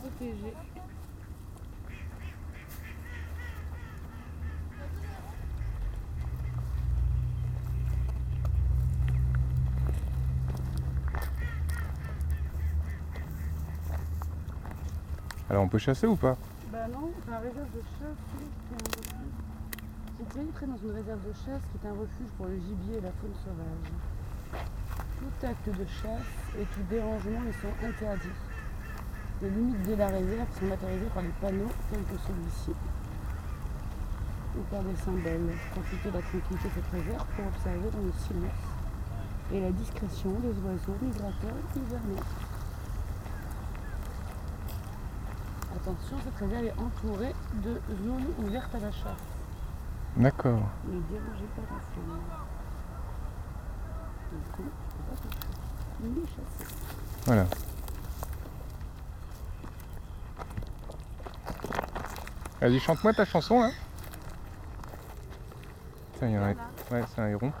Protégé. 0.00 0.54
Alors 15.50 15.53
on 15.64 15.68
peut 15.68 15.78
chasser 15.78 16.06
ou 16.06 16.16
pas 16.16 16.36
Bah 16.70 16.86
non, 16.92 17.10
c'est 17.24 17.32
un 17.32 17.38
réserve 17.38 17.72
de 17.72 17.80
chasse 17.96 18.20
qui 18.28 18.36
est 18.36 18.76
un 18.76 18.84
refuge. 18.84 19.24
Entré 20.20 20.66
dans 20.66 20.76
une 20.76 20.92
réserve 20.92 21.22
de 21.24 21.32
chasse 21.32 21.64
qui 21.72 21.76
est 21.80 21.88
un 21.88 21.96
refuge 21.96 22.30
pour 22.36 22.46
le 22.46 22.56
gibier 22.56 22.98
et 22.98 23.00
la 23.00 23.12
faune 23.16 23.32
sauvage. 23.40 23.88
Tout 24.52 25.46
acte 25.46 25.68
de 25.72 25.86
chasse 25.88 26.32
et 26.60 26.64
tout 26.68 26.84
dérangement 26.90 27.40
y 27.48 27.52
sont 27.64 27.72
interdits. 27.80 28.38
Les 29.40 29.50
limites 29.50 29.88
de 29.88 29.94
la 29.94 30.08
réserve 30.08 30.48
sont 30.52 30.66
matérialisées 30.68 31.12
par 31.14 31.22
des 31.22 31.36
panneaux 31.40 31.72
tels 31.88 32.04
que 32.04 32.18
celui-ci 32.20 32.76
ou 34.56 34.62
par 34.68 34.82
des 34.84 34.96
symboles. 35.00 35.48
Profitez 35.72 36.10
de 36.12 36.14
la 36.14 36.22
tranquillité 36.28 36.68
de 36.68 36.74
cette 36.76 36.92
réserve 36.92 37.24
pour 37.32 37.46
observer 37.48 37.88
dans 37.88 38.04
le 38.04 38.12
silence 38.20 38.64
et 39.52 39.60
la 39.64 39.72
discrétion 39.72 40.30
des 40.44 40.56
oiseaux 40.60 40.98
migrateurs 41.00 41.56
hivernaux. 41.72 42.24
Attention, 45.86 46.16
cette 46.24 46.38
réserve 46.40 46.64
est 46.64 46.80
entourée 46.80 47.34
de 47.62 47.78
zones 48.06 48.32
ouvertes 48.38 48.74
à 48.74 48.78
la 48.78 48.90
chasse. 48.90 49.20
D'accord. 50.16 50.62
Ne 50.86 50.98
dérangez 51.10 51.44
pas 51.54 51.60
la 51.60 51.78
faune. 51.94 52.20
Donc, 54.32 54.42
on 54.58 54.62
va 55.10 55.16
pas 55.20 56.08
ni 56.08 56.26
chasser. 56.26 56.72
Voilà. 57.26 57.44
Vas-y, 62.62 62.80
chante-moi 62.80 63.12
ta 63.12 63.26
chanson 63.26 63.60
là. 63.60 63.70
Tiens, 66.18 66.28
il 66.28 66.32
y 66.32 66.36
a 66.36 66.44
un... 66.46 66.54
Ouais, 66.92 67.04
c'est 67.14 67.20
un 67.20 67.28
héron. 67.28 67.52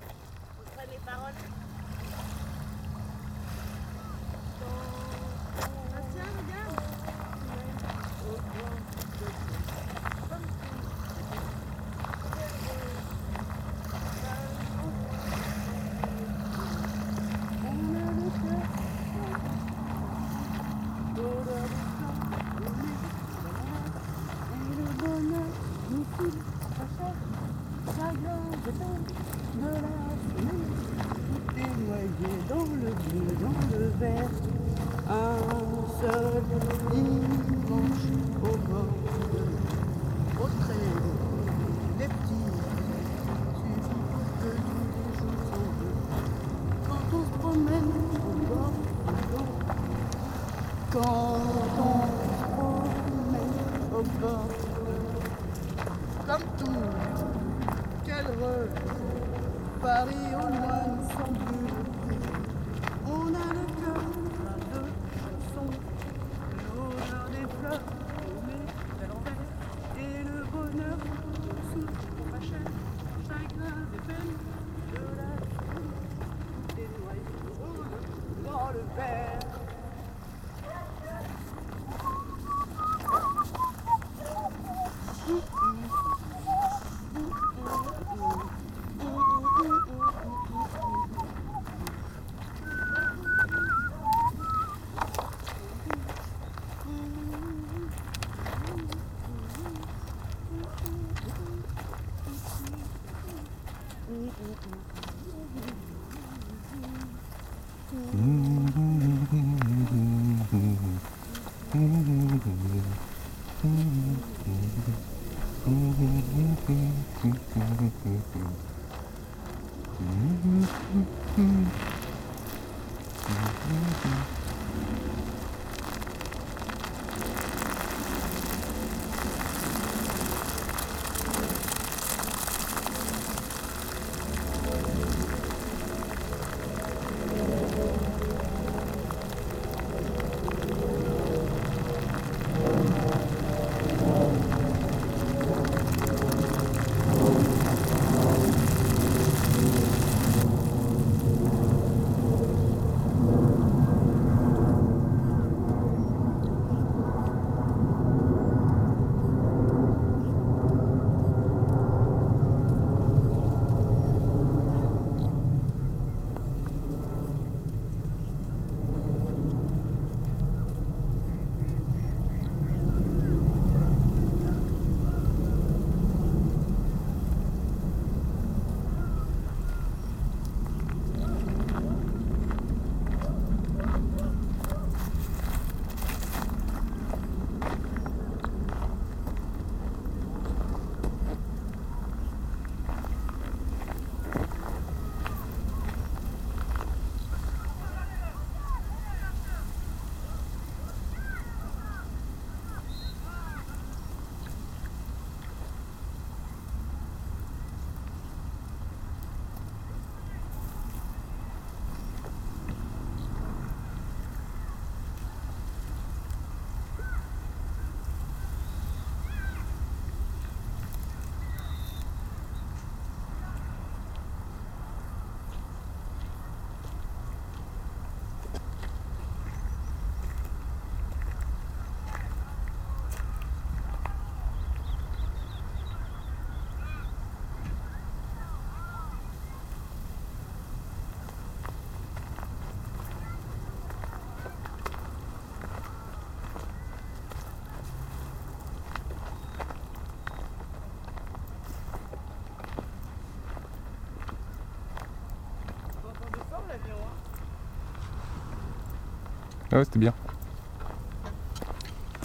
Ah 259.74 259.84
c'était 259.84 259.98
bien. 259.98 260.14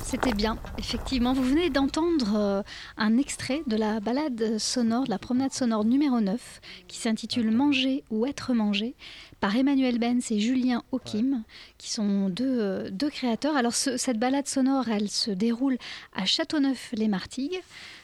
C'était 0.03 0.33
bien, 0.33 0.57
effectivement. 0.79 1.33
Vous 1.33 1.43
venez 1.43 1.69
d'entendre 1.69 2.35
euh, 2.35 2.63
un 2.97 3.17
extrait 3.17 3.61
de 3.67 3.75
la 3.75 3.99
balade 3.99 4.57
sonore, 4.57 5.03
de 5.05 5.09
la 5.11 5.19
promenade 5.19 5.53
sonore 5.53 5.85
numéro 5.85 6.19
9, 6.19 6.61
qui 6.87 6.97
s'intitule 6.97 7.51
Manger 7.51 8.03
ou 8.09 8.25
être 8.25 8.53
mangé, 8.53 8.95
par 9.39 9.55
Emmanuel 9.55 9.99
Benz 9.99 10.31
et 10.31 10.39
Julien 10.39 10.81
Okim, 10.91 11.43
qui 11.77 11.91
sont 11.91 12.29
deux, 12.29 12.59
euh, 12.59 12.89
créateurs. 13.11 13.55
Alors, 13.55 13.73
ce- 13.75 13.97
cette 13.97 14.17
balade 14.19 14.47
sonore, 14.47 14.89
elle 14.89 15.09
se 15.09 15.29
déroule 15.31 15.77
à 16.15 16.25
Châteauneuf-les-Martigues. 16.25 17.61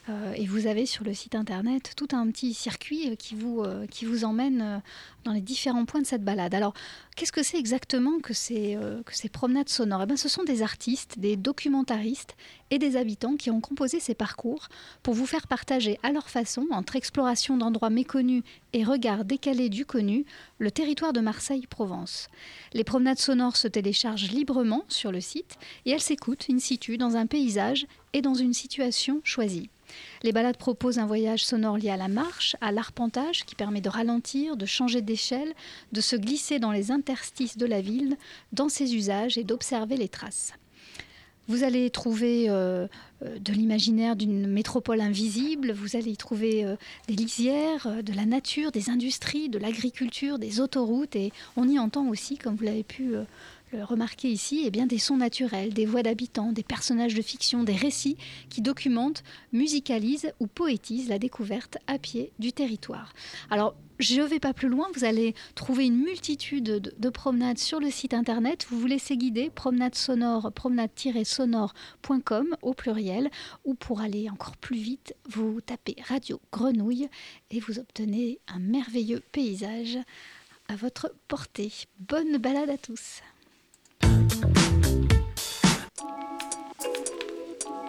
Euh, 0.07 0.33
et 0.35 0.45
vous 0.45 0.67
avez 0.67 0.85
sur 0.85 1.03
le 1.03 1.13
site 1.13 1.33
internet 1.33 1.93
tout 1.97 2.09
un 2.11 2.29
petit 2.29 2.53
circuit 2.53 3.09
euh, 3.09 3.15
qui 3.15 3.33
vous, 3.33 3.61
euh, 3.61 3.87
qui 3.87 4.05
vous 4.05 4.23
emmène 4.23 4.81
dans 5.23 5.31
les 5.31 5.41
différents 5.41 5.85
points 5.85 6.01
de 6.01 6.05
cette 6.05 6.23
balade. 6.23 6.53
Alors, 6.53 6.73
qu'est-ce 7.15 7.31
que 7.31 7.41
c'est 7.41 7.57
exactement 7.57 8.19
que 8.19 8.33
ces, 8.33 8.77
promenades 9.33 9.69
sonores? 9.69 10.03
Eh 10.03 10.05
ben, 10.05 10.17
Ce 10.17 10.29
sont 10.29 10.43
des 10.43 10.61
artistes, 10.61 11.17
des 11.17 11.35
documentaristes 11.35 12.35
et 12.69 12.77
des 12.77 12.97
habitants 12.97 13.35
qui 13.35 13.49
ont 13.49 13.61
composé 13.61 13.99
ces 13.99 14.13
parcours 14.13 14.67
pour 15.01 15.15
vous 15.15 15.25
faire 15.25 15.47
partager 15.47 15.97
à 16.03 16.11
leur 16.11 16.29
façon, 16.29 16.67
entre 16.69 16.95
exploration 16.95 17.57
d'endroits 17.57 17.89
méconnus 17.89 18.43
et 18.73 18.83
regard 18.83 19.25
décalé 19.25 19.69
du 19.69 19.85
connu, 19.85 20.25
le 20.59 20.69
territoire 20.69 21.13
de 21.13 21.21
Marseille-Provence. 21.21 22.27
Les 22.73 22.83
promenades 22.83 23.19
sonores 23.19 23.57
se 23.57 23.67
téléchargent 23.67 24.31
librement 24.31 24.83
sur 24.87 25.11
le 25.11 25.21
site 25.21 25.57
et 25.85 25.91
elles 25.91 26.01
s'écoutent 26.01 26.45
in 26.51 26.59
situ 26.59 26.97
dans 26.97 27.15
un 27.15 27.25
paysage 27.25 27.87
et 28.13 28.21
dans 28.21 28.35
une 28.35 28.53
situation 28.53 29.21
choisie. 29.23 29.69
Les 30.23 30.31
balades 30.31 30.57
proposent 30.57 30.99
un 30.99 31.05
voyage 31.05 31.45
sonore 31.45 31.77
lié 31.77 31.89
à 31.89 31.97
la 31.97 32.07
marche, 32.07 32.55
à 32.61 32.71
l'arpentage 32.71 33.45
qui 33.45 33.55
permet 33.55 33.81
de 33.81 33.89
ralentir, 33.89 34.57
de 34.57 34.65
changer 34.65 35.01
d'échelle, 35.01 35.53
de 35.91 36.01
se 36.01 36.15
glisser 36.15 36.59
dans 36.59 36.71
les 36.71 36.91
interstices 36.91 37.57
de 37.57 37.65
la 37.65 37.81
ville, 37.81 38.17
dans 38.53 38.69
ses 38.69 38.95
usages 38.95 39.37
et 39.37 39.43
d'observer 39.43 39.97
les 39.97 40.09
traces. 40.09 40.53
Vous 41.47 41.63
allez 41.63 41.91
trouver 41.91 42.49
euh, 42.49 42.87
euh, 43.23 43.37
de 43.37 43.53
l'imaginaire 43.53 44.15
d'une 44.15 44.47
métropole 44.47 44.99
invisible, 44.99 45.73
vous 45.73 45.95
allez 45.95 46.11
y 46.11 46.17
trouver 46.17 46.65
euh, 46.65 46.75
des 47.07 47.13
lisières, 47.13 48.03
de 48.03 48.13
la 48.13 48.25
nature, 48.25 48.71
des 48.71 48.89
industries, 48.89 49.47
de 49.49 49.59
l'agriculture, 49.59 50.39
des 50.39 50.59
autoroutes 50.59 51.15
et 51.15 51.31
on 51.55 51.67
y 51.67 51.77
entend 51.77 52.07
aussi, 52.07 52.39
comme 52.39 52.55
vous 52.55 52.63
l'avez 52.63 52.83
pu 52.83 53.13
remarquer 53.73 54.29
ici, 54.29 54.63
eh 54.65 54.71
bien, 54.71 54.85
des 54.85 54.99
sons 54.99 55.17
naturels, 55.17 55.73
des 55.73 55.85
voix 55.85 56.03
d'habitants, 56.03 56.51
des 56.51 56.63
personnages 56.63 57.13
de 57.13 57.21
fiction, 57.21 57.63
des 57.63 57.75
récits 57.75 58.17
qui 58.49 58.61
documentent, 58.61 59.23
musicalisent 59.53 60.31
ou 60.39 60.47
poétisent 60.47 61.09
la 61.09 61.19
découverte 61.19 61.77
à 61.87 61.97
pied 61.97 62.31
du 62.39 62.53
territoire. 62.53 63.13
Alors, 63.49 63.75
je 63.97 64.21
ne 64.21 64.25
vais 64.25 64.39
pas 64.39 64.53
plus 64.53 64.67
loin, 64.67 64.87
vous 64.93 65.05
allez 65.05 65.35
trouver 65.55 65.85
une 65.85 65.97
multitude 65.97 66.65
de, 66.65 66.93
de 66.97 67.09
promenades 67.09 67.57
sur 67.57 67.79
le 67.79 67.89
site 67.89 68.13
internet. 68.13 68.67
Vous 68.69 68.77
vous 68.77 68.87
laissez 68.87 69.15
guider, 69.15 69.49
promenade 69.49 69.95
sonore, 69.95 70.51
promenade-sonore.com 70.51 72.57
au 72.61 72.73
pluriel, 72.73 73.29
ou 73.63 73.73
pour 73.73 74.01
aller 74.01 74.29
encore 74.29 74.57
plus 74.57 74.77
vite, 74.77 75.15
vous 75.29 75.61
tapez 75.61 75.95
Radio 76.07 76.41
Grenouille 76.51 77.07
et 77.51 77.61
vous 77.61 77.79
obtenez 77.79 78.39
un 78.47 78.59
merveilleux 78.59 79.21
paysage 79.31 79.97
à 80.67 80.75
votre 80.75 81.13
portée. 81.27 81.71
Bonne 81.99 82.37
balade 82.37 82.69
à 82.69 82.77
tous. 82.77 83.21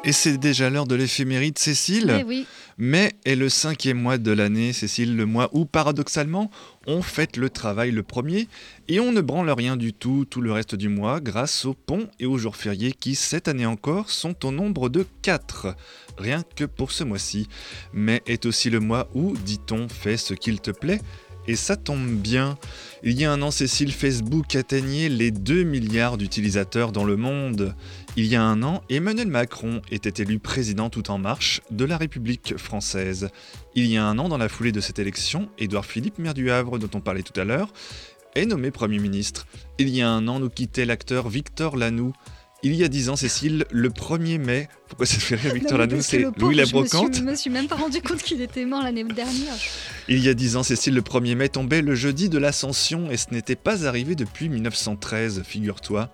Et 0.05 0.13
c'est 0.13 0.39
déjà 0.39 0.71
l'heure 0.71 0.87
de 0.87 0.95
l'éphéméride, 0.95 1.59
Cécile. 1.59 2.17
Eh 2.21 2.23
oui. 2.23 2.47
Mai 2.79 3.15
est 3.25 3.35
le 3.35 3.49
cinquième 3.49 3.99
mois 3.99 4.19
de 4.19 4.31
l'année, 4.31 4.73
Cécile, 4.73 5.17
le 5.17 5.25
mois 5.27 5.49
où, 5.53 5.65
paradoxalement, 5.65 6.51
on 6.87 7.01
fête 7.01 7.39
le 7.39 7.51
travail 7.51 7.91
le 7.91 8.03
premier 8.03 8.49
et 8.87 9.01
on 9.01 9.13
ne 9.13 9.23
branle 9.23 9.51
rien 9.51 9.77
du 9.77 9.95
tout 9.95 10.27
tout 10.29 10.43
le 10.43 10.53
reste 10.53 10.75
du 10.75 10.91
mois 10.91 11.21
grâce 11.21 11.65
aux 11.65 11.75
ponts 11.75 12.07
et 12.21 12.27
aux 12.27 12.37
jours 12.39 12.55
fériés 12.55 12.93
qui, 12.93 13.15
cette 13.15 13.49
année 13.49 13.67
encore, 13.67 14.11
sont 14.11 14.45
au 14.45 14.53
nombre 14.53 14.91
de 14.91 15.07
4. 15.23 15.75
Rien 16.19 16.45
que 16.55 16.65
pour 16.65 16.93
ce 16.93 17.03
mois-ci. 17.03 17.49
Mai 17.93 18.23
est 18.27 18.47
aussi 18.47 18.71
le 18.71 18.79
mois 18.79 19.09
où, 19.15 19.35
dit-on, 19.39 19.89
fais 19.89 20.19
ce 20.19 20.35
qu'il 20.35 20.61
te 20.61 20.71
plaît. 20.71 21.01
Et 21.49 21.57
ça 21.57 21.77
tombe 21.77 22.07
bien. 22.07 22.59
Il 23.03 23.19
y 23.19 23.25
a 23.25 23.33
un 23.33 23.41
an, 23.41 23.51
Cécile, 23.51 23.93
Facebook 23.93 24.55
atteignait 24.55 25.09
les 25.09 25.31
2 25.31 25.63
milliards 25.63 26.19
d'utilisateurs 26.19 26.93
dans 26.93 27.05
le 27.05 27.17
monde. 27.17 27.75
Il 28.19 28.25
y 28.25 28.35
a 28.35 28.43
un 28.43 28.63
an, 28.63 28.83
Emmanuel 28.89 29.29
Macron 29.29 29.83
était 29.91 30.23
élu 30.23 30.39
président 30.39 30.89
tout 30.89 31.11
en 31.11 31.19
marche 31.19 31.61
de 31.71 31.85
la 31.85 31.99
République 31.99 32.57
française. 32.57 33.29
Il 33.75 33.85
y 33.85 33.99
a 33.99 34.07
un 34.07 34.19
an, 34.19 34.31
dans 34.31 34.39
la 34.39 34.49
foulée 34.49 34.73
de 34.73 34.81
cette 34.81 34.99
élection, 34.99 35.51
Édouard 35.59 35.85
Philippe, 35.85 36.19
maire 36.19 36.33
du 36.33 36.51
Havre, 36.51 36.79
dont 36.79 36.89
on 36.95 37.03
parlait 37.03 37.23
tout 37.23 37.39
à 37.39 37.45
l'heure, 37.45 37.75
est 38.35 38.47
nommé 38.47 38.71
Premier 38.71 39.01
ministre. 39.01 39.47
Il 39.77 39.91
y 39.91 40.01
a 40.01 40.09
un 40.09 40.29
an, 40.29 40.41
nous 40.41 40.49
quittait 40.49 40.87
l'acteur 40.87 41.29
Victor 41.29 41.77
Lanoux. 41.77 42.15
Il 42.63 42.75
y 42.75 42.83
a 42.85 42.89
dix 42.89 43.11
ans, 43.11 43.17
Cécile, 43.17 43.65
le 43.71 43.91
1er 43.91 44.39
mai, 44.39 44.69
pourquoi 44.89 45.07
ça 45.07 45.17
te 45.17 45.21
fait 45.23 45.37
rire 45.37 45.55
Victor 45.55 45.79
Lanoux 45.79 46.01
C'est 46.01 46.25
Louis 46.39 46.55
la 46.57 46.65
Je 46.65 46.75
me 46.75 46.81
Brocante. 46.81 47.15
suis- 47.15 47.23
me 47.25 47.35
suis 47.35 47.51
même 47.51 47.69
pas 47.69 47.77
rendu 47.77 48.01
compte 48.01 48.23
qu'il 48.23 48.41
était 48.41 48.65
mort 48.65 48.83
l'année 48.83 49.05
dernière. 49.05 49.55
Il 50.09 50.19
y 50.25 50.29
a 50.29 50.35
dix 50.35 50.57
ans, 50.57 50.63
Cécile, 50.63 50.95
le 50.95 51.03
1er 51.03 51.35
mai 51.37 51.49
tombait 51.51 51.83
le 51.83 51.95
jeudi 51.95 52.29
de 52.29 52.39
l'Ascension 52.39 53.11
et 53.11 53.17
ce 53.19 53.27
n'était 53.31 53.57
pas 53.57 53.87
arrivé 53.87 54.15
depuis 54.15 54.49
1913, 54.49 55.43
figure-toi. 55.45 56.11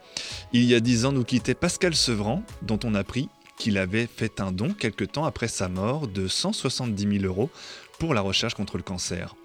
Il 0.53 0.65
y 0.65 0.75
a 0.75 0.81
dix 0.81 1.07
ans, 1.07 1.13
nous 1.13 1.25
quittait 1.25 1.55
Pascal 1.55 1.95
Sevran, 1.95 2.43
dont 2.63 2.79
on 2.85 2.95
a 2.95 2.99
appris 3.01 3.29
qu'il 3.59 3.79
avait 3.79 4.09
fait 4.13 4.41
un 4.41 4.51
don 4.51 4.73
quelque 4.75 5.05
temps 5.05 5.25
après 5.25 5.47
sa 5.47 5.69
mort 5.69 6.09
de 6.09 6.27
170 6.27 7.21
000 7.21 7.25
euros 7.25 7.51
pour 7.99 8.15
la 8.15 8.21
recherche 8.21 8.55
contre 8.55 8.77
le 8.77 8.83
cancer. 8.83 9.37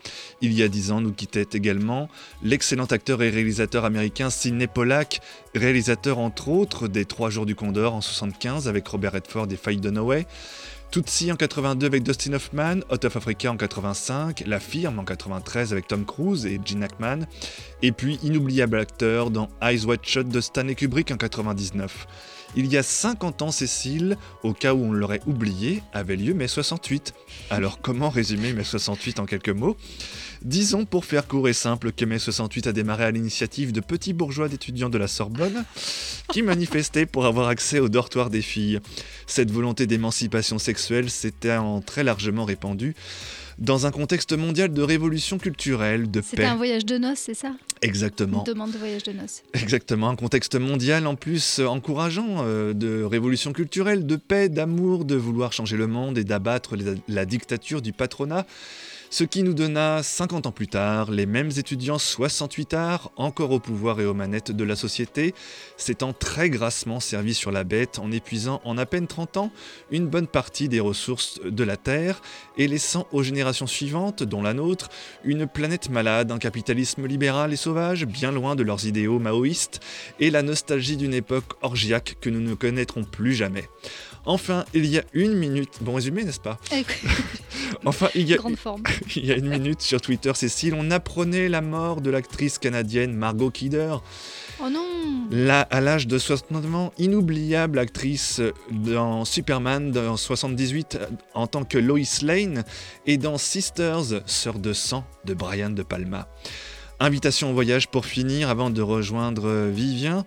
Il 0.41 0.53
y 0.53 0.63
a 0.63 0.67
dix 0.67 0.91
ans, 0.91 1.01
nous 1.01 1.13
quittait 1.13 1.47
également 1.53 2.09
l'excellent 2.41 2.85
acteur 2.85 3.21
et 3.21 3.29
réalisateur 3.29 3.85
américain 3.85 4.29
Sidney 4.29 4.67
Pollack, 4.67 5.21
réalisateur 5.55 6.17
entre 6.17 6.49
autres 6.49 6.87
des 6.87 7.05
Trois 7.05 7.29
Jours 7.29 7.45
du 7.45 7.55
Condor 7.55 7.93
en 7.93 8.01
75 8.01 8.67
avec 8.67 8.87
Robert 8.87 9.13
Redford 9.13 9.47
et 9.51 9.57
Faye 9.57 9.77
Dunaway, 9.77 10.25
Tootsie 10.91 11.31
en 11.31 11.35
82 11.35 11.85
avec 11.85 12.03
Dustin 12.03 12.33
Hoffman, 12.33 12.79
Hot 12.89 13.05
of 13.05 13.17
Africa 13.17 13.51
en 13.51 13.57
85, 13.57 14.43
La 14.47 14.59
Firme 14.59 14.99
en 14.99 15.03
93 15.03 15.73
avec 15.73 15.87
Tom 15.87 16.05
Cruise 16.05 16.45
et 16.45 16.59
Gene 16.63 16.83
Hackman, 16.83 17.25
et 17.81 17.91
puis 17.91 18.19
inoubliable 18.23 18.79
acteur 18.79 19.29
dans 19.29 19.49
Eyes 19.61 19.85
Wide 19.85 19.99
Shut 20.03 20.29
de 20.29 20.39
Stanley 20.39 20.75
Kubrick 20.75 21.11
en 21.11 21.17
99. 21.17 22.07
Il 22.55 22.65
y 22.71 22.77
a 22.77 22.83
50 22.83 23.41
ans, 23.43 23.51
Cécile, 23.51 24.17
au 24.43 24.53
cas 24.53 24.73
où 24.73 24.83
on 24.83 24.91
l'aurait 24.91 25.21
oublié, 25.27 25.83
avait 25.93 26.15
lieu 26.15 26.33
mai 26.33 26.47
68. 26.47 27.13
Alors 27.49 27.79
comment 27.81 28.09
résumer 28.09 28.53
mai 28.53 28.63
68 28.63 29.19
en 29.19 29.25
quelques 29.25 29.49
mots? 29.49 29.77
Disons 30.43 30.85
pour 30.85 31.05
faire 31.05 31.27
court 31.27 31.49
et 31.49 31.53
simple 31.53 31.91
que 31.91 32.05
mai 32.05 32.19
68 32.19 32.67
a 32.67 32.71
démarré 32.71 33.03
à 33.03 33.11
l'initiative 33.11 33.71
de 33.71 33.79
petits 33.81 34.13
bourgeois 34.13 34.49
d'étudiants 34.49 34.89
de 34.89 34.97
la 34.97 35.07
Sorbonne 35.07 35.65
qui 36.31 36.41
manifestaient 36.41 37.05
pour 37.05 37.25
avoir 37.25 37.47
accès 37.47 37.79
au 37.79 37.89
dortoir 37.89 38.29
des 38.29 38.41
filles. 38.41 38.79
Cette 39.27 39.51
volonté 39.51 39.85
d'émancipation 39.87 40.57
sexuelle 40.57 41.09
s'était 41.09 41.57
en 41.57 41.81
très 41.81 42.03
largement 42.03 42.45
répandue 42.45 42.95
dans 43.59 43.87
un 43.87 43.91
contexte 43.91 44.33
mondial 44.33 44.71
de 44.71 44.81
révolution 44.83 45.39
culturelle, 45.39 46.11
de 46.11 46.21
C'était 46.21 46.37
paix. 46.37 46.45
un 46.45 46.55
voyage 46.55 46.85
de 46.85 46.97
noces, 46.99 47.19
c'est 47.19 47.33
ça? 47.33 47.53
Exactement. 47.81 48.39
Une 48.39 48.53
demande 48.53 48.71
de 48.71 48.77
voyage 48.77 49.03
de 49.03 49.11
noces. 49.11 49.43
Exactement, 49.53 50.09
un 50.09 50.15
contexte 50.15 50.55
mondial 50.55 51.07
en 51.07 51.15
plus 51.15 51.59
euh, 51.59 51.67
encourageant, 51.67 52.37
euh, 52.39 52.73
de 52.73 53.03
révolution 53.03 53.53
culturelle, 53.53 54.05
de 54.05 54.15
paix, 54.15 54.49
d'amour, 54.49 55.05
de 55.05 55.15
vouloir 55.15 55.53
changer 55.53 55.77
le 55.77 55.87
monde 55.87 56.17
et 56.17 56.23
d'abattre 56.23 56.75
la 57.07 57.25
dictature 57.25 57.81
du 57.81 57.93
patronat. 57.93 58.45
Ce 59.09 59.23
qui 59.23 59.43
nous 59.43 59.53
donna 59.53 60.03
50 60.03 60.47
ans 60.47 60.51
plus 60.51 60.67
tard 60.67 61.11
les 61.11 61.25
mêmes 61.25 61.49
étudiants 61.55 61.97
68 61.97 62.73
arts, 62.73 63.11
encore 63.15 63.51
au 63.51 63.59
pouvoir 63.59 64.01
et 64.01 64.05
aux 64.05 64.13
manettes 64.13 64.51
de 64.51 64.63
la 64.65 64.75
société, 64.75 65.33
s'étant 65.77 66.11
très 66.11 66.49
grassement 66.49 66.99
servis 66.99 67.33
sur 67.33 67.51
la 67.51 67.63
bête 67.63 67.99
en 67.99 68.11
épuisant 68.11 68.59
en 68.65 68.77
à 68.77 68.85
peine 68.85 69.07
30 69.07 69.37
ans 69.37 69.51
une 69.91 70.07
bonne 70.07 70.27
partie 70.27 70.67
des 70.67 70.81
ressources 70.81 71.39
de 71.41 71.63
la 71.63 71.77
Terre 71.77 72.21
et 72.57 72.67
laissant 72.67 73.07
aux 73.13 73.23
générations 73.23 73.65
suivantes, 73.65 74.23
dont 74.23 74.41
la 74.41 74.53
nôtre, 74.53 74.89
une 75.23 75.47
planète 75.47 75.89
malade, 75.89 76.29
un 76.31 76.37
capitalisme 76.37 77.05
libéral 77.07 77.53
et 77.53 77.57
sauvage, 77.57 78.05
bien 78.05 78.33
loin 78.33 78.55
de 78.55 78.63
leurs 78.63 78.87
idéaux 78.87 79.19
maoïstes, 79.19 79.79
et 80.19 80.29
la 80.29 80.41
nostalgie 80.41 80.97
d'une 80.97 81.13
époque 81.13 81.53
orgiaque 81.61 82.17
que 82.19 82.29
nous 82.29 82.41
ne 82.41 82.55
connaîtrons 82.55 83.05
plus 83.05 83.33
jamais. 83.33 83.69
Enfin, 84.27 84.65
il 84.73 84.85
y 84.85 84.97
a 84.97 85.03
une 85.13 85.35
minute, 85.35 85.69
bon 85.79 85.93
résumé 85.93 86.25
n'est-ce 86.25 86.41
pas 86.41 86.59
Enfin, 87.85 88.09
il 88.13 88.27
y, 88.27 88.33
a, 88.33 88.37
Grande 88.37 88.57
forme. 88.57 88.83
il 89.15 89.25
y 89.25 89.31
a 89.31 89.37
une 89.37 89.47
minute 89.47 89.81
sur 89.81 90.01
Twitter, 90.01 90.31
Cécile, 90.35 90.75
on 90.77 90.91
apprenait 90.91 91.47
la 91.47 91.61
mort 91.61 92.01
de 92.01 92.09
l'actrice 92.09 92.57
canadienne 92.57 93.13
Margot 93.13 93.51
Kidder. 93.51 93.95
Oh 94.61 94.69
non 94.69 94.83
Là, 95.31 95.61
à 95.61 95.79
l'âge 95.79 96.07
de 96.07 96.17
69 96.17 96.75
ans, 96.75 96.93
inoubliable 96.97 97.79
actrice 97.79 98.41
dans 98.69 99.23
Superman 99.23 99.91
dans 99.91 100.17
78 100.17 100.99
en 101.33 101.47
tant 101.47 101.63
que 101.63 101.77
Lois 101.77 102.01
Lane 102.21 102.65
et 103.05 103.17
dans 103.17 103.37
Sisters, 103.37 104.21
Sœur 104.25 104.59
de 104.59 104.73
sang 104.73 105.05
de 105.23 105.33
Brian 105.33 105.69
De 105.69 105.83
Palma. 105.83 106.27
Invitation 106.99 107.51
au 107.51 107.53
voyage 107.53 107.87
pour 107.87 108.05
finir 108.05 108.49
avant 108.49 108.71
de 108.71 108.81
rejoindre 108.81 109.67
Vivien. 109.69 110.25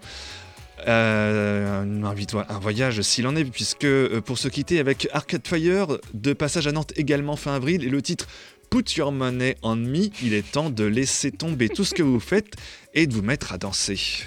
Euh, 0.87 1.83
un, 1.83 2.59
voyage 2.59 3.01
s'il 3.03 3.27
en 3.27 3.37
est, 3.37 3.45
puisque 3.45 3.85
euh, 3.85 4.21
pour 4.21 4.39
se 4.39 4.49
quitter 4.49 4.79
avec 4.79 5.09
Arcade 5.13 5.47
Fire, 5.47 5.99
de 6.15 6.33
passage 6.33 6.67
à 6.67 6.73
Nantes 6.73 6.93
également 6.97 7.37
fin 7.37 7.55
avril, 7.55 7.85
et 7.85 7.89
le 7.89 8.03
titre 8.03 8.27
Put 8.71 8.85
Your 8.97 9.13
Money 9.13 9.57
on 9.63 9.77
Me, 9.77 10.09
il 10.23 10.35
est 10.35 10.51
temps 10.51 10.71
de 10.71 10.85
laisser 10.85 11.33
tomber 11.33 11.69
tout 11.69 11.85
ce 11.85 11.95
que 11.95 12.03
vous 12.03 12.21
faites 12.21 12.55
et 12.95 13.07
de 13.07 13.15
vous 13.15 13.23
mettre 13.23 13.53
à 13.53 13.59
danser. 13.59 14.25